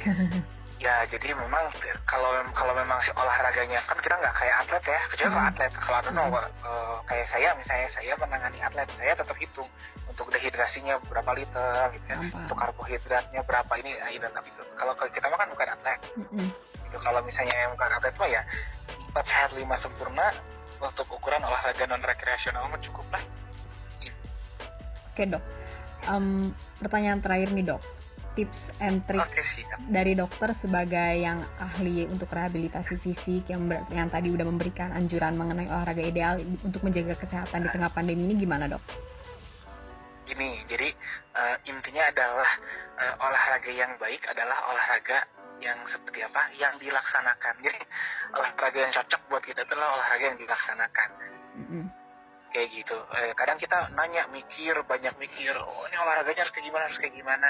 Ya, 0.80 1.04
jadi 1.04 1.36
memang 1.36 1.68
kalau 2.08 2.40
kalau 2.56 2.72
memang 2.72 2.96
si 3.04 3.12
olahraganya 3.12 3.84
kan 3.84 4.00
kita 4.00 4.16
nggak 4.16 4.32
kayak 4.32 4.64
atlet 4.64 4.84
ya, 4.88 5.00
kecuali 5.12 5.28
kalau 5.28 5.44
Hmm. 5.44 5.52
atlet. 5.52 5.72
Kalau 5.76 5.96
atlet 6.00 6.14
no, 6.16 6.24
eh, 6.32 6.96
kayak 7.04 7.26
saya 7.28 7.48
misalnya 7.52 7.88
saya 7.92 8.12
menangani 8.16 8.58
atlet, 8.64 8.88
saya 8.96 9.12
tetap 9.12 9.36
hitung 9.36 9.68
untuk 10.08 10.32
dehidrasinya 10.32 10.96
berapa 11.04 11.36
liter 11.36 11.84
gitu 12.00 12.06
ya, 12.08 12.18
untuk 12.32 12.56
karbohidratnya 12.56 13.40
berapa 13.44 13.72
ini, 13.76 13.92
ini 14.08 14.24
tetap 14.24 14.40
itu. 14.40 14.62
Kalau 14.72 14.96
kalau 14.96 15.10
kita 15.12 15.26
mah 15.28 15.36
kan 15.36 15.48
bukan 15.52 15.68
atlet. 15.68 16.00
Itu 16.88 16.96
kalau 16.96 17.20
misalnya 17.28 17.54
yang 17.60 17.70
bukan 17.76 17.90
atlet 18.00 18.14
mah 18.16 18.28
ya 18.32 18.42
empat 19.12 19.24
sehat 19.28 19.50
lima 19.52 19.76
sempurna 19.84 20.26
untuk 20.80 21.04
ukuran 21.12 21.44
olahraga 21.44 21.84
non 21.84 22.00
rekreasional 22.00 22.72
mah 22.72 22.80
cukup 22.80 23.04
lah. 23.12 23.22
Oke 25.12 25.28
dok. 25.28 25.44
Em, 26.08 26.48
pertanyaan 26.80 27.20
terakhir 27.20 27.52
nih 27.52 27.68
dok. 27.68 27.99
Tips 28.40 28.62
and 28.80 29.04
trick 29.04 29.20
siap. 29.36 29.84
dari 29.92 30.16
dokter 30.16 30.56
sebagai 30.64 31.12
yang 31.20 31.44
ahli 31.60 32.08
untuk 32.08 32.32
rehabilitasi 32.32 32.96
fisik 32.96 33.52
yang 33.52 33.68
ber- 33.68 33.84
yang 33.92 34.08
tadi 34.08 34.32
udah 34.32 34.48
memberikan 34.48 34.96
anjuran 34.96 35.36
mengenai 35.36 35.68
olahraga 35.68 36.00
ideal 36.00 36.40
untuk 36.64 36.80
menjaga 36.80 37.20
kesehatan 37.20 37.64
di 37.64 37.68
tengah 37.68 37.92
pandemi 37.92 38.24
ini 38.24 38.40
gimana 38.40 38.64
dok? 38.64 38.80
Gini, 40.24 40.56
jadi 40.72 40.88
eh, 41.36 41.56
intinya 41.68 42.08
adalah 42.08 42.50
eh, 42.96 43.14
olahraga 43.28 43.70
yang 43.76 43.92
baik 44.00 44.24
adalah 44.24 44.72
olahraga 44.72 45.28
yang 45.60 45.76
seperti 45.92 46.24
apa? 46.24 46.48
Yang 46.56 46.80
dilaksanakan. 46.80 47.54
Jadi 47.60 47.80
olahraga 48.40 48.78
yang 48.80 48.92
cocok 48.96 49.20
buat 49.28 49.44
kita 49.44 49.68
itu 49.68 49.72
adalah 49.76 50.00
olahraga 50.00 50.24
yang 50.32 50.38
dilaksanakan. 50.40 51.08
Kayak 52.56 52.68
gitu. 52.72 52.96
Eh, 53.20 53.36
kadang 53.36 53.60
kita 53.60 53.92
nanya, 53.92 54.32
mikir, 54.32 54.80
banyak 54.88 55.12
mikir. 55.20 55.52
Oh 55.60 55.84
ini 55.92 55.96
olahraganya 56.00 56.48
harus 56.48 56.52
kayak 56.56 56.66
gimana, 56.72 56.84
harus 56.88 56.98
kayak 57.04 57.14
gimana. 57.20 57.48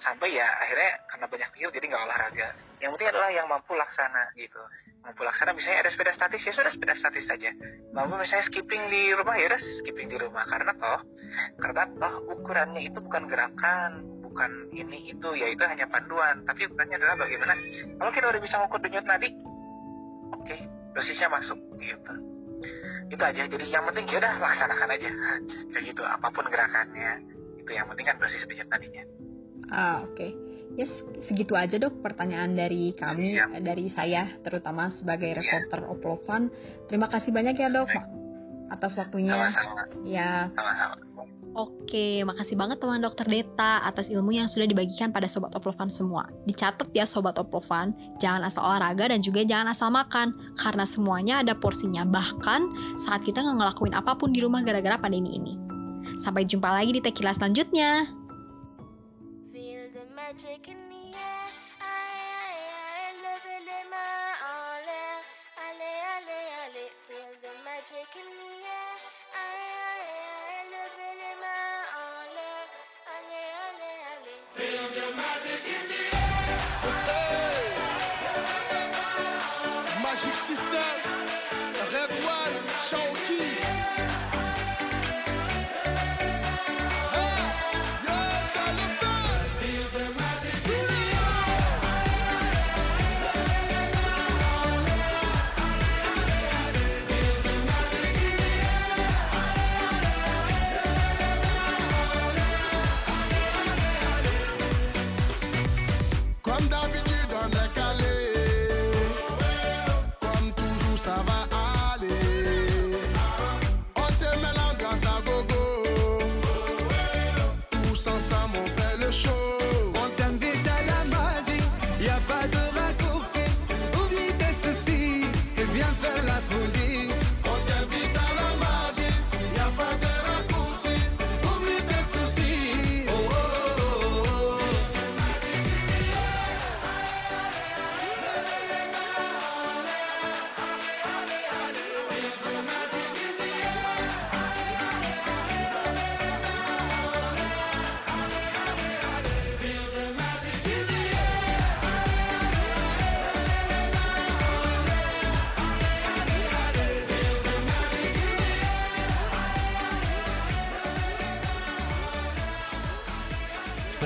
Sampai 0.00 0.32
ya 0.32 0.48
akhirnya 0.48 0.92
karena 1.12 1.26
banyak 1.28 1.48
pikir 1.52 1.68
jadi 1.76 1.86
nggak 1.92 2.04
olahraga. 2.08 2.48
Yang 2.80 2.90
penting 2.96 3.10
adalah 3.12 3.30
yang 3.32 3.46
mampu 3.48 3.72
laksana 3.76 4.32
gitu. 4.36 4.60
Mampu 5.00 5.20
laksana 5.24 5.52
misalnya 5.56 5.88
ada 5.88 5.90
sepeda 5.92 6.12
statis 6.16 6.44
ya 6.44 6.52
sudah 6.52 6.72
sepeda 6.72 6.94
statis 6.96 7.24
saja. 7.28 7.50
Mampu 7.92 8.16
misalnya 8.16 8.44
skipping 8.48 8.82
di 8.88 9.12
rumah 9.12 9.36
ya 9.36 9.52
udah 9.52 9.60
skipping 9.80 10.08
di 10.08 10.16
rumah 10.16 10.44
karena 10.48 10.72
toh 10.76 11.00
karena 11.60 11.84
toh 11.96 12.14
ukurannya 12.32 12.80
itu 12.84 12.98
bukan 13.00 13.28
gerakan 13.28 14.20
bukan 14.30 14.70
ini 14.70 15.10
itu 15.10 15.28
ya 15.34 15.50
itu 15.50 15.58
hanya 15.66 15.90
panduan 15.90 16.46
tapi 16.46 16.70
ukurannya 16.70 17.02
adalah 17.02 17.18
bagaimana 17.18 17.58
kalau 17.98 18.10
kita 18.14 18.26
udah 18.30 18.38
bisa 18.40 18.62
mengukur 18.62 18.78
denyut 18.78 19.02
nadi 19.02 19.28
oke 20.30 20.56
dosisnya 20.94 21.26
masuk 21.26 21.58
gitu 21.82 22.12
itu 23.10 23.22
aja 23.26 23.42
jadi 23.50 23.64
yang 23.66 23.82
penting 23.90 24.06
ya 24.06 24.22
udah 24.22 24.34
laksanakan 24.38 24.88
aja 24.94 25.10
kayak 25.74 25.84
gitu 25.90 26.02
apa 26.06 26.26
pun 26.30 26.46
gerakannya 26.46 27.10
itu 27.58 27.70
yang 27.74 27.90
penting 27.90 28.06
kan 28.06 28.16
dosis 28.22 28.46
denyut 28.46 28.70
nadinya 28.70 29.02
Ah, 29.70 30.04
oke. 30.04 30.28
Yes, 30.78 30.90
segitu 31.26 31.58
aja 31.58 31.82
dok 31.82 31.98
pertanyaan 31.98 32.54
dari 32.54 32.94
kami, 32.94 33.34
eh, 33.34 33.62
dari 33.62 33.90
saya 33.90 34.30
terutama 34.46 34.94
sebagai 34.94 35.34
reporter 35.34 35.82
Oplovan. 35.82 36.46
Terima 36.86 37.10
kasih 37.10 37.34
banyak 37.34 37.58
ya 37.58 37.68
dok 37.70 37.90
atas 38.70 38.94
waktunya. 38.94 39.34
Sama-sama. 39.34 39.82
Ya. 40.06 40.46
sama-sama 40.54 40.94
Oke, 41.50 42.22
makasih 42.22 42.54
banget 42.54 42.78
teman 42.78 43.02
dokter 43.02 43.26
Deta 43.26 43.82
atas 43.82 44.06
ilmu 44.06 44.30
yang 44.30 44.46
sudah 44.46 44.70
dibagikan 44.70 45.10
pada 45.10 45.26
Sobat 45.26 45.50
Oplovan 45.58 45.90
semua. 45.90 46.30
Dicatat 46.46 46.94
ya 46.94 47.02
Sobat 47.02 47.42
Oplovan, 47.42 47.90
jangan 48.22 48.46
asal 48.46 48.62
olahraga 48.62 49.10
dan 49.10 49.18
juga 49.18 49.42
jangan 49.42 49.74
asal 49.74 49.90
makan, 49.90 50.30
karena 50.54 50.86
semuanya 50.86 51.42
ada 51.42 51.58
porsinya, 51.58 52.06
bahkan 52.06 52.70
saat 52.94 53.26
kita 53.26 53.42
nggak 53.42 53.66
ngelakuin 53.66 53.98
apa 53.98 54.14
pun 54.14 54.30
di 54.30 54.38
rumah 54.38 54.62
gara-gara 54.62 54.94
pandemi 54.94 55.34
ini. 55.34 55.58
Sampai 56.22 56.46
jumpa 56.46 56.70
lagi 56.70 56.94
di 56.94 57.02
Tekilas 57.02 57.42
selanjutnya. 57.42 58.06
Magic 60.30 60.68
in 60.68 60.78
the 60.88 61.10
air. 61.10 61.50
Aïe, 61.82 62.22
aïe, 62.46 62.70
aïe, 62.94 63.18
levez 63.18 63.60
les 63.66 63.84
mains 63.90 64.30
en 64.46 64.78
l'air. 64.86 65.18
Allez, 65.66 65.98
allez, 66.14 66.46
allez. 66.62 66.90
Feel 67.02 67.30
the 67.42 67.50
magic 67.66 68.10
in 68.14 68.30
the 68.38 68.50
air. 68.62 68.94
Aïe, 69.34 69.74
aïe, 69.90 70.22
aïe, 70.46 70.70
levez 70.70 71.14
les 71.18 71.34
mains 71.42 71.82
en 71.98 72.14
l'air. 72.30 72.62
Allez, 73.10 73.48
allez, 73.66 73.98
allez. 74.12 74.38
Feel 74.54 74.86
the 74.94 75.06
magic 75.18 75.62
in 75.66 75.82
the 75.90 76.02
Magic 80.00 80.34
System, 80.34 80.94
Red 81.92 82.12
One, 82.22 82.54
Shaoki. 82.86 83.59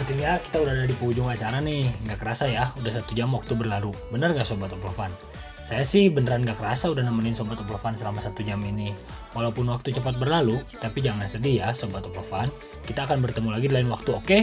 Sepertinya 0.05 0.37
kita 0.37 0.61
udah 0.61 0.73
ada 0.77 0.85
di 0.85 0.93
penghujung 1.01 1.33
acara 1.33 1.65
nih. 1.65 1.89
Nggak 2.05 2.19
kerasa 2.21 2.45
ya, 2.45 2.69
udah 2.77 2.93
satu 2.93 3.17
jam 3.17 3.33
waktu 3.33 3.57
berlalu. 3.57 3.89
Bener 4.13 4.37
gak 4.37 4.45
Sobat 4.45 4.69
Oplovan? 4.77 5.09
Saya 5.65 5.81
sih 5.81 6.13
beneran 6.13 6.45
gak 6.45 6.61
kerasa 6.61 6.93
udah 6.93 7.01
nemenin 7.01 7.33
Sobat 7.33 7.57
Oplovan 7.65 7.97
selama 7.97 8.21
satu 8.21 8.45
jam 8.45 8.61
ini. 8.69 8.93
Walaupun 9.33 9.65
waktu 9.65 9.97
cepat 9.97 10.21
berlalu, 10.21 10.61
tapi 10.77 11.01
jangan 11.01 11.25
sedih 11.25 11.65
ya 11.65 11.73
Sobat 11.73 12.05
Oplovan. 12.05 12.53
Kita 12.85 13.09
akan 13.09 13.25
bertemu 13.25 13.49
lagi 13.49 13.65
di 13.65 13.75
lain 13.81 13.89
waktu, 13.89 14.11
oke? 14.13 14.39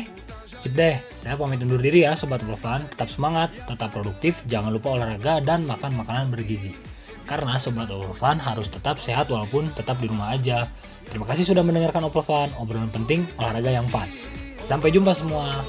Sip 0.49 0.73
deh, 0.73 0.97
saya 1.13 1.37
pamit 1.37 1.61
undur 1.61 1.77
diri 1.77 2.09
ya 2.09 2.17
Sobat 2.17 2.41
Oplovan. 2.41 2.89
Tetap 2.89 3.13
semangat, 3.13 3.53
tetap 3.53 3.93
produktif, 3.93 4.41
jangan 4.49 4.73
lupa 4.73 4.97
olahraga 4.97 5.45
dan 5.45 5.69
makan 5.69 5.93
makanan 5.93 6.33
bergizi. 6.33 6.73
Karena 7.29 7.61
Sobat 7.61 7.85
Oplovan 7.93 8.41
harus 8.41 8.65
tetap 8.73 8.97
sehat 8.97 9.29
walaupun 9.29 9.69
tetap 9.77 10.01
di 10.01 10.09
rumah 10.09 10.33
aja. 10.33 10.65
Terima 11.05 11.29
kasih 11.29 11.53
sudah 11.53 11.61
mendengarkan 11.61 12.09
Oplovan, 12.09 12.49
obrolan 12.57 12.89
penting, 12.89 13.29
olahraga 13.37 13.69
yang 13.69 13.85
fun. 13.85 14.09
Sampai 14.55 14.91
jumpa 14.91 15.13
semua. 15.15 15.63